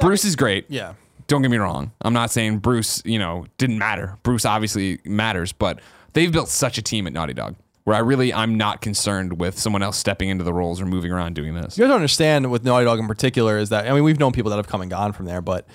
[0.00, 0.66] Bruce is great.
[0.68, 0.94] Yeah.
[1.28, 1.92] Don't get me wrong.
[2.02, 4.18] I'm not saying Bruce, you know, didn't matter.
[4.22, 5.80] Bruce obviously matters, but
[6.12, 9.58] they've built such a team at Naughty Dog where I really I'm not concerned with
[9.58, 11.76] someone else stepping into the roles or moving around doing this.
[11.76, 14.32] You guys don't understand with Naughty Dog in particular is that I mean we've known
[14.32, 15.66] people that have come and gone from there, but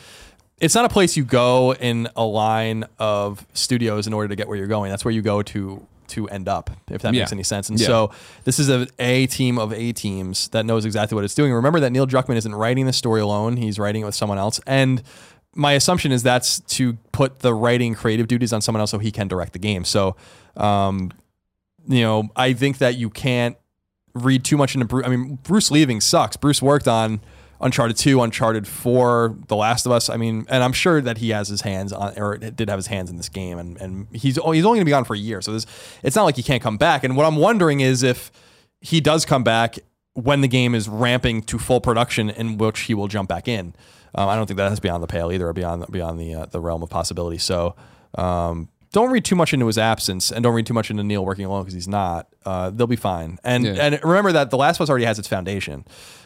[0.59, 4.47] it's not a place you go in a line of studios in order to get
[4.47, 4.89] where you're going.
[4.89, 7.67] That's where you go to to end up, if that makes any sense.
[7.69, 7.87] And Yeah.
[7.87, 8.11] so
[8.45, 11.51] this is a A team of A teams that knows exactly what it's doing.
[11.51, 14.61] Remember that Neil Druckmann isn't writing the story alone; he's writing it with someone else.
[14.65, 15.03] And
[15.53, 19.11] my assumption is that's to put the writing creative duties on someone else so he
[19.11, 19.83] can direct the game.
[19.83, 20.15] So,
[20.55, 21.11] um,
[21.87, 23.57] you know, I think that you can't
[24.13, 25.05] read too much into Bruce.
[25.05, 26.37] I mean, Bruce leaving sucks.
[26.37, 27.21] Bruce worked on
[27.61, 30.09] Uncharted 2, Uncharted 4, The Last of Us.
[30.09, 32.87] I mean, and I'm sure that he has his hands on, or did have his
[32.87, 35.19] hands in this game, and, and he's, he's only going to be gone for a
[35.19, 35.41] year.
[35.41, 35.65] So this,
[36.03, 37.03] it's not like he can't come back.
[37.03, 38.31] And what I'm wondering is if
[38.81, 39.79] he does come back
[40.13, 43.73] when the game is ramping to full production, in which he will jump back in.
[44.15, 46.45] Um, I don't think that has beyond the pale either, or beyond beyond the uh,
[46.45, 47.37] the realm of possibility.
[47.37, 47.75] So
[48.17, 51.23] um, don't read too much into his absence, and don't read too much into Neil
[51.23, 52.27] working alone because he's not.
[52.45, 53.37] Uh, they'll be fine.
[53.43, 53.73] And Yeah.
[53.73, 55.85] and remember that The Last of Us already has its foundation.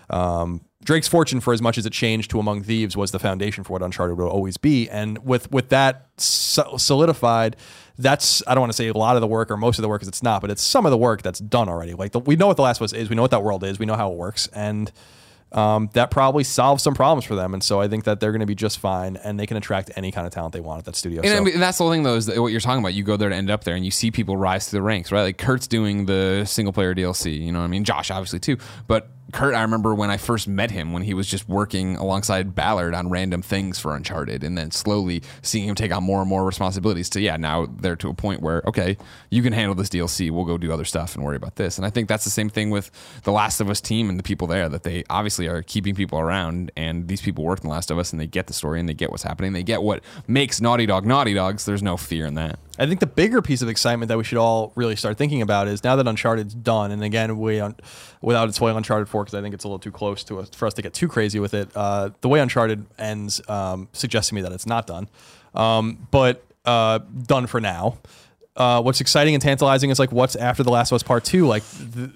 [0.09, 3.63] Um, Drake's fortune, for as much as it changed to Among Thieves, was the foundation
[3.63, 4.89] for what Uncharted will always be.
[4.89, 7.55] And with with that so- solidified,
[7.99, 9.89] that's I don't want to say a lot of the work or most of the
[9.89, 11.93] work, because it's not, but it's some of the work that's done already.
[11.93, 13.63] Like the, we know what The Last of Us is, we know what that world
[13.63, 14.91] is, we know how it works, and
[15.51, 17.53] um, that probably solves some problems for them.
[17.53, 19.91] And so I think that they're going to be just fine, and they can attract
[19.95, 21.21] any kind of talent they want at that studio.
[21.21, 22.93] And, So- I mean, that's the whole thing, though, is that what you're talking about.
[22.93, 25.11] You go there to end up there, and you see people rise to the ranks,
[25.11, 25.23] right?
[25.23, 27.37] Like Kurt's doing the single player DLC.
[27.39, 27.83] You know what I mean?
[27.83, 28.57] Josh, obviously, too.
[28.87, 32.55] But Kurt, I remember when I first met him, when he was just working alongside
[32.55, 36.29] Ballard on random things for Uncharted, and then slowly seeing him take on more and
[36.29, 37.09] more responsibilities.
[37.11, 38.97] To yeah, now they're to a point where okay,
[39.29, 40.31] you can handle this DLC.
[40.31, 41.77] We'll go do other stuff and worry about this.
[41.77, 42.91] And I think that's the same thing with
[43.23, 44.69] the Last of Us team and the people there.
[44.69, 47.97] That they obviously are keeping people around, and these people work in The Last of
[47.97, 49.53] Us, and they get the story, and they get what's happening.
[49.53, 51.65] They get what makes Naughty Dog Naughty Dogs.
[51.65, 52.59] There's no fear in that.
[52.79, 55.67] I think the bigger piece of excitement that we should all really start thinking about
[55.67, 57.75] is now that Uncharted's done, and again, we un-
[58.21, 60.49] without it spoiling Uncharted 4 because I think it's a little too close to us
[60.49, 61.69] for us to get too crazy with it.
[61.75, 65.09] Uh, the way Uncharted ends um, suggests to me that it's not done,
[65.53, 67.97] um, but uh, done for now.
[68.55, 71.47] Uh, what's exciting and tantalizing is like what's after The Last of Us Part Two.
[71.47, 71.63] Like
[71.93, 72.09] th-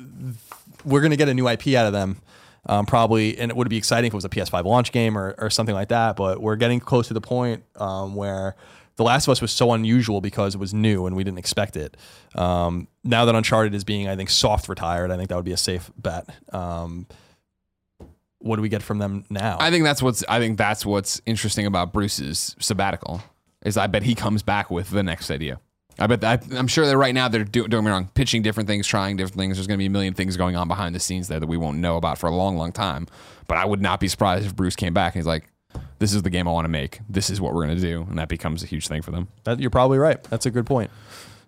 [0.84, 2.22] we're gonna get a new IP out of them.
[2.68, 5.36] Um, probably, and it would be exciting if it was a PS5 launch game or,
[5.38, 6.16] or something like that.
[6.16, 8.56] But we're getting close to the point um, where
[8.98, 11.76] The Last of Us was so unusual because it was new and we didn't expect
[11.76, 11.98] it.
[12.34, 15.52] Um, now that Uncharted is being, I think, soft retired, I think that would be
[15.52, 16.30] a safe bet.
[16.54, 17.08] Um,
[18.40, 19.58] what do we get from them now?
[19.60, 23.22] I think that's what's I think that's what's interesting about Bruce's sabbatical
[23.66, 25.60] is I bet he comes back with the next idea.
[25.98, 26.24] I bet
[26.54, 29.38] I'm sure that right now they're do, don't me wrong, pitching different things, trying different
[29.38, 29.58] things.
[29.58, 31.58] There's going to be a million things going on behind the scenes there that we
[31.58, 33.08] won't know about for a long, long time.
[33.48, 35.46] But I would not be surprised if Bruce came back and he's like,
[36.00, 37.00] "This is the game I want to make.
[37.10, 39.28] This is what we're going to do," and that becomes a huge thing for them.
[39.44, 40.22] that, you're probably right.
[40.26, 40.92] That's a good point.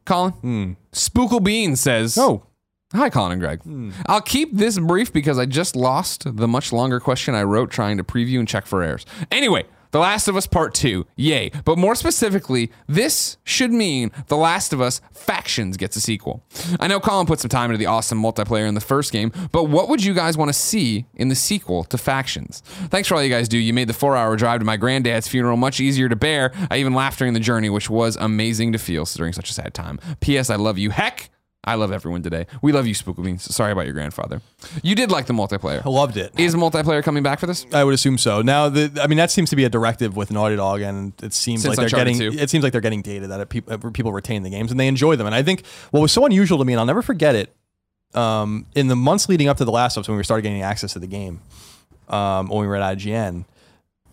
[0.05, 0.71] Colin, hmm.
[0.93, 2.43] Spookle Bean says, Oh,
[2.93, 3.61] Hi, Colin and Greg.
[3.63, 3.91] Hmm.
[4.05, 7.97] I'll keep this brief because I just lost the much longer question I wrote trying
[7.97, 9.05] to preview and check for errors.
[9.30, 11.51] Anyway, The Last of Us Part 2, yay.
[11.65, 16.43] But more specifically, this should mean The Last of Us Factions gets a sequel.
[16.79, 19.65] I know Colin put some time into the awesome multiplayer in the first game, but
[19.65, 22.61] what would you guys want to see in the sequel to Factions?
[22.89, 23.57] Thanks for all you guys do.
[23.57, 26.51] You made the four hour drive to my granddad's funeral much easier to bear.
[26.69, 29.73] I even laughed during the journey, which was amazing to feel during such a sad
[29.73, 29.99] time.
[30.19, 30.49] P.S.
[30.49, 30.89] I love you.
[30.89, 31.29] Heck,
[31.68, 32.47] I love everyone today.
[32.61, 33.43] We love you, Spookle Beans.
[33.53, 34.41] Sorry about your grandfather.
[34.84, 35.86] You did like the multiplayer.
[35.86, 36.32] I loved it.
[36.39, 37.65] Is multiplayer coming back for this?
[37.74, 38.41] I would assume so.
[38.41, 41.34] Now, the, I mean, that seems to be a directive with Naughty Dog, and it
[41.34, 42.32] seems Since like they're Uncharted getting.
[42.32, 42.39] 2.
[42.41, 45.17] It seems like they're getting data that it, people retain the games and they enjoy
[45.17, 45.28] them.
[45.28, 47.54] And I think what was so unusual to me, and I'll never forget it,
[48.13, 50.62] um, in the months leading up to the Last of Us, when we started getting
[50.62, 51.41] access to the game,
[52.08, 53.43] um, when we were at IGN,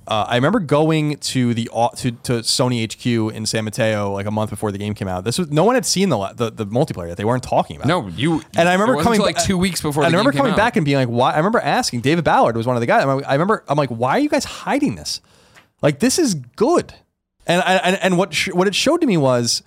[0.07, 4.31] uh, I remember going to the to, to Sony HQ in San Mateo like a
[4.31, 5.25] month before the game came out.
[5.25, 7.17] This was no one had seen the the, the multiplayer yet.
[7.17, 7.89] They weren't talking about.
[7.89, 8.43] No, you.
[8.57, 10.05] And I remember it coming like two weeks before.
[10.05, 12.77] I remember coming back and being like, "Why?" I remember asking David Ballard was one
[12.77, 13.05] of the guys.
[13.27, 15.21] I remember I'm like, "Why are you guys hiding this?
[15.81, 16.93] Like, this is good."
[17.47, 19.63] And I, and, and what sh- what it showed to me was,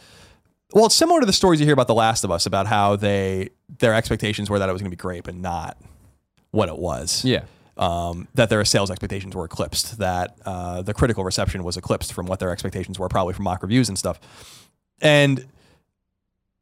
[0.73, 2.95] well, it's similar to the stories you hear about The Last of Us about how
[2.95, 3.49] they
[3.80, 5.77] their expectations were that it was going to be great, but not
[6.51, 7.23] what it was.
[7.26, 7.43] Yeah.
[7.78, 9.99] Um, that their sales expectations were eclipsed.
[9.99, 13.62] That uh, the critical reception was eclipsed from what their expectations were, probably from mock
[13.62, 14.20] reviews and stuff.
[14.99, 15.45] And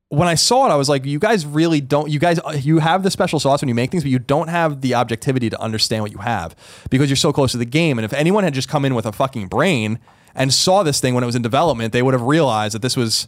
[0.10, 3.04] when I saw it, I was like, you guys really don't, you guys, you have
[3.04, 6.04] the special sauce when you make things, but you don't have the objectivity to understand
[6.04, 6.56] what you have
[6.90, 7.98] because you're so close to the game.
[7.98, 10.00] And if anyone had just come in with a fucking brain
[10.36, 12.96] and saw this thing when it was in development, they would have realized that this
[12.96, 13.28] was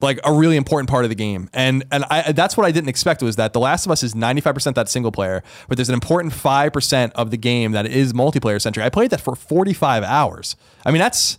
[0.00, 1.48] like a really important part of the game.
[1.52, 4.14] And and I that's what I didn't expect was that The Last of Us is
[4.14, 8.60] 95% that single player, but there's an important 5% of the game that is multiplayer
[8.60, 8.86] centric.
[8.86, 10.54] I played that for 45 hours.
[10.86, 11.38] I mean, that's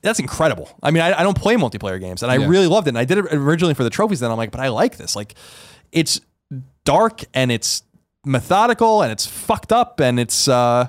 [0.00, 0.70] that's incredible.
[0.82, 2.46] I mean, I, I don't play multiplayer games, and I Yeah.
[2.48, 2.90] really loved it.
[2.90, 4.20] And I did it originally for the trophies.
[4.20, 5.16] Then I'm like, but I like this.
[5.16, 5.34] Like,
[5.90, 6.20] it's
[6.84, 7.82] dark and it's
[8.24, 10.86] methodical and it's fucked up and it's uh,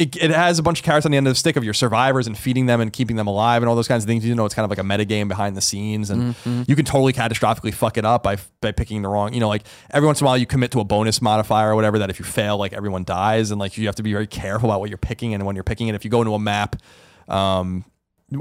[0.00, 1.74] it, it has a bunch of carrots on the end of the stick of your
[1.74, 4.24] survivors and feeding them and keeping them alive and all those kinds of things.
[4.24, 6.34] You know, it's kind of like a meta game behind the scenes, and
[6.66, 9.34] you can totally catastrophically fuck it up by by picking the wrong.
[9.34, 11.74] You know, like every once in a while you commit to a bonus modifier or
[11.74, 14.26] whatever that if you fail, like everyone dies, and like you have to be very
[14.26, 15.94] careful about what you're picking and when you're picking it.
[15.94, 16.76] If you go into a map.
[17.28, 17.84] Um,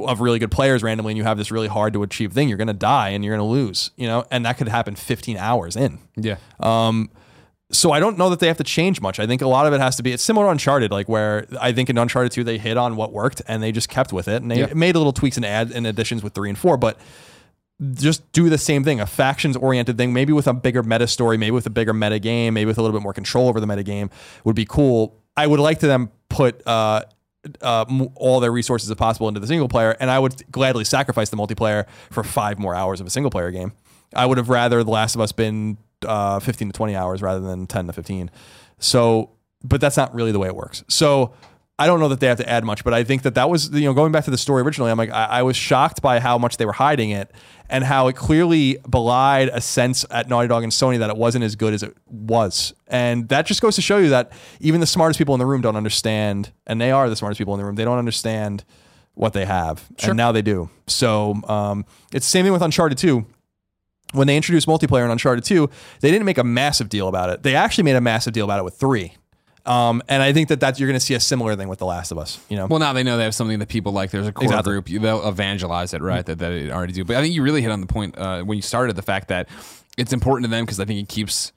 [0.05, 2.59] of really good players randomly and you have this really hard to achieve thing, you're
[2.59, 5.35] going to die and you're going to lose, you know, and that could happen 15
[5.37, 5.97] hours in.
[6.15, 6.35] Yeah.
[6.59, 7.09] Um,
[7.71, 9.19] so I don't know that they have to change much.
[9.19, 11.45] I think a lot of it has to be it's similar to Uncharted, like where
[11.61, 14.27] I think in Uncharted 2 they hit on what worked and they just kept with
[14.27, 14.73] it and they Yeah.
[14.73, 16.97] made little tweaks and add and additions with three and four, but
[17.93, 21.37] just do the same thing, a factions oriented thing, maybe with a bigger meta story,
[21.37, 23.67] maybe with a bigger meta game, maybe with a little bit more control over the
[23.67, 24.09] meta game
[24.43, 25.15] would be cool.
[25.37, 27.03] I would like to them put uh,
[27.61, 27.85] uh,
[28.15, 31.37] all their resources as possible into the single player, and I would gladly sacrifice the
[31.37, 33.71] multiplayer for five more hours of a single player game.
[34.13, 37.39] I would have rather The Last of Us been uh, 15 to 20 hours rather
[37.39, 38.31] than 10 to 15.
[38.79, 39.31] So,
[39.63, 40.83] but that's not really the way it works.
[40.87, 41.33] So,
[41.79, 43.71] I don't know that they have to add much, but I think that that was,
[43.71, 46.19] you know, going back to the story originally, I'm like, I, I was shocked by
[46.19, 47.31] how much they were hiding it
[47.69, 51.45] and how it clearly belied a sense at Naughty Dog and Sony that it wasn't
[51.45, 52.73] as good as it was.
[52.87, 55.61] And that just goes to show you that even the smartest people in the room
[55.61, 58.65] don't understand, and they are the smartest people in the room, they don't understand
[59.13, 59.87] what they have.
[60.09, 60.69] And now they do.
[60.87, 63.25] So um, it's the same thing with Uncharted 2
[64.13, 65.69] when they introduced multiplayer in Uncharted 2,
[66.01, 67.43] they didn't make a massive deal about it.
[67.43, 69.13] They actually made a massive deal about it with 3.
[69.65, 71.85] Um, and I think that that's, you're going to see a similar thing with The
[71.85, 72.65] Last of Us, you know?
[72.65, 74.09] Well, now they know they have something that people like.
[74.09, 74.71] There's a core Exactly.
[74.81, 74.87] group.
[75.01, 76.25] They'll evangelize it, right?
[76.25, 77.03] That, that they already do.
[77.05, 79.27] But I think you really hit on the point uh, when you started the fact
[79.27, 79.47] that
[79.97, 81.51] it's important to them because I think it keeps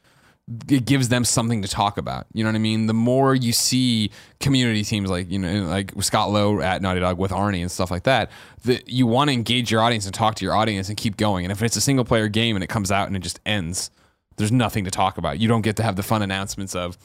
[0.69, 2.27] it gives them something to talk about.
[2.32, 2.86] You know what I mean?
[2.86, 4.10] The more you see
[4.40, 7.90] community teams like you know like Scott Lowe at Naughty Dog with Arne and stuff
[7.90, 8.31] like that,
[8.64, 11.44] that you want to engage your audience and talk to your audience and keep going.
[11.44, 13.90] And if it's a single player game and it comes out and it just ends,
[14.36, 15.39] there's nothing to talk about.
[15.39, 16.98] You don't get to have the fun announcements of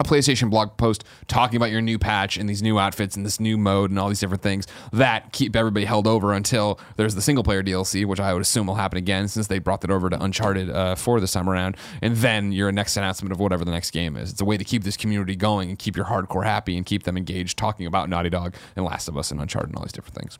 [0.00, 3.38] a PlayStation blog post talking about your new patch and these new outfits and this
[3.38, 7.20] new mode and all these different things that keep everybody held over until there's the
[7.20, 10.08] single player DLC, which I would assume will happen again since they brought that over
[10.08, 11.76] to Uncharted uh, 4 this time around.
[12.00, 14.32] And then your next announcement of whatever the next game is.
[14.32, 17.02] It's a way to keep this community going and keep your hardcore happy and keep
[17.02, 19.92] them engaged talking about Naughty Dog and Last of Us and Uncharted and all these
[19.92, 20.38] different things.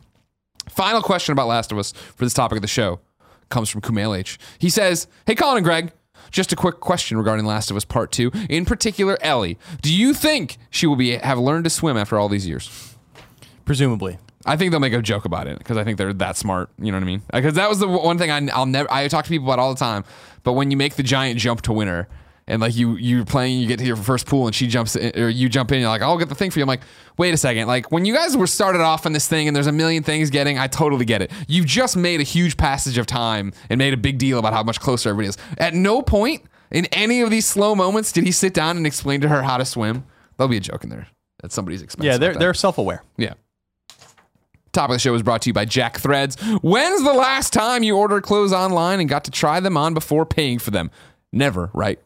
[0.70, 3.00] Final question about Last of Us for this topic of the show
[3.50, 4.38] comes from Kumail H.
[4.58, 5.92] He says, Hey, Colin and Greg,
[6.30, 8.30] just a quick question regarding Last of Us Part 2.
[8.48, 9.58] In particular, Ellie.
[9.82, 12.96] Do you think she will be have learned to swim after all these years?
[13.64, 14.18] Presumably.
[14.46, 16.70] I think they'll make a joke about it because I think they're that smart.
[16.78, 17.22] You know what I mean?
[17.32, 18.90] Because that was the one thing I, I'll never.
[18.90, 20.04] I talk to people about all the time.
[20.42, 22.08] But when you make the giant jump to winter,
[22.50, 25.18] and like you you're playing, you get to your first pool, and she jumps in,
[25.20, 26.64] or you jump in, you're like, I'll get the thing for you.
[26.64, 26.82] I'm like,
[27.16, 27.68] wait a second.
[27.68, 30.30] Like when you guys were started off on this thing, and there's a million things
[30.30, 31.30] getting, I totally get it.
[31.48, 34.62] You've just made a huge passage of time and made a big deal about how
[34.62, 35.38] much closer everybody is.
[35.58, 39.20] At no point in any of these slow moments did he sit down and explain
[39.20, 40.04] to her how to swim.
[40.36, 41.06] There'll be a joke in there
[41.42, 42.04] at somebody's expense.
[42.04, 43.02] Yeah, they're, they're self aware.
[43.16, 43.34] Yeah.
[44.72, 46.36] Top of the show is brought to you by Jack Threads.
[46.62, 50.24] When's the last time you ordered clothes online and got to try them on before
[50.24, 50.92] paying for them?
[51.32, 51.98] Never, right?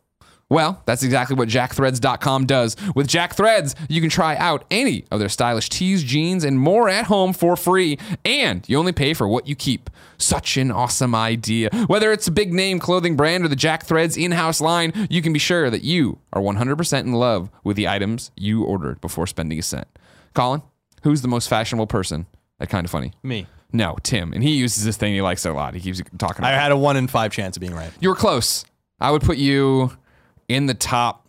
[0.49, 2.77] Well, that's exactly what jackthreads.com does.
[2.95, 6.89] With Jack Threads, you can try out any of their stylish tees, jeans, and more
[6.89, 9.91] at home for free, and you only pay for what you keep.
[10.19, 11.71] Such an awesome idea.
[11.87, 15.23] Whether it's a big name clothing brand or the Jack Threads in house line, you
[15.23, 19.27] can be sure that you are 100% in love with the items you ordered before
[19.27, 19.89] spending a cent.
[20.35, 20.63] Colin,
[21.03, 22.27] who's the most fashionable person
[22.61, 23.13] at Kind of Funny?
[23.23, 23.47] Me.
[23.73, 24.33] No, Tim.
[24.33, 25.75] And he uses this thing he likes a lot.
[25.75, 26.59] He keeps talking I about it.
[26.59, 27.91] I had a one in five chance of being right.
[27.99, 28.65] You were close.
[29.01, 29.91] I would put you
[30.49, 31.27] in the top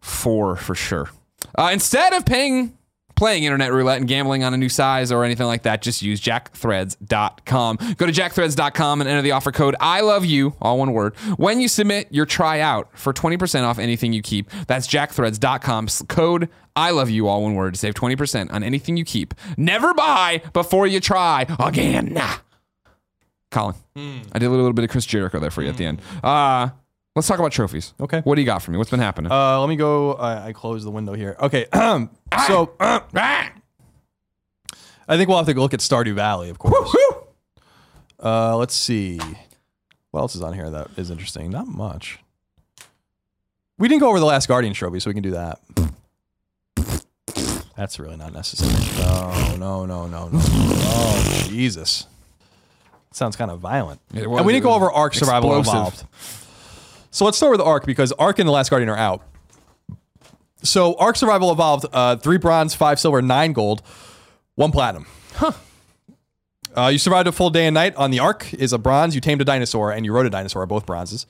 [0.00, 1.10] four for sure.
[1.56, 2.76] Uh, instead of paying
[3.16, 6.20] playing internet roulette and gambling on a new size or anything like that, just use
[6.20, 7.76] jackthreads.com.
[7.96, 11.60] Go to jackthreads.com and enter the offer code I love you, all one word, when
[11.60, 14.50] you submit your tryout for 20% off anything you keep.
[14.66, 19.04] That's jackthreads.com code I love you, all one word, to save 20% on anything you
[19.04, 19.32] keep.
[19.56, 22.18] Never buy before you try again.
[23.52, 23.76] Colin,
[24.32, 26.02] I did a little bit of Chris Jericho there for you at the end.
[26.24, 26.70] Uh,
[27.14, 27.94] let's talk about trophies.
[28.00, 28.20] Okay.
[28.20, 28.78] What do you got for me?
[28.78, 29.30] What's been happening?
[29.32, 30.14] Uh, let me go.
[30.14, 31.36] I, I closed the window here.
[31.40, 31.66] Okay.
[32.46, 32.72] so!
[35.06, 36.96] I think we'll have to look at Stardew Valley, of course.
[38.22, 39.20] Uh, let's see.
[40.10, 41.50] What else is on here that is interesting?
[41.50, 42.20] Not much.
[43.76, 45.60] We didn't go over the last Guardian trophy, so we can do that.
[47.76, 48.72] That's really not necessary.
[48.98, 50.40] No, no, no, no, no.
[50.40, 52.06] Oh, Jesus.
[53.10, 54.00] Sounds kind of violent.
[54.12, 56.04] Was- and we didn't go over Ark Survival explosive.
[56.04, 56.43] Evolved.
[57.14, 59.22] So let's start with Ark because Ark and the Last Guardian are out.
[60.64, 63.82] So Ark Survival Evolved, uh, three bronze, five silver, nine gold,
[64.56, 65.06] one platinum.
[65.34, 65.52] Huh.
[66.76, 69.14] Uh, you survived a full day and night on the Ark is a bronze.
[69.14, 71.24] You tamed a dinosaur and you rode a dinosaur, both bronzes.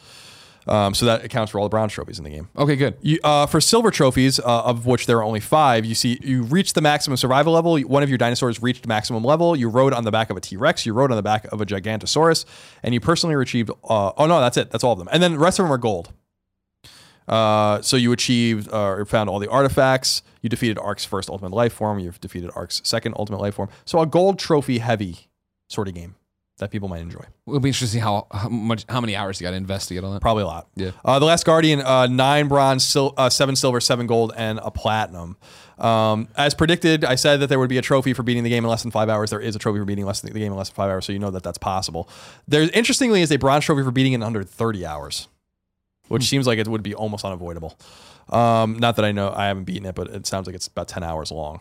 [0.66, 2.48] Um, so that accounts for all the bronze trophies in the game.
[2.56, 2.96] okay, good.
[3.00, 6.42] You, uh, for silver trophies, uh, of which there are only five, you see you
[6.42, 7.78] reached the maximum survival level.
[7.80, 9.54] One of your dinosaurs reached maximum level.
[9.54, 10.86] You rode on the back of a T Rex.
[10.86, 12.44] You rode on the back of a Gigantosaurus,
[12.82, 13.70] and you personally achieved.
[13.88, 14.70] Uh, oh no, that's it.
[14.70, 15.08] That's all of them.
[15.12, 16.12] And then the rest of them are gold.
[17.26, 20.22] Uh, so you achieved uh, or found all the artifacts.
[20.42, 21.98] You defeated Ark's first ultimate life form.
[21.98, 23.70] You've defeated Ark's second ultimate life form.
[23.84, 25.28] So a gold trophy heavy
[25.68, 26.16] sort of game
[26.58, 27.24] that people might enjoy.
[27.46, 30.04] It'll be interesting to see how, how much how many hours you got to investigate
[30.04, 30.20] on that.
[30.20, 30.68] Probably a lot.
[30.76, 30.92] Yeah.
[31.04, 34.70] Uh, the Last Guardian, uh, nine bronze, sil- uh, seven silver, seven gold, and a
[34.70, 35.36] platinum.
[35.78, 38.64] Um, as predicted, I said that there would be a trophy for beating the game
[38.64, 39.30] in less than five hours.
[39.30, 41.04] There is a trophy for beating less than the game in less than five hours,
[41.04, 42.08] so you know that that's possible.
[42.46, 45.26] There, interestingly, is a bronze trophy for beating it in under 30 hours,
[46.06, 47.76] which seems like it would be almost unavoidable.
[48.28, 50.86] Um, not that I know, I haven't beaten it, but it sounds like it's about
[50.86, 51.60] 10 hours long.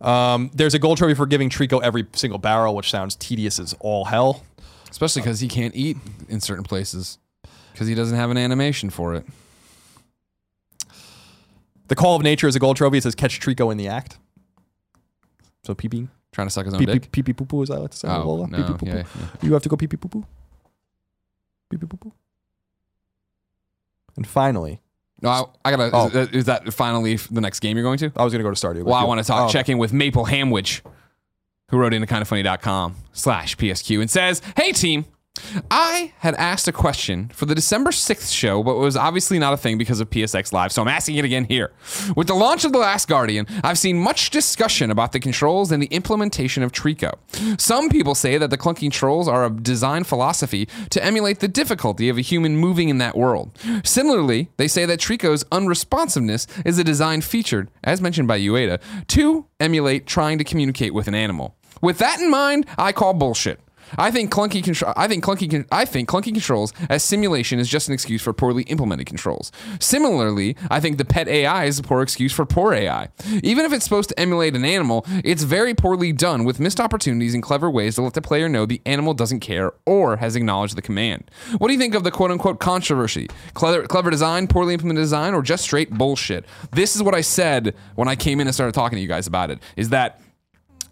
[0.00, 3.74] Um, there's a gold trophy for giving Trico every single barrel, which sounds tedious as
[3.80, 4.44] all hell.
[4.90, 5.96] Especially because he can't eat
[6.28, 7.18] in certain places
[7.72, 9.26] because he doesn't have an animation for it.
[11.88, 12.98] The Call of Nature is a gold trophy.
[12.98, 14.18] It says catch Trico in the act.
[15.64, 16.08] So pee pee.
[16.32, 17.12] Trying to suck his own Pee pee dick.
[17.12, 18.08] pee pee poo poo, as I like to say.
[18.08, 19.26] Oh, no, Pee pee poo yeah, yeah.
[19.42, 20.24] You have to go pee pee poo poo.
[21.70, 22.12] Pee pee poo poo.
[24.16, 24.80] And finally,
[25.20, 25.90] No, I, I gotta.
[25.92, 26.06] Oh.
[26.06, 28.12] Is, that- is that finally the next game you're going to?
[28.16, 28.84] I was going to go to Stardew.
[28.84, 29.48] Well, I want to talk.
[29.48, 30.80] oh, Check in with Maple Hamwich,
[31.70, 35.04] who wrote into kindoffunny.com slash PSQ and says, "Hey team."
[35.70, 39.52] I had asked a question for the December 6th show, but it was obviously not
[39.52, 41.72] a thing because of PSX Live, so I'm asking it again here.
[42.16, 45.82] With the launch of The Last Guardian, I've seen much discussion about the controls and
[45.82, 47.14] the implementation of Trico.
[47.60, 52.08] Some people say that the clunky controls are a design philosophy to emulate the difficulty
[52.08, 53.50] of a human moving in that world.
[53.84, 59.46] Similarly, they say that Trico's unresponsiveness is a design feature, as mentioned by Ueda, to
[59.60, 61.56] emulate trying to communicate with an animal.
[61.80, 63.60] With that in mind, I call bullshit.
[63.96, 64.92] I think clunky control.
[64.96, 65.50] I think clunky.
[65.50, 69.50] Con- I think clunky controls as simulation is just an excuse for poorly implemented controls.
[69.80, 73.08] Similarly, I think the pet AI is a poor excuse for poor AI.
[73.42, 77.34] Even if it's supposed to emulate an animal, it's very poorly done with missed opportunities
[77.34, 80.76] and clever ways to let the player know the animal doesn't care or has acknowledged
[80.76, 81.30] the command.
[81.58, 83.28] What do you think of the quote unquote controversy?
[83.54, 86.44] Clever, clever design, poorly implemented design, or just straight bullshit?
[86.72, 89.26] This is what I said when I came in and started talking to you guys
[89.26, 89.60] about it.
[89.76, 90.20] Is that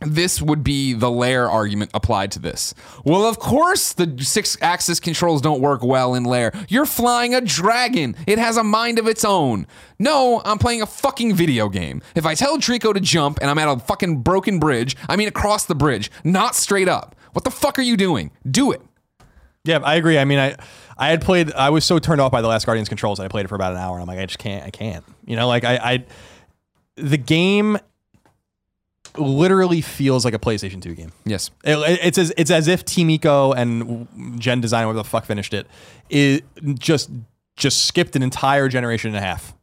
[0.01, 2.75] this would be the Lair argument applied to this.
[3.05, 6.53] Well, of course, the six axis controls don't work well in Lair.
[6.69, 9.67] You're flying a dragon, it has a mind of its own.
[9.99, 12.03] No, I'm playing a fucking video game.
[12.15, 15.29] If I tell Trico to jump and I'm at a fucking broken bridge, I mean
[15.29, 17.17] across the bridge, not straight up.
[17.33, 18.31] What the fuck are you doing?
[18.51, 18.83] Do it.
[19.65, 20.19] Yeah, I agree.
[20.19, 20.57] I mean, I
[20.97, 21.53] I had played.
[21.53, 23.19] I was so turned off by the Last Guardian's controls.
[23.19, 24.65] that I played it for about an hour, and I'm like, I just can't.
[24.65, 25.05] I can't.
[25.27, 26.05] You know, like I, I
[26.97, 27.79] the game
[29.19, 31.13] literally feels like a PlayStation 2 game.
[31.25, 31.51] Yes.
[31.65, 35.55] It- it's as it's as if Team Ico and Gen Design, whatever the fuck finished
[35.55, 35.67] it,
[36.11, 36.45] it
[36.79, 37.11] just
[37.57, 39.55] just skipped an entire generation and a half.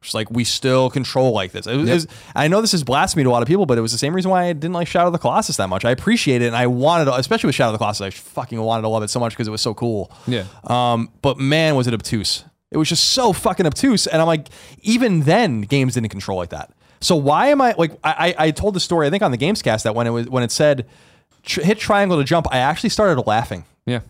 [0.00, 1.66] Just like we still control like this.
[1.66, 3.78] It was- it was- I know this is blasphemy to a lot of people, but
[3.78, 5.84] it was the same reason why I didn't like Shadow of the Colossus that much.
[5.84, 8.60] I appreciate it, and I wanted, to, especially with Shadow of the Colossus, I fucking
[8.60, 10.10] wanted to love it so much because it was so cool.
[10.26, 10.44] Yeah.
[10.64, 12.44] Um, but man, was it obtuse.
[12.70, 14.06] It was just so fucking obtuse.
[14.06, 14.48] And I'm like,
[14.82, 16.70] even then, games didn't control like that.
[17.04, 17.92] So why am I like?
[18.02, 20.42] I I told the story I think on the Gamescast that when it was when
[20.42, 20.86] it said
[21.42, 24.00] tr- hit triangle to jump, I actually started laughing Yeah.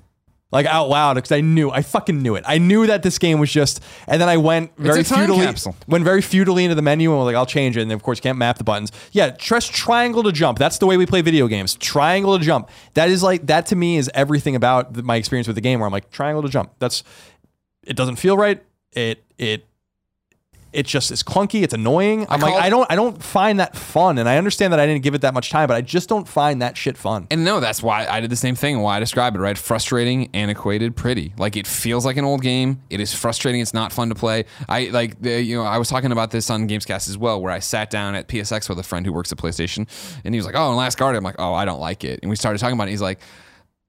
[0.52, 2.44] like out loud because I knew I fucking knew it.
[2.46, 3.82] I knew that this game was just.
[4.06, 5.74] And then I went very a futilely, capsule.
[5.88, 7.82] went very futilely into the menu and was like, I'll change it.
[7.82, 8.92] And of course, you can't map the buttons.
[9.10, 10.58] Yeah, press triangle to jump.
[10.60, 11.74] That's the way we play video games.
[11.74, 12.68] Triangle to jump.
[12.94, 15.80] That is like that to me is everything about the, my experience with the game.
[15.80, 16.70] Where I'm like triangle to jump.
[16.78, 17.02] That's
[17.82, 17.96] it.
[17.96, 18.62] Doesn't feel right.
[18.92, 19.66] It it
[20.74, 21.62] it just is clunky.
[21.62, 22.26] It's annoying.
[22.28, 24.86] I'm like, called- I don't, I don't find that fun, and I understand that I
[24.86, 27.26] didn't give it that much time, but I just don't find that shit fun.
[27.30, 28.74] And no, that's why I did the same thing.
[28.74, 29.56] And why I describe it, right?
[29.56, 31.32] Frustrating, antiquated, pretty.
[31.38, 32.82] Like it feels like an old game.
[32.90, 33.60] It is frustrating.
[33.60, 34.44] It's not fun to play.
[34.68, 37.52] I like the, you know I was talking about this on Gamescast as well, where
[37.52, 39.88] I sat down at PSX with a friend who works at PlayStation,
[40.24, 42.20] and he was like, "Oh, in Last Guardian." I'm like, "Oh, I don't like it."
[42.22, 42.92] And we started talking about it.
[42.92, 43.20] He's like.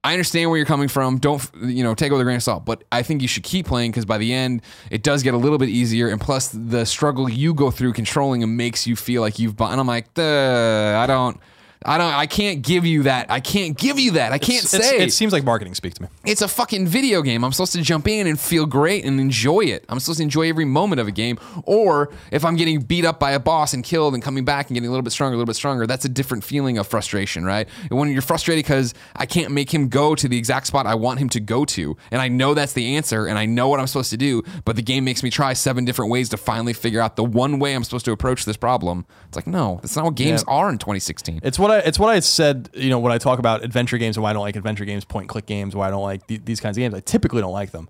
[0.06, 1.18] I understand where you're coming from.
[1.18, 1.92] Don't you know?
[1.96, 2.64] Take it with a grain of salt.
[2.64, 5.36] But I think you should keep playing because by the end, it does get a
[5.36, 6.06] little bit easier.
[6.06, 9.56] And plus, the struggle you go through controlling them makes you feel like you've.
[9.56, 9.72] bought.
[9.72, 11.40] And I'm like, "Duh, I don't.
[11.84, 12.12] I don't.
[12.12, 13.30] I can't give you that.
[13.30, 14.32] I can't give you that.
[14.32, 16.08] I can't It's- say it seems like marketing speak to me.
[16.24, 17.44] it's a fucking video game.
[17.44, 19.84] I'm supposed to jump in and feel great and enjoy it.
[19.88, 21.38] I'm supposed to enjoy every moment of a game.
[21.64, 24.74] Or if I'm getting beat up by a boss and killed and coming back and
[24.74, 27.44] getting a little bit stronger, a little bit stronger, that's a different feeling of frustration,
[27.44, 27.68] right?
[27.90, 30.94] And when you're frustrated because I can't make him go to the exact spot I
[30.94, 33.78] want him to go to, and I know that's the answer and I know what
[33.80, 36.72] I'm supposed to do, but the game makes me try seven different ways to finally
[36.72, 39.06] figure out the one way I'm supposed to approach this problem.
[39.28, 40.54] It's like, no, that's not what games Yeah.
[40.54, 41.40] are in 2016.
[41.42, 42.70] It's what I it's what I said.
[42.74, 45.04] You know, when I talk about adventure games and why I don't like adventure games,
[45.04, 46.94] point and click games, why I don't like th- these kinds of games.
[46.94, 47.88] I typically don't like them.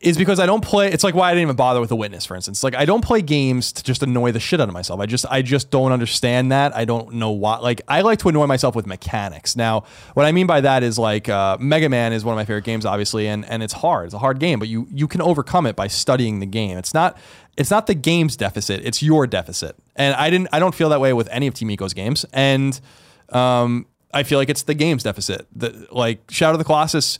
[0.00, 0.90] Is because I don't play.
[0.90, 2.64] It's like why I didn't even bother with the witness, for instance.
[2.64, 4.98] Like I don't play games to just annoy the shit out of myself.
[4.98, 6.74] I just I just don't understand that.
[6.74, 7.58] I don't know why.
[7.58, 9.54] Like I like to annoy myself with mechanics.
[9.54, 9.84] Now,
[10.14, 12.64] what I mean by that is like uh, Mega Man is one of my favorite
[12.64, 14.06] games, obviously, and and it's hard.
[14.06, 16.78] It's a hard game, but you you can overcome it by studying the game.
[16.78, 17.16] It's not
[17.56, 18.82] it's not the game's deficit.
[18.84, 19.76] It's your deficit.
[19.96, 22.24] And I didn't I don't feel that way with any of Team Ico's games.
[22.32, 22.78] And
[23.30, 25.46] um, I feel like it's the game's deficit.
[25.54, 27.18] The, like Shadow of the Colossus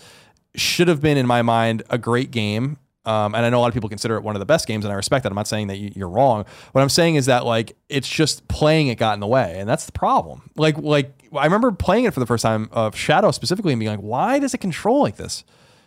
[0.55, 2.79] should have been in my mind a great game.
[3.05, 4.85] Um, and I know a lot of people consider it one of the best games,
[4.85, 5.33] and I respect that.
[5.33, 6.45] I'm not saying that you- you're wrong.
[6.71, 9.69] What I'm saying is that like it's just playing it got in the way, and
[9.69, 10.49] that's the problem.
[10.57, 13.91] Like like I remember playing it for the first time of Shadow specifically, and being
[13.91, 15.43] like, why does it control like this?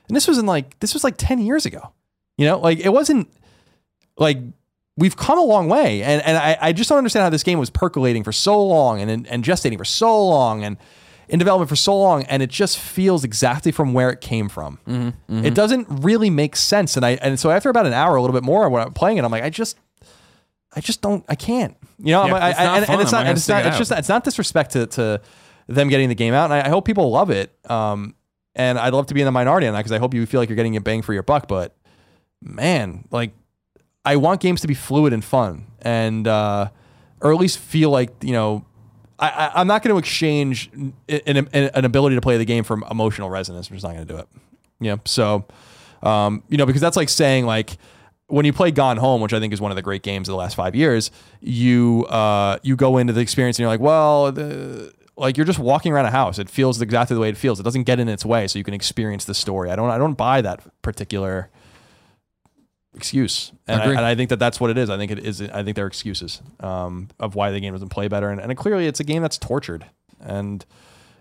[0.09, 1.93] And this was in like this was like ten years ago.
[2.38, 3.30] You know, like it wasn't
[4.18, 4.38] like
[4.98, 6.02] we've come a long way.
[6.04, 9.02] And and I, I just don't understand how this game was percolating for so long
[9.02, 10.78] and and gestating for so long and
[11.28, 12.24] in development for so long.
[12.26, 14.80] And it just feels exactly from where it came from.
[14.88, 16.96] Mm-hmm, it doesn't really make sense.
[16.96, 19.18] And i and so after about an hour a little bit more when i'm playing
[19.18, 19.78] it i'm like i just
[20.76, 21.76] i just don't i can't.
[21.98, 23.48] You know I'm Yeah, like, I- it's not I- and, and it's not and it's
[23.50, 25.22] not to it's just it's not disrespect to to
[25.68, 26.46] them getting the game out.
[26.46, 27.52] And i, I hope people love it.
[27.70, 28.16] Um
[28.56, 30.40] and i'd love to be in the minority on that because i hope you feel
[30.40, 31.48] like you're getting a bang for your buck.
[31.48, 31.76] But
[32.42, 33.32] man like
[34.06, 36.69] I want games to be fluid and fun, and uh,
[37.22, 38.65] or at least feel like you know.
[39.18, 42.77] I, I'm not going to exchange an, an, an ability to play the game for
[42.91, 43.69] emotional resonance.
[43.69, 44.27] I'm just not going to do it.
[44.82, 44.98] Yeah.
[45.06, 45.45] So,
[46.03, 47.77] um, you know, because that's like saying like
[48.27, 50.34] when you play Gone Home, which I think is one of the great games of
[50.34, 54.32] the last five years, you uh, you go into the experience and you're like, well,
[54.32, 56.40] the, like you're just walking around a house.
[56.40, 57.60] It feels exactly the way it feels.
[57.60, 59.69] It doesn't get in its way, so you can experience the story.
[59.69, 61.49] I don't I don't buy that particular
[62.95, 63.97] excuse, and I, Agree.
[63.97, 64.89] and I think that that's what it is.
[64.89, 65.41] I think it is.
[65.41, 68.88] I think they're excuses um, of why the game doesn't play better, and, and clearly
[68.88, 69.85] it's a game that's tortured,
[70.19, 70.65] and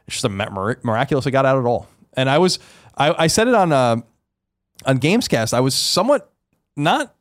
[0.06, 1.88] it's just a mir- miraculous it got out at all.
[2.14, 2.58] And I was,
[2.96, 3.96] I, I said it on uh,
[4.86, 5.52] on Gamescast.
[5.52, 6.30] I was somewhat
[6.76, 7.14] not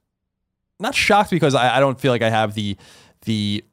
[0.80, 2.77] not shocked because I, I don't feel like I have the
[3.25, 3.63] the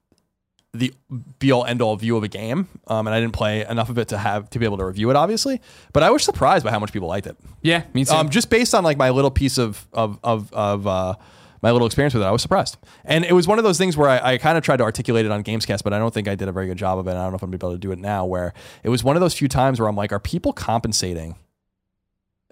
[0.72, 0.94] the
[1.38, 3.98] be all end all view of a game, um, and I didn't play enough of
[3.98, 5.60] it to have to be able to review it, obviously.
[5.92, 7.36] But I was surprised by how much people liked it.
[7.60, 8.14] Yeah, me too.
[8.14, 11.14] Um, just based on like my little piece of of of, of uh,
[11.60, 12.76] my little experience with it, I was surprised.
[13.04, 15.26] And it was one of those things where I, I kind of tried to articulate
[15.26, 17.10] it on Gamescast, but I don't think I did a very good job of it.
[17.10, 18.24] I don't know if I'm gonna be able to do it now.
[18.24, 21.34] Where it was one of those few times where I'm like, are people compensating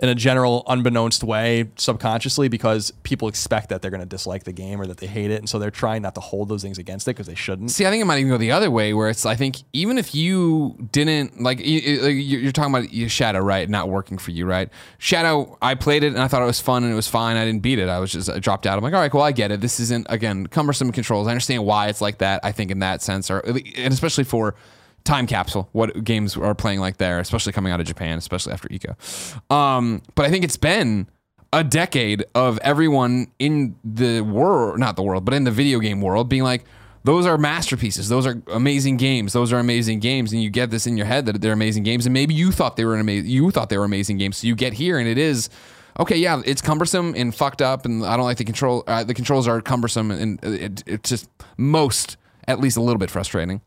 [0.01, 4.53] in a general, unbeknownst way, subconsciously, because people expect that they're going to dislike the
[4.53, 6.79] game or that they hate it, and so they're trying not to hold those things
[6.79, 7.73] against it because they shouldn't.
[7.73, 9.99] See, I think it might even go the other way, where it's I think even
[9.99, 13.69] if you didn't like, you- you- like, you- you're talking about your Shadow, right?
[13.69, 14.69] Not working for you, right?
[14.99, 17.37] Shadow, I played it and I thought it was fun and it was fine.
[17.37, 17.89] I didn't beat it.
[17.89, 18.79] I was just I dropped out.
[18.79, 19.61] I'm like, all right, well, I get it.
[19.61, 21.27] This isn't again cumbersome controls.
[21.27, 22.41] I understand why it's like that.
[22.45, 24.55] I think in that sense, or and especially for
[25.09, 28.69] time capsule, what games are playing like there, especially coming out of Japan, especially after
[28.69, 28.95] Ico.
[29.53, 31.09] Um, but I think it's been
[31.53, 36.03] a decade of everyone in the world, not the world, but in the video game
[36.03, 36.65] world being like,
[37.05, 38.11] those are masterpieces.
[38.11, 39.33] Those are amazing games.
[39.33, 42.05] Those are amazing games, and you get this in your head that they're amazing games,
[42.05, 43.31] and maybe you thought they were an amazing.
[43.31, 45.49] You thought they were amazing games, so you get here, and it is
[45.99, 46.17] okay.
[46.17, 48.85] Yeah, it's cumbersome and fucked up, and I don't like the control.
[48.87, 53.11] Uh, the controls are cumbersome, and it, it's just most, at least, a little bit
[53.11, 53.63] frustrating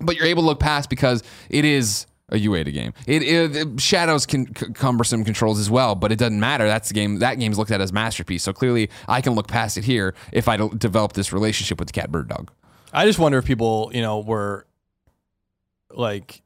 [0.00, 2.92] but you're able to look past because it is a Ueda game.
[3.06, 6.66] It, it, it- shadows can c- cumbersome controls as well, but it doesn't matter.
[6.68, 7.18] That's the game.
[7.18, 8.42] That game's looked at as masterpiece.
[8.44, 11.88] So clearly, I can look past it here if I de- develop this relationship with
[11.88, 12.50] the cat bird dog.
[12.92, 14.66] I just wonder if people, you know, were
[15.92, 16.42] like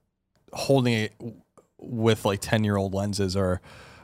[0.52, 1.12] holding it
[1.78, 3.60] with like 10 year old lenses or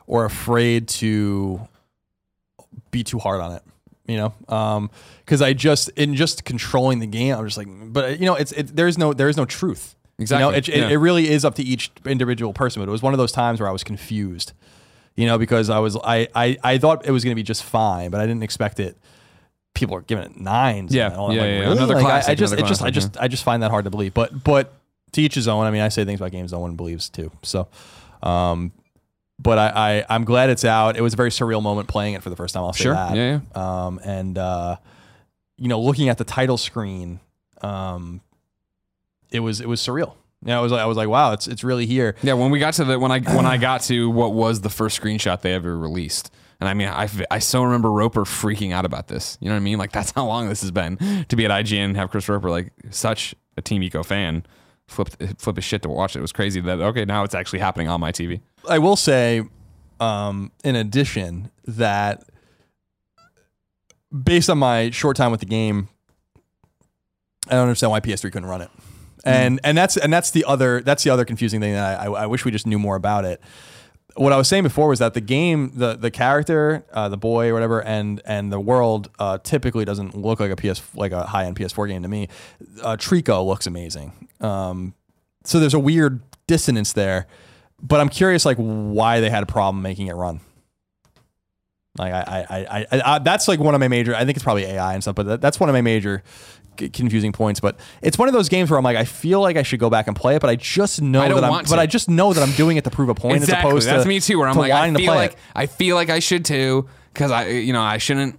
[0.07, 1.67] or afraid to
[2.91, 3.63] be too hard on it.
[4.11, 4.91] You know,
[5.25, 8.53] because I just in just controlling the game, I'm just like, but you know, it's
[8.53, 9.95] it, there's no there's no truth.
[10.19, 10.89] Exactly, You know, it, it, yeah.
[10.91, 12.83] it really is up to each individual person.
[12.83, 14.53] But it was one of those times where I was confused.
[15.17, 17.63] You know, because I was I I, I thought it was going to be just
[17.63, 18.99] fine, but I didn't expect it.
[19.75, 20.95] People are giving it nines.
[20.95, 21.31] Yeah, and all.
[21.31, 21.77] I'm yeah, like, yeah, really?
[21.77, 23.85] another Like, I- I, just it just I classic, just I just find that hard
[23.85, 24.13] to believe.
[24.13, 24.75] But but
[25.13, 25.67] to each his own.
[25.67, 27.31] I mean, I say things about games no one believes too.
[27.43, 27.69] So,
[28.23, 28.73] um,
[29.43, 29.69] but I,
[30.01, 30.97] I I'm glad it's out.
[30.97, 32.65] It was a very surreal moment playing it for the first time.
[32.65, 32.95] I'll say Sure.
[32.95, 33.17] that.
[33.17, 34.77] Yeah, Um, and uh,
[35.57, 37.21] you know, looking at the title screen,
[37.63, 38.21] um,
[39.31, 40.15] it was it was surreal.
[40.45, 42.17] Yeah, I was like I was like, wow, it's it's really here.
[42.23, 44.71] Yeah, when we got to the when I when I got to what was the
[44.71, 46.31] first screenshot they ever released,
[46.61, 49.37] and I mean I I so remember Roper freaking out about this.
[49.41, 49.79] You know what I mean?
[49.79, 50.97] Like that's how long this has been
[51.29, 54.45] to be at IGN and have Chris Roper like such a Team Ico fan
[54.91, 55.09] flip
[55.39, 56.19] flip his shit to watch it.
[56.19, 58.41] It was crazy that okay now it's actually happening on my TV.
[58.69, 59.43] I will say,
[60.01, 62.25] um, in addition, that
[64.13, 65.89] based on my short time with the game,
[67.49, 68.71] I don't understand why PS3 couldn't run it.
[69.25, 72.23] And and that's and that's the other that's the other confusing thing that I, I,
[72.23, 73.41] I wish we just knew more about it.
[74.17, 77.51] What I was saying before was that the game, the the character, uh, the boy
[77.51, 81.27] or whatever, and and the world uh, typically doesn't look like a PS like a
[81.27, 82.29] high end PS4 game to me.
[82.83, 84.29] Uh, Trico looks amazing.
[84.41, 84.95] Um,
[85.45, 87.27] so there's a weird dissonance there
[87.83, 90.41] but I'm curious, like, why they had a problem making it run.
[91.99, 94.15] Like, I, I, I, I, I that's like one of my major.
[94.15, 96.23] I think it's probably AI and stuff, but that, that's one of my major
[96.79, 97.59] c- confusing points.
[97.59, 99.91] But it's one of those games where I'm like, I feel like I should go
[99.91, 101.79] back and play it, but I just know I don't that I'm, want but.
[101.79, 103.71] I just know that I'm doing it to prove a point as exactly.
[103.71, 104.39] opposed That's to me too.
[104.39, 105.39] Where I'm to like I wanting to feel play like it.
[105.55, 108.39] I feel like I should too because I you know I shouldn't.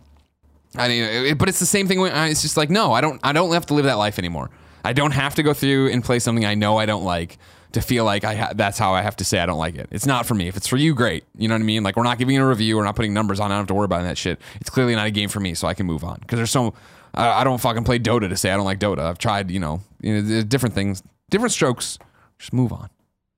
[0.78, 1.99] I mean, it- but it's the same thing.
[1.99, 3.19] When I, it's just like no, I don't.
[3.23, 4.49] I don't have to live that life anymore.
[4.84, 7.38] I don't have to go through and play something I know I don't like
[7.74, 9.88] to feel like I ha- that's how I have to say I don't like it.
[9.91, 10.48] It's not for me.
[10.48, 11.24] If it's for you, great.
[11.38, 11.84] You know what I mean?
[11.84, 12.78] Like we're not giving a review.
[12.78, 13.52] We're not putting numbers on.
[13.52, 14.41] I don't have to worry about that shit.
[14.60, 16.20] It's clearly not a game for me, so I can move on.
[16.20, 16.74] Because there's so
[17.14, 18.99] I, I don't fucking play Dota to say I don't like Dota.
[18.99, 19.52] I've tried.
[19.52, 21.98] You know, you know, different things, different strokes.
[22.40, 22.90] Just move on.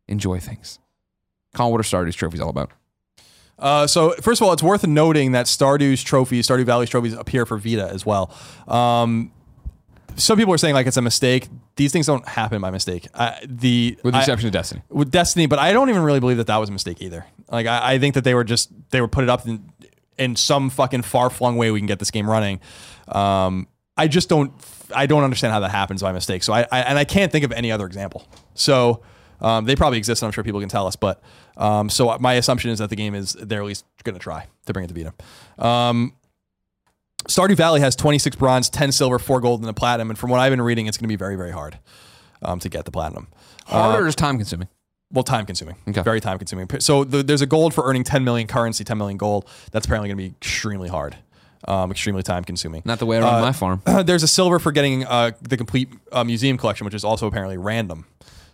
[0.07, 0.79] Enjoy things.
[1.55, 2.71] Colin, what are Stardew trophies all about?
[3.59, 7.45] Uh, so first of all, it's worth noting that Stardew's trophies, Stardew Valley's trophies, appear
[7.45, 8.33] for Vita as well.
[8.67, 9.31] Um,
[10.15, 11.47] some people are saying like it's a mistake.
[11.75, 13.07] These things don't happen by mistake.
[13.13, 14.81] I, the With the I- exception of Destiny.
[14.89, 17.25] with Destiny, but I don't even really believe that that was a mistake either.
[17.51, 19.69] Like I, I think that they were just they were put it up in,
[20.17, 22.59] in some fucking far flung way we can get this game running.
[23.07, 23.67] Um,
[23.97, 24.53] I just don't
[24.95, 26.43] I don't understand how that happens by mistake.
[26.43, 28.27] So I, I and I can't think of any other example.
[28.53, 29.01] So
[29.41, 30.95] um, they probably exist, and I'm sure people can tell us.
[30.95, 31.21] But
[31.57, 34.47] um, so my assumption is that the game is they're at least going to try
[34.67, 35.13] to bring it to Vita.
[35.63, 36.13] Um,
[37.27, 40.09] Stardew Valley has 26 bronze, 10 silver, 4 gold, and a platinum.
[40.09, 41.79] And from what I've been reading, it's going to be very, very hard
[42.41, 43.27] um, to get the platinum.
[43.65, 44.67] Harder is time consuming.
[45.11, 45.75] Well, time consuming.
[45.87, 46.01] Okay.
[46.01, 46.67] Very time consuming.
[46.79, 49.47] So the, there's a gold for earning 10 million currency, 10 million gold.
[49.71, 51.15] That's apparently going to be extremely hard,
[51.67, 52.81] um, extremely time consuming.
[52.83, 53.81] Not the way I run my farm.
[54.05, 57.57] there's a silver for getting uh, the complete uh, museum collection, which is also apparently
[57.57, 58.05] random.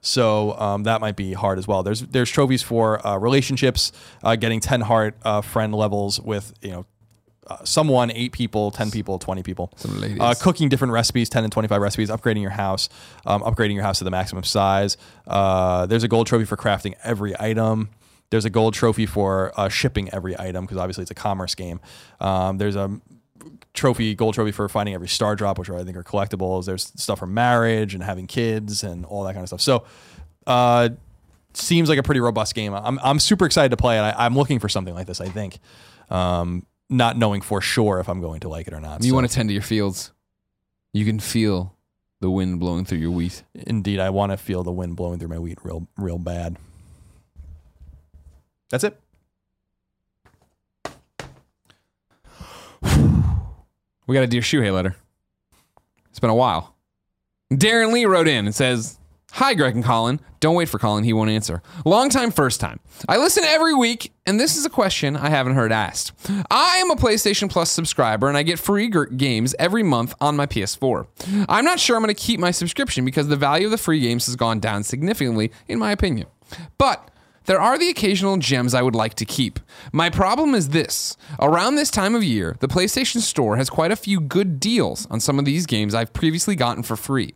[0.01, 1.83] So um, that might be hard as well.
[1.83, 3.91] There's there's trophies for uh, relationships,
[4.23, 6.85] uh, getting 10 heart uh, friend levels with you know
[7.47, 9.71] uh, someone, eight people, 10 people, 20 people.
[9.75, 10.19] Some ladies.
[10.19, 12.89] Uh, cooking different recipes, 10 and 25 recipes, upgrading your house,
[13.25, 14.97] um, upgrading your house to the maximum size.
[15.27, 17.89] Uh, there's a gold trophy for crafting every item.
[18.29, 21.79] There's a gold trophy for uh, shipping every item because obviously it's a commerce game.
[22.19, 22.99] Um, there's a
[23.73, 26.65] trophy, gold trophy for finding every star drop, which I think are collectibles.
[26.65, 29.61] There's stuff for marriage and having kids and all that kind of stuff.
[29.61, 29.85] So,
[30.45, 30.89] uh,
[31.53, 32.73] seems like a pretty robust game.
[32.73, 34.01] I'm, I'm super excited to play it.
[34.01, 35.19] I, I'm looking for something like this.
[35.19, 35.59] I think,
[36.09, 39.03] um, not knowing for sure if I'm going to like it or not.
[39.03, 40.11] You So, want to tend to your fields.
[40.93, 41.75] You can feel
[42.19, 43.43] the wind blowing through your wheat.
[43.53, 46.57] indeed, I want to feel the wind blowing through my wheat real, real bad.
[48.69, 48.99] That's it.
[54.07, 54.95] We got a Dear Shuhei letter.
[56.09, 56.75] It's been a while.
[57.51, 58.98] Darren Lee wrote in and says,
[59.33, 60.19] Hi, Greg and Colin.
[60.39, 61.61] Don't wait for Colin, he won't answer.
[61.85, 62.79] Long time, first time.
[63.07, 66.11] I listen every week, and this is a question I haven't heard asked.
[66.49, 70.35] I am a PlayStation Plus subscriber, and I get free g- games every month on
[70.35, 71.07] my PS4.
[71.47, 73.99] I'm not sure I'm going to keep my subscription because the value of the free
[73.99, 76.27] games has gone down significantly, in my opinion.
[76.77, 77.11] But
[77.45, 79.59] there are the occasional gems I would like to keep.
[79.91, 81.17] My problem is this.
[81.39, 85.19] Around this time of year, the PlayStation Store has quite a few good deals on
[85.19, 87.35] some of these games I've previously gotten for free.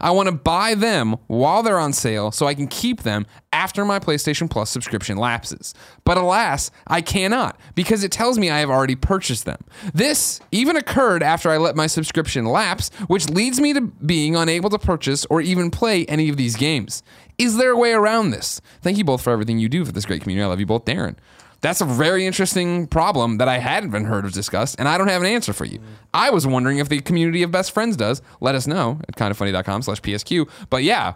[0.00, 3.84] I want to buy them while they're on sale so I can keep them after
[3.84, 5.74] my PlayStation Plus subscription lapses.
[6.04, 9.62] But alas, I cannot because it tells me I have already purchased them.
[9.92, 14.70] This even occurred after I let my subscription lapse, which leads me to being unable
[14.70, 17.02] to purchase or even play any of these games.
[17.38, 18.60] Is there a way around this?
[18.82, 20.44] Thank you both for everything you do for this great community.
[20.44, 21.16] I love you both, Darren.
[21.64, 25.08] That's a very interesting problem that I hadn't been heard of discussed, and I don't
[25.08, 25.80] have an answer for you.
[26.12, 28.20] I was wondering if the community of best friends does.
[28.42, 30.46] Let us know at kindoffunny.com slash PSQ.
[30.68, 31.14] But yeah,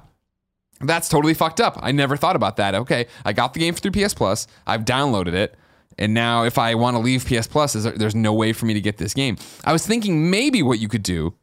[0.81, 1.79] that's totally fucked up.
[1.83, 2.75] I never thought about that.
[2.75, 4.47] Okay, I got the game through PS Plus.
[4.67, 5.55] I've downloaded it.
[5.99, 8.81] And now if I want to leave PS Plus, there's no way for me to
[8.81, 9.37] get this game.
[9.65, 11.35] I was thinking maybe what you could do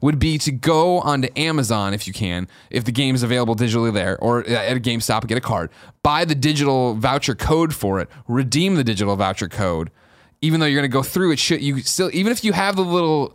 [0.00, 3.92] would be to go onto Amazon if you can, if the game is available digitally
[3.92, 5.70] there, or at a GameStop get a card.
[6.02, 8.08] Buy the digital voucher code for it.
[8.28, 9.90] Redeem the digital voucher code.
[10.42, 12.76] Even though you're going to go through it, should you still even if you have
[12.76, 13.34] the little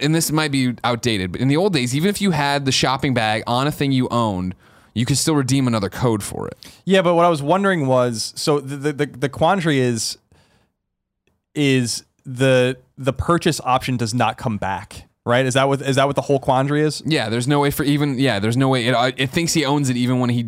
[0.00, 2.72] and this might be outdated, but in the old days, even if you had the
[2.72, 4.54] shopping bag on a thing you owned,
[4.94, 6.56] you could still redeem another code for it.
[6.84, 10.18] Yeah, but what I was wondering was so the, the, the quandary is
[11.54, 15.44] is the the purchase option does not come back, right?
[15.46, 17.02] Is that what is that what the whole quandary is?
[17.06, 19.64] Yeah, there's no way for even yeah, there's no way it, uh, it thinks he
[19.64, 20.44] owns it even when he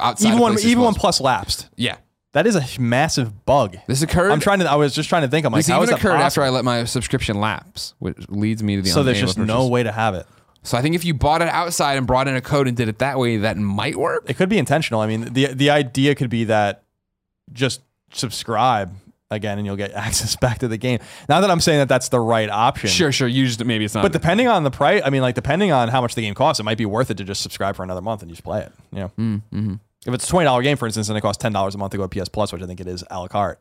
[0.00, 1.20] outside Even when even when Plus.
[1.20, 1.68] lapsed.
[1.76, 1.96] yeah.
[2.32, 3.76] That is a massive bug.
[3.86, 4.32] This occurred.
[4.32, 4.68] I'm trying to.
[4.68, 5.46] I was just trying to think.
[5.46, 8.74] I'm like, This how even occurred after I let my subscription lapse, which leads me
[8.74, 9.46] to the so there's just purchase.
[9.46, 10.26] no way to have it.
[10.64, 12.88] So I think if you bought it outside and brought in a code and did
[12.88, 14.24] it that way, that might work.
[14.28, 15.00] It could be intentional.
[15.00, 16.82] I mean, the the idea could be that
[17.52, 17.82] just
[18.12, 18.92] subscribe
[19.34, 20.98] again and you'll get access back to the game.
[21.28, 22.88] Not that I'm saying that that's the right option.
[22.90, 23.28] Sure, sure.
[23.28, 24.02] You just maybe it's not.
[24.02, 26.60] But depending on the price, I mean, like depending on how much the game costs,
[26.60, 28.72] it might be worth it to just subscribe for another month and just play it.
[28.92, 29.74] You know, Mm-hmm.
[30.06, 31.92] if it's a twenty dollar game, for instance, and it costs ten dollars a month
[31.92, 33.60] to go to PS Plus, which I think it is a la carte,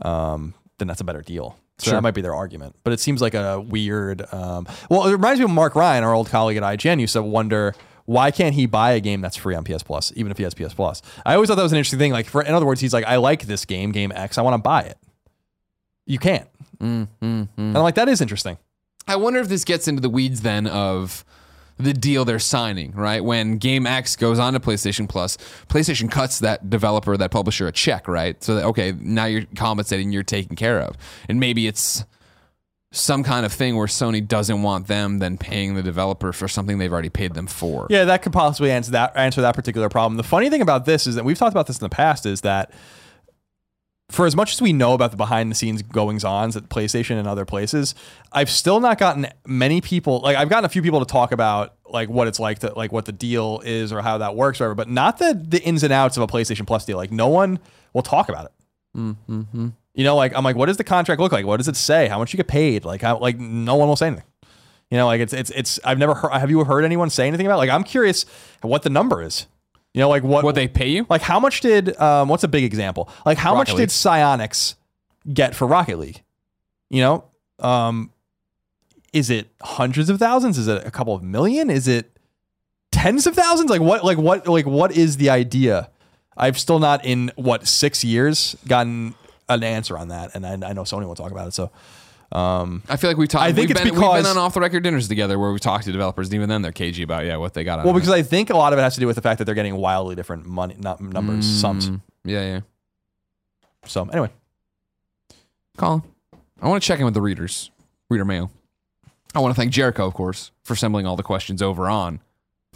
[0.00, 1.56] um, then that's a better deal.
[1.78, 1.94] So Sure.
[1.94, 2.76] that might be their argument.
[2.84, 4.22] But it seems like a weird.
[4.32, 7.22] Um, well, it reminds me of Mark Ryan, our old colleague at IGN, used to
[7.22, 7.74] wonder
[8.04, 10.54] why can't he buy a game that's free on PS Plus, even if he has
[10.54, 11.02] PS Plus.
[11.24, 12.12] I always thought that was an interesting thing.
[12.12, 14.54] Like, for in other words, he's like, I like this game, game X, I want
[14.54, 14.98] to buy it.
[16.06, 16.48] You can't.
[16.80, 17.48] Mm, mm, mm.
[17.56, 18.58] And I'm like, that is interesting.
[19.06, 21.24] I wonder if this gets into the weeds then of
[21.78, 23.24] the deal they're signing, right?
[23.24, 25.36] When Game X goes on to PlayStation Plus,
[25.68, 28.42] PlayStation cuts that developer, that publisher a check, right?
[28.42, 30.96] So that, okay, now you're compensating, you're taken care of.
[31.28, 32.04] And maybe it's
[32.92, 36.76] some kind of thing where Sony doesn't want them then paying the developer for something
[36.76, 37.86] they've already paid them for.
[37.88, 40.18] Yeah, that could possibly answer that answer that particular problem.
[40.18, 42.42] The funny thing about this is that we've talked about this in the past is
[42.42, 42.70] that
[44.10, 47.18] for as much as we know about the behind the scenes goings ons at PlayStation
[47.18, 47.94] and other places,
[48.30, 51.74] I've still not gotten many people like I've gotten a few people to talk about
[51.86, 54.64] like what it's like to like what the deal is or how that works or
[54.64, 56.98] whatever, but not the the ins and outs of a PlayStation Plus deal.
[56.98, 57.58] Like no one
[57.94, 58.52] will talk about it.
[58.98, 59.68] Mm-hmm.
[59.94, 61.44] You know, like I'm like, what does the contract look like?
[61.44, 62.08] What does it say?
[62.08, 62.84] How much you get paid?
[62.84, 64.24] Like how like no one will say anything.
[64.90, 67.46] You know, like it's it's it's I've never heard have you heard anyone say anything
[67.46, 67.58] about it?
[67.58, 68.24] like I'm curious
[68.62, 69.46] what the number is.
[69.94, 71.06] You know, like what What they pay you?
[71.10, 73.08] like how much did um what's a big example?
[73.26, 73.88] Like how much Rocket did League.
[73.90, 74.74] Psyonix
[75.32, 76.22] get for Rocket League?
[76.90, 77.24] You know?
[77.58, 78.10] Um
[79.12, 80.56] is it hundreds of thousands?
[80.56, 81.68] Is it a couple of million?
[81.68, 82.16] Is it
[82.90, 83.68] tens of thousands?
[83.70, 85.90] Like what like what like what is the idea?
[86.36, 89.14] I've still not in what six years gotten
[89.48, 91.54] an answer on that, and I, I know Sony will talk about it.
[91.54, 91.70] So,
[92.32, 93.44] um, I feel like we talked.
[93.44, 95.58] I think we've it's been, we've been on off the record dinners together where we
[95.58, 97.80] talked to developers, and even then they're cagey about yeah what they got.
[97.80, 98.00] Well, of it.
[98.00, 99.54] because I think a lot of it has to do with the fact that they're
[99.54, 101.90] getting wildly different money not numbers, sums.
[101.90, 102.60] Mm, Yeah, yeah.
[103.86, 104.30] So anyway,
[105.76, 106.02] Colin,
[106.60, 107.70] I want to check in with the readers,
[108.08, 108.50] reader mail.
[109.34, 112.20] I want to thank Jericho, of course, for assembling all the questions over on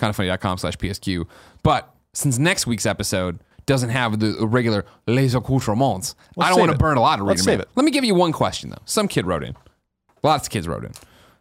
[0.00, 1.26] kindafunny.com slash PSQ.
[1.62, 6.72] But since next week's episode doesn't have the regular les accoutrements, Let's I don't want
[6.72, 7.54] to burn a lot of reader Let's mail.
[7.54, 7.68] save it.
[7.74, 8.82] Let me give you one question, though.
[8.84, 9.56] Some kid wrote in.
[10.22, 10.92] Lots of kids wrote in.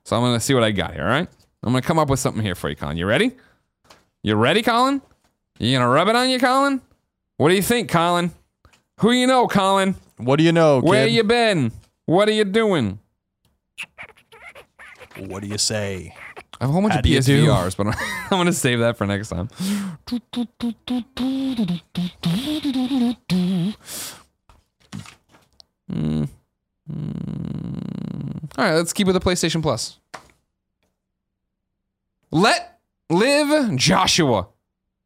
[0.03, 1.27] So I'm going to see what I got here, all right?
[1.63, 2.97] I'm going to come up with something here for you, Colin.
[2.97, 3.31] You ready?
[4.23, 5.01] You ready, Colin?
[5.59, 6.81] You going to rub it on you, Colin?
[7.37, 8.31] What do you think, Colin?
[8.99, 9.95] Who you know, Colin?
[10.17, 10.81] what do you know?
[10.81, 10.89] Kid?
[10.89, 11.71] Where you been?
[12.05, 12.99] What are you doing?
[15.17, 16.15] What do you say?
[16.59, 17.05] I have a whole bunch How of?
[17.05, 17.95] PSVRs, but I'm,
[18.29, 19.49] going to save that for next time.
[25.91, 26.29] Mm.
[26.91, 28.57] Mm.
[28.57, 29.99] All right, let's keep with the PlayStation Plus.
[32.31, 32.79] Let
[33.09, 34.47] live Joshua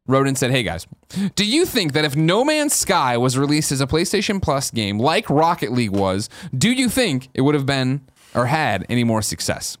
[0.06, 0.86] wrote and said, Hey guys,
[1.34, 4.98] do you think that if No Man's Sky was released as a PlayStation Plus game
[4.98, 8.02] like Rocket League was, do you think it would have been
[8.34, 9.76] or had any more success?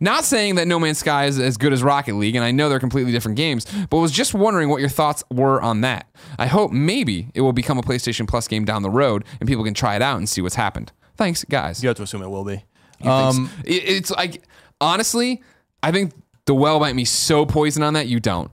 [0.00, 2.68] Not saying that No Man's Sky is as good as Rocket League, and I know
[2.68, 6.06] they're completely different games, but was just wondering what your thoughts were on that.
[6.38, 9.64] I hope maybe it will become a PlayStation Plus game down the road and people
[9.64, 10.92] can try it out and see what's happened.
[11.16, 11.82] Thanks, guys.
[11.82, 12.64] You have to assume it will be.
[13.02, 14.42] Um, Um, it's like
[14.80, 15.42] honestly,
[15.82, 16.12] I think
[16.46, 18.50] the well might be so poison on that you don't.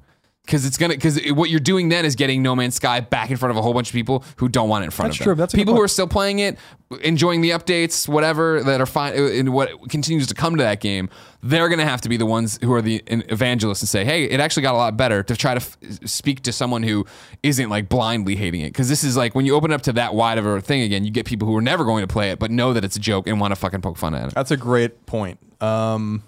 [0.50, 3.38] Because it's gonna because what you're doing then is getting No Man's Sky back in
[3.38, 5.26] front of a whole bunch of people who don't want it in front That's of
[5.26, 5.36] them.
[5.36, 5.36] true.
[5.36, 6.58] That's people who are still playing it,
[7.02, 11.08] enjoying the updates, whatever that are fine, and what continues to come to that game.
[11.44, 14.40] They're gonna have to be the ones who are the evangelists and say, "Hey, it
[14.40, 17.06] actually got a lot better." To try to f- speak to someone who
[17.44, 20.16] isn't like blindly hating it, because this is like when you open up to that
[20.16, 22.40] wide of a thing again, you get people who are never going to play it
[22.40, 24.34] but know that it's a joke and want to fucking poke fun at it.
[24.34, 25.38] That's a great point.
[25.62, 26.24] Um,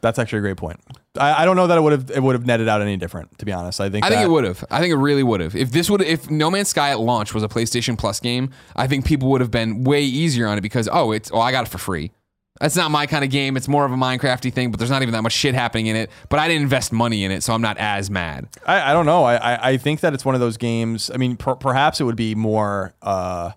[0.00, 0.80] that's actually a great point.
[1.18, 3.38] I, I don't know that it would have it would have netted out any different.
[3.38, 4.64] To be honest, I think I think that- it would have.
[4.70, 5.56] I think it really would have.
[5.56, 8.86] If this would, if No Man's Sky at launch was a PlayStation Plus game, I
[8.86, 11.66] think people would have been way easier on it because oh, it's oh, I got
[11.66, 12.12] it for free.
[12.60, 13.56] That's not my kind of game.
[13.56, 15.96] It's more of a Minecrafty thing, but there's not even that much shit happening in
[15.96, 16.10] it.
[16.28, 18.48] But I didn't invest money in it, so I'm not as mad.
[18.66, 19.24] I, I don't know.
[19.24, 21.10] I, I, I think that it's one of those games.
[21.12, 23.52] I mean, per, perhaps it would be more uh,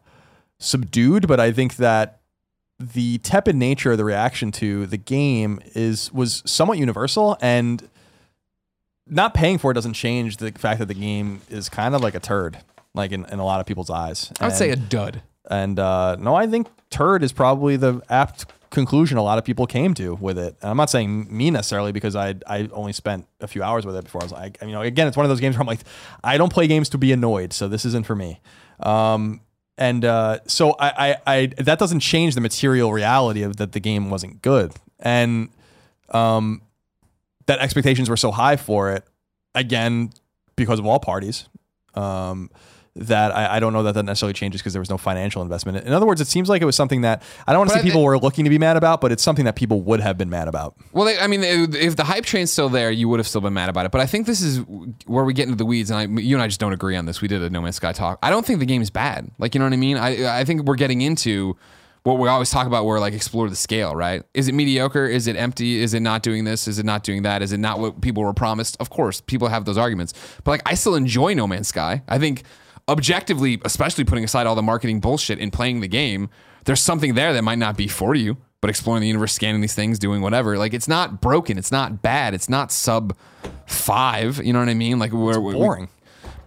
[0.59, 2.21] subdued, but I think that
[2.79, 7.87] the tepid nature of the reaction to the game is was somewhat universal, and
[9.07, 12.15] not paying for it doesn't change the fact that the game is kind of like
[12.15, 12.57] a turd,
[12.93, 14.31] like in, in a lot of people's eyes.
[14.39, 15.21] I would say a dud.
[15.49, 19.67] and uh, no, I think turd is probably the apt conclusion a lot of people
[19.67, 20.55] came to with it.
[20.61, 23.95] And I'm not saying me necessarily because I I only spent a few hours with
[23.95, 25.67] it before I was like, you know, again, it's one of those games where I'm
[25.67, 25.81] like,
[26.23, 28.41] I don't play games to be annoyed, so this isn't for me.
[28.79, 29.41] Um,
[29.77, 33.79] and uh, so I, I, I that doesn't change the material reality of that the
[33.79, 35.49] game wasn't good, and
[36.09, 36.61] um,
[37.47, 39.03] that expectations were so high for it
[39.55, 40.11] again
[40.55, 41.47] because of all parties.
[41.95, 42.49] Um,
[42.95, 45.85] that I, I don't know that that necessarily changes because there was no financial investment.
[45.85, 47.79] In other words, it seems like it was something that I don't want to say
[47.79, 50.17] I people were looking to be mad about, but it's something that people would have
[50.17, 50.75] been mad about.
[50.91, 53.53] Well, they, I mean, if the hype train's still there, you would have still been
[53.53, 53.91] mad about it.
[53.91, 54.59] But I think this is
[55.07, 57.05] where we get into the weeds, and I, you and I just don't agree on
[57.05, 57.19] this.
[57.19, 58.19] We did a No Man's Sky talk.
[58.21, 59.31] I don't think the game is bad.
[59.39, 59.97] Like, you know what I mean?
[59.97, 61.57] I I think we're getting into
[62.03, 64.23] what we always talk about, where like explore the scale, right?
[64.33, 65.05] Is it mediocre?
[65.07, 65.81] Is it empty?
[65.81, 66.67] Is it not doing this?
[66.67, 67.41] Is it not doing that?
[67.41, 68.77] Is it not what people were promised?
[68.79, 70.13] Of course, people have those arguments.
[70.43, 72.03] But like, I still enjoy No Man's Sky.
[72.07, 72.43] I think
[72.87, 76.29] objectively, especially putting aside all the marketing bullshit and playing the game,
[76.65, 78.37] there's something there that might not be for you.
[78.61, 82.01] But exploring the universe, scanning these things, doing whatever, like it's not broken, it's not
[82.01, 83.13] bad, it's not sub
[83.65, 84.41] five.
[84.41, 84.99] You know what I mean?
[84.99, 85.89] Like where we- Boring.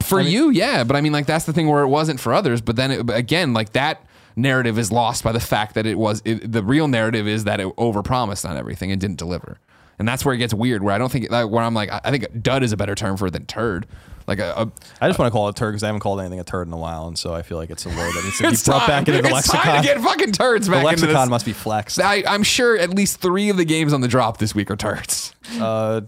[0.01, 0.83] for you, yeah.
[0.85, 2.63] But I mean, like that's the thing where it wasn't for others.
[2.63, 4.03] But then it, again, like that
[4.35, 7.61] narrative is lost by the fact that it was it, the real narrative is that
[7.61, 9.59] it overpromised on everything and didn't deliver.
[9.99, 10.83] And that's where it gets weird.
[10.83, 12.95] Where I don't think like, where I'm like I I think dud is a better
[12.95, 13.87] term for it than turd.
[14.27, 16.21] Like a, a I just want to call it a turd because I haven't called
[16.21, 18.23] anything a turd in a while, and so I feel like it's a word that
[18.25, 18.89] needs to be brought time.
[18.89, 19.61] back into the it's lexicon.
[19.63, 21.31] time to get fucking turds the back into lexicon this.
[21.31, 22.01] must be flexed.
[22.01, 24.77] I, I'm sure at least three of the games on the drop this week are
[24.77, 25.33] turds.
[25.61, 26.01] Uh,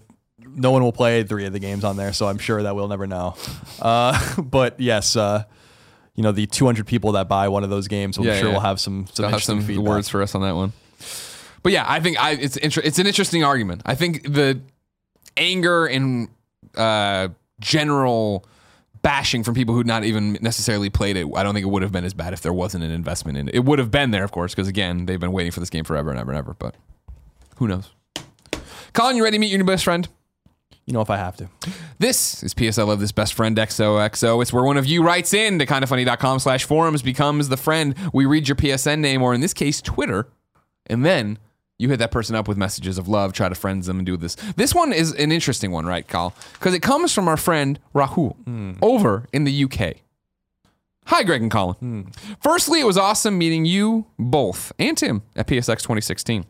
[0.51, 2.89] no one will play three of the games on there, so I'm sure that we'll
[2.89, 3.37] never know.
[3.81, 5.45] Uh, but yes, uh,
[6.17, 8.55] you know the 200 people that buy one of those games, I'm Yeah, sure yeah.
[8.55, 10.73] will have some some They'll interesting some words for us on that one.
[11.63, 13.83] But yeah, I think I, it's inter- it's an interesting argument.
[13.87, 14.61] I think the
[15.37, 16.29] anger and
[16.77, 17.29] uh,
[17.61, 18.45] general
[19.03, 21.93] bashing from people who'd not even necessarily played it, I don't think it would have
[21.93, 23.55] been as bad if there wasn't an investment in it.
[23.55, 25.85] It would have been there, of course, because again, they've been waiting for this game
[25.85, 26.55] forever and ever and ever.
[26.55, 26.75] But
[27.57, 27.91] who knows?
[28.93, 30.09] Colin, you ready to meet your new best friend?
[30.87, 31.49] You know, if I have to.
[31.99, 34.41] This is PS I Love This Best Friend XOXO.
[34.41, 37.95] It's where one of you writes in to kindafunny.com slash forums, becomes the friend.
[38.15, 40.29] We read your PSN name, or in this case, Twitter,
[40.87, 41.39] and then
[41.79, 44.17] you hit that person up with messages of love, try to friends them and do
[44.17, 44.35] this.
[44.57, 46.35] This one is an interesting one, right, Kyle?
[46.55, 48.73] Because it comes from our friend Rahul hmm.
[48.83, 49.97] over in the UK.
[51.07, 51.77] Hi, Greg and Colin.
[51.77, 52.03] Hmm.
[52.43, 56.45] Firstly, it was awesome meeting you both and Tim at PSX 2016.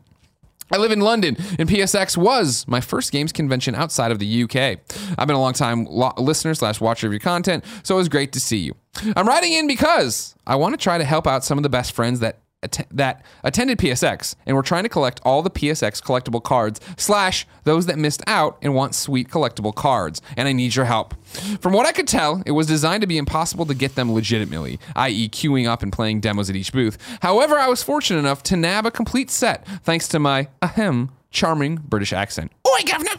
[0.71, 4.79] I live in London, and PSX was my first games convention outside of the UK.
[5.17, 8.09] I've been a long time lo- listener slash watcher of your content, so it was
[8.09, 8.75] great to see you.
[9.15, 11.93] I'm writing in because I want to try to help out some of the best
[11.93, 16.43] friends that att- that attended PSX, and we're trying to collect all the PSX collectible
[16.43, 20.21] cards slash those that missed out and want sweet collectible cards.
[20.35, 21.13] And I need your help.
[21.61, 24.79] From what I could tell, it was designed to be impossible to get them legitimately,
[24.95, 26.97] i.e., queuing up and playing demos at each booth.
[27.21, 31.75] However, I was fortunate enough to nab a complete set thanks to my ahem charming
[31.77, 32.51] British accent.
[32.67, 33.11] Oi, governor!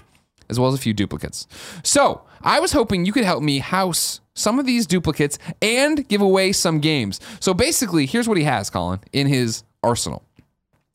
[0.51, 1.47] As well as a few duplicates.
[1.83, 6.21] So, I was hoping you could help me house some of these duplicates and give
[6.21, 7.21] away some games.
[7.41, 10.25] So basically, here's what he has, Colin, in his arsenal.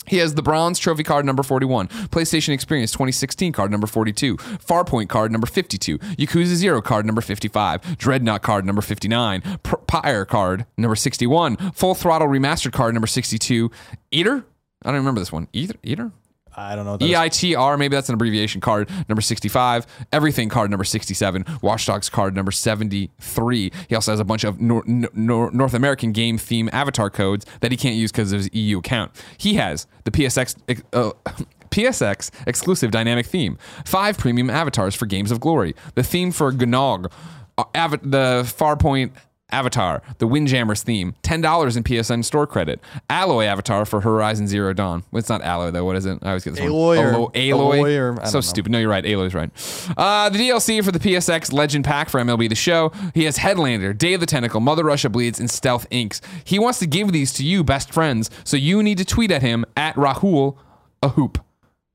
[0.07, 5.09] He has the bronze trophy card number 41, PlayStation Experience 2016 card number 42, Farpoint
[5.09, 9.41] card number 52, Yakuza 0 card number 55, Dreadnought card number 59,
[9.87, 13.71] Pyre card number 61, Full Throttle Remastered card number 62,
[14.11, 14.45] Eater?
[14.83, 15.47] I don't remember this one.
[15.53, 15.75] Eater?
[15.81, 16.11] Eater?
[16.57, 16.97] I don't know.
[16.97, 22.51] EITR, maybe that's an abbreviation card number 65, Everything card number 67, Watchdogs card number
[22.51, 23.71] 73.
[23.89, 27.71] He also has a bunch of Nor- Nor- North American game theme avatar codes that
[27.71, 29.11] he can't use because of his EU account.
[29.37, 30.55] He has the PSX
[30.93, 31.11] uh,
[31.71, 37.11] PSX exclusive dynamic theme, five premium avatars for Games of Glory, the theme for Gnog,
[37.57, 39.11] uh, av- the Farpoint
[39.51, 42.79] Avatar, the Windjammers theme, $10 in PSN store credit.
[43.09, 45.03] Alloy Avatar for Horizon Zero Dawn.
[45.11, 45.85] Well, it's not Alloy, though.
[45.85, 46.17] What is it?
[46.23, 47.05] I always get this Aloy one.
[47.05, 47.77] or- Alo- Aloy.
[47.79, 48.41] Aloy or- so know.
[48.41, 48.71] stupid.
[48.71, 49.03] No, you're right.
[49.05, 49.51] Aloy's right.
[49.95, 52.91] Uh, the DLC for the PSX Legend Pack for MLB The Show.
[53.13, 56.21] He has Headlander, Day of the Tentacle, Mother Russia Bleeds, and Stealth Inks.
[56.43, 59.41] He wants to give these to you, best friends, so you need to tweet at
[59.43, 60.57] him at Rahul
[61.03, 61.37] a hoop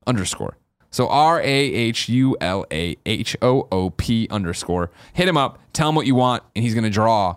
[0.07, 0.57] underscore.
[0.89, 4.89] So R A H U L A H O O P underscore.
[5.13, 7.35] Hit him up, tell him what you want, and he's going to draw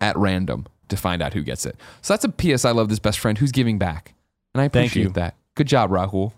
[0.00, 1.76] at random to find out who gets it.
[2.02, 4.14] So that's a PS I love this best friend who's giving back.
[4.54, 5.34] And I appreciate that.
[5.54, 6.32] Good job, Rahul.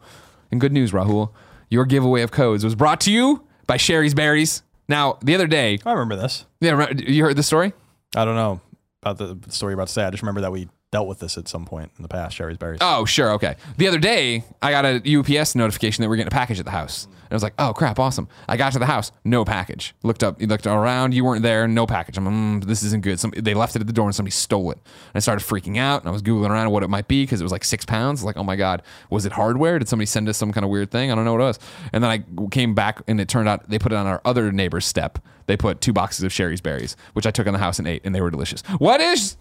[0.51, 1.31] And good news, Rahul.
[1.69, 4.63] Your giveaway of codes was brought to you by Shari's Berries.
[4.89, 6.47] Now, the other day, I remember this.
[6.61, 7.73] yeah, you heard the story?
[8.17, 8.61] I don't know
[9.03, 10.03] about the the story about to say.
[10.05, 12.37] I just remember that we dealt with this at some point in the past.
[12.37, 12.79] Shari's berries.
[12.81, 13.33] Oh, sure.
[13.33, 13.55] Okay.
[13.77, 16.73] The other day, I got a UPS notification that we're getting a package at the
[16.73, 17.05] house.
[17.05, 18.27] And I was like, oh, crap, awesome.
[18.49, 19.95] I got to the house, no package.
[20.03, 22.19] Looked up, looked around, you weren't there, no package.
[22.19, 23.21] I'm like, mm, this isn't good.
[23.21, 24.79] Some, they left it at the door and somebody stole it.
[24.79, 27.41] And I started freaking out and I was Googling around what it might be because
[27.41, 28.25] it was like six pounds.
[28.25, 29.79] Like, oh my God, was it hardware?
[29.79, 31.13] Did somebody send us some kind of weird thing?
[31.13, 31.59] I don't know what it was.
[31.93, 34.51] And then I came back and it turned out they put it on our other
[34.51, 35.21] neighbor's step.
[35.47, 38.03] They put two boxes of Shari's berries, which I took in the house and ate,
[38.05, 38.63] and they were delicious.
[38.79, 39.37] What is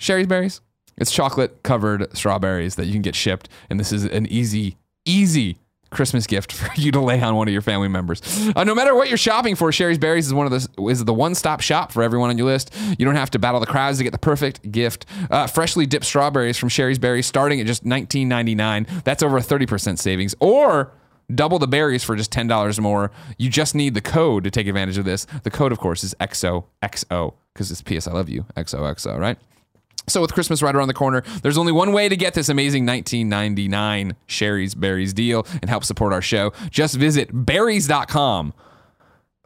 [0.00, 0.60] Shari's berries?
[0.96, 5.58] It's chocolate covered strawberries that you can get shipped, and this is an easy, easy
[5.90, 8.22] Christmas gift for you to lay on one of your family members.
[8.56, 11.12] Uh, no matter what you're shopping for, Shari's Berries is one of the is the
[11.12, 12.74] one stop shop for everyone on your list.
[12.98, 15.04] You don't have to battle the crowds to get the perfect gift.
[15.30, 19.04] Uh, freshly dipped strawberries from Shari's Berries, starting at just $19.99.
[19.04, 20.92] That's over a 30% savings, or
[21.34, 23.10] double the berries for just $10 more.
[23.38, 25.26] You just need the code to take advantage of this.
[25.42, 29.38] The code, of course, is XOXO because it's PS I Love You, XOXO, right?
[30.08, 32.84] So with Christmas right around the corner, there's only one way to get this amazing
[32.86, 36.52] 1999 Shari's Berries deal and help support our show.
[36.70, 38.52] Just visit berries.com.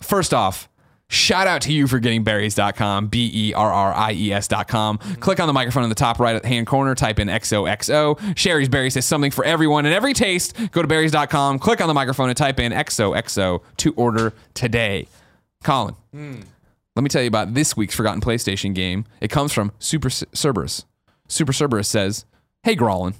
[0.01, 0.68] First off,
[1.09, 4.98] shout out to you for getting berries.com, B E R R I E S.com.
[4.98, 8.36] Click on the microphone in the top right hand corner, type in XOXO.
[8.36, 10.56] Shari's Berries has something for everyone and every taste.
[10.72, 15.09] Go to berries.com, click on the microphone and type in XOXO to order today.
[15.62, 15.94] Colin.
[16.12, 16.40] Hmm.
[16.96, 19.04] Let me tell you about this week's Forgotten PlayStation game.
[19.20, 20.84] It comes from Super Cerberus.
[21.28, 22.24] Super Cerberus says,
[22.62, 23.14] Hey, Grawlin.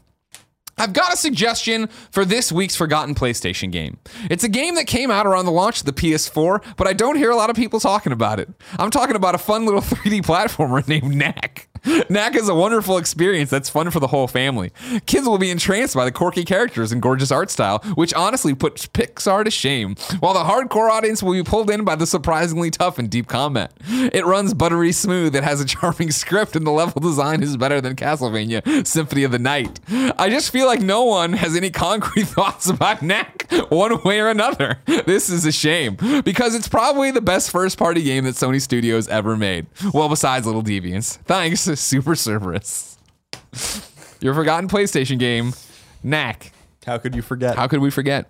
[0.79, 3.99] I've got a suggestion for this week's Forgotten PlayStation game.
[4.31, 7.17] It's a game that came out around the launch of the PS4, but I don't
[7.17, 8.49] hear a lot of people talking about it.
[8.79, 11.69] I'm talking about a fun little 3D platformer named Knack.
[12.09, 14.73] Knack is a wonderful experience that's fun for the whole family.
[15.07, 18.87] Kids will be entranced by the quirky characters and gorgeous art style, which honestly puts
[18.87, 22.99] Pixar to shame, while the hardcore audience will be pulled in by the surprisingly tough
[22.99, 23.73] and deep combat.
[23.89, 27.81] It runs buttery smooth, it has a charming script, and the level design is better
[27.81, 29.81] than Castlevania Symphony of the Night.
[30.19, 34.29] I just feel like no one has any concrete thoughts about Knack one way or
[34.29, 34.79] another.
[34.87, 39.09] This is a shame because it's probably the best first party game that Sony Studios
[39.09, 39.67] ever made.
[39.93, 41.19] Well, besides Little Deviants.
[41.25, 42.99] Thanks, Super Cerberus.
[44.21, 45.53] Your forgotten PlayStation game,
[46.03, 46.53] Knack.
[46.87, 47.57] How could you forget?
[47.57, 48.29] How could we forget?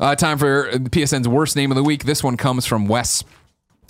[0.00, 2.04] Uh, time for PSN's worst name of the week.
[2.04, 3.24] This one comes from Wes.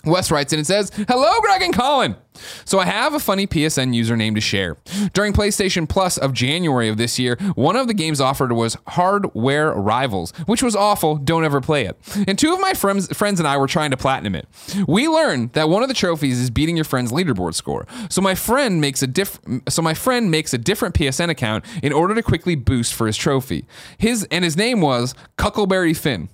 [0.05, 2.17] Wes writes in and says, Hello, Greg and Colin.
[2.65, 4.77] So I have a funny PSN username to share.
[5.13, 9.73] During PlayStation Plus of January of this year, one of the games offered was Hardware
[9.73, 11.17] Rivals, which was awful.
[11.17, 11.97] Don't ever play it.
[12.29, 14.47] And two of my friends, friends and I were trying to platinum it.
[14.87, 17.87] We learned that one of the trophies is beating your friend's leaderboard score.
[18.09, 21.93] So my friend makes a diff- so my friend makes a different PSN account in
[21.93, 23.67] order to quickly boost for his trophy.
[23.99, 26.29] His and his name was Cuckleberry Finn.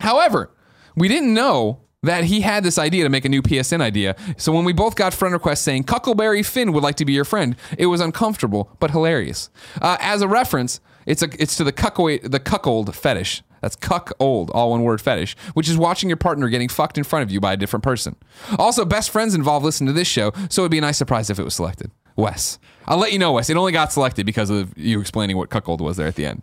[0.00, 0.50] However,
[0.96, 4.16] we didn't know that he had this idea to make a new PSN idea.
[4.36, 7.24] So when we both got friend requests saying Cuckleberry Finn would like to be your
[7.24, 9.50] friend, it was uncomfortable but hilarious.
[9.80, 13.42] Uh, as a reference, it's a it's to the cuckold the cuckold fetish.
[13.60, 17.04] That's cuck old, all one word fetish, which is watching your partner getting fucked in
[17.04, 18.16] front of you by a different person.
[18.58, 21.38] Also, best friends involved listen to this show, so it'd be a nice surprise if
[21.38, 21.90] it was selected.
[22.16, 22.58] Wes.
[22.86, 23.50] I'll let you know, Wes.
[23.50, 26.42] It only got selected because of you explaining what cuckold was there at the end.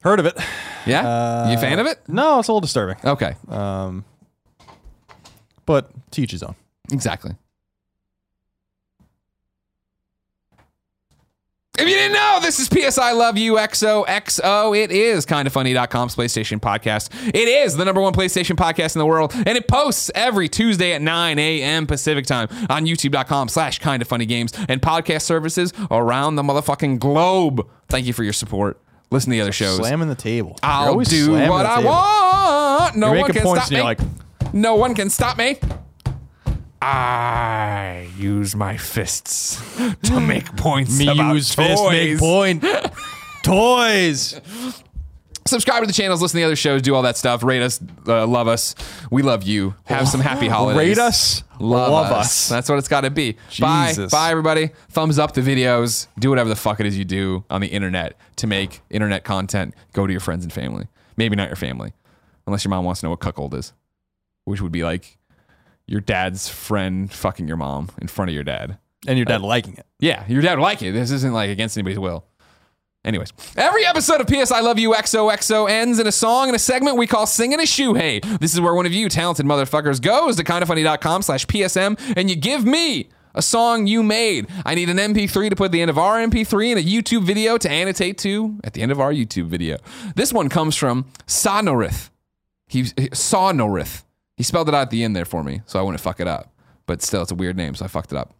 [0.00, 0.38] Heard of it?
[0.86, 1.50] Yeah?
[1.50, 2.00] you a fan of it?
[2.08, 2.96] No, it's a little disturbing.
[3.04, 3.34] Okay.
[3.48, 4.04] Um,
[5.66, 6.54] but teach his own.
[6.92, 7.32] Exactly.
[11.78, 14.76] If you didn't know, this is PS I Love You XOXO.
[14.76, 17.10] It is kindafunny.com's PlayStation podcast.
[17.28, 20.92] It is the number one PlayStation podcast in the world, and it posts every Tuesday
[20.94, 21.86] at 9 a.m.
[21.86, 27.68] Pacific time on youtube.com slash kindafunnygames and podcast services around the motherfucking globe.
[27.88, 28.80] Thank you for your support.
[29.10, 29.76] Listen to the other shows.
[29.78, 30.50] Slamming the table.
[30.62, 31.90] You're I'll always do slamming what the I table.
[31.90, 32.96] want.
[32.96, 33.76] No You're one making can points stop and me.
[33.76, 35.58] you're like, no one can stop me.
[36.80, 39.60] I use my fists
[40.04, 42.20] to make points me about use fist, make toys.
[42.20, 42.64] point.
[43.42, 44.40] Toys.
[45.48, 47.42] Subscribe to the channels, listen to the other shows, do all that stuff.
[47.42, 48.74] Rate us, uh, love us.
[49.10, 49.74] We love you.
[49.84, 50.96] Have some happy holidays.
[50.96, 51.42] Rate us.
[51.58, 52.48] Love, us.
[52.48, 53.36] That's what it's got to be.
[53.58, 53.88] Bye.
[53.88, 54.12] Jesus.
[54.12, 54.70] Bye, everybody.
[54.90, 56.06] Thumbs up the videos.
[56.18, 59.74] Do whatever the fuck it is you do on the internet to make internet content
[59.92, 60.86] go to your friends and family.
[61.16, 61.94] Maybe not your family,
[62.46, 63.72] unless your mom wants to know what cuckold is,
[64.44, 65.18] which would be like
[65.86, 68.78] your dad's friend fucking your mom in front of your dad.
[69.06, 69.86] And your dad liking it.
[69.98, 70.92] Yeah, your dad would like it.
[70.92, 72.24] This isn't like against anybody's will.
[73.08, 76.58] Anyways, every episode of PS I Love You XOXO ends in a song in a
[76.58, 78.22] segment we call Singing a Shuhei.
[78.38, 82.36] This is where one of you talented motherfuckers goes to kindafunny.com slash PSM and you
[82.36, 84.46] give me a song you made.
[84.66, 87.56] I need an MP3 to put the end of our MP3 and a YouTube video
[87.56, 89.78] to annotate to at the end of our YouTube video.
[90.14, 92.10] This one comes from Sonorith.
[92.66, 94.04] He Sonorith.
[94.36, 96.28] He spelled it out at the end there for me, so I wouldn't fuck it
[96.28, 96.52] up.
[96.88, 98.32] But still, it's a weird name, so I fucked it up.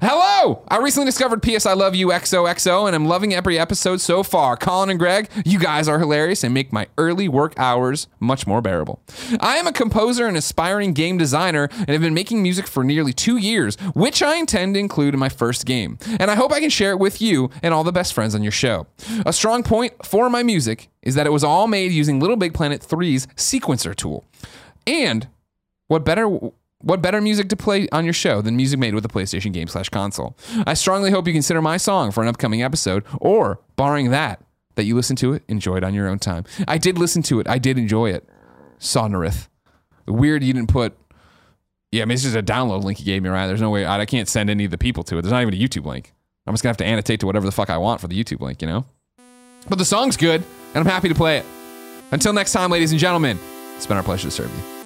[0.00, 0.64] Hello!
[0.68, 4.56] I recently discovered PS I Love You XOXO, and I'm loving every episode so far.
[4.56, 8.62] Colin and Greg, you guys are hilarious and make my early work hours much more
[8.62, 9.02] bearable.
[9.38, 13.12] I am a composer and aspiring game designer, and have been making music for nearly
[13.12, 15.98] two years, which I intend to include in my first game.
[16.18, 18.42] And I hope I can share it with you and all the best friends on
[18.42, 18.86] your show.
[19.26, 22.54] A strong point for my music is that it was all made using Little Big
[22.54, 24.24] Planet 3's sequencer tool.
[24.86, 25.28] And
[25.88, 26.50] what better
[26.80, 29.68] what better music to play on your show than music made with a PlayStation game
[29.68, 30.36] slash console?
[30.66, 34.42] I strongly hope you consider my song for an upcoming episode, or barring that,
[34.76, 36.44] that you listen to it, enjoy it on your own time.
[36.66, 37.48] I did listen to it.
[37.48, 38.28] I did enjoy it.
[38.78, 39.48] Sonorith.
[40.06, 40.96] Weird you didn't put
[41.92, 43.48] yeah, I mean, it's just a download link you gave me, right?
[43.48, 45.22] There's no way I, I can't send any of the people to it.
[45.22, 46.12] There's not even a YouTube link.
[46.46, 48.40] I'm just gonna have to annotate to whatever the fuck I want for the YouTube
[48.40, 48.86] link, you know?
[49.68, 50.42] But the song's good,
[50.74, 51.44] and I'm happy to play it.
[52.12, 53.38] Until next time, ladies and gentlemen,
[53.76, 54.79] it's been our pleasure to serve you.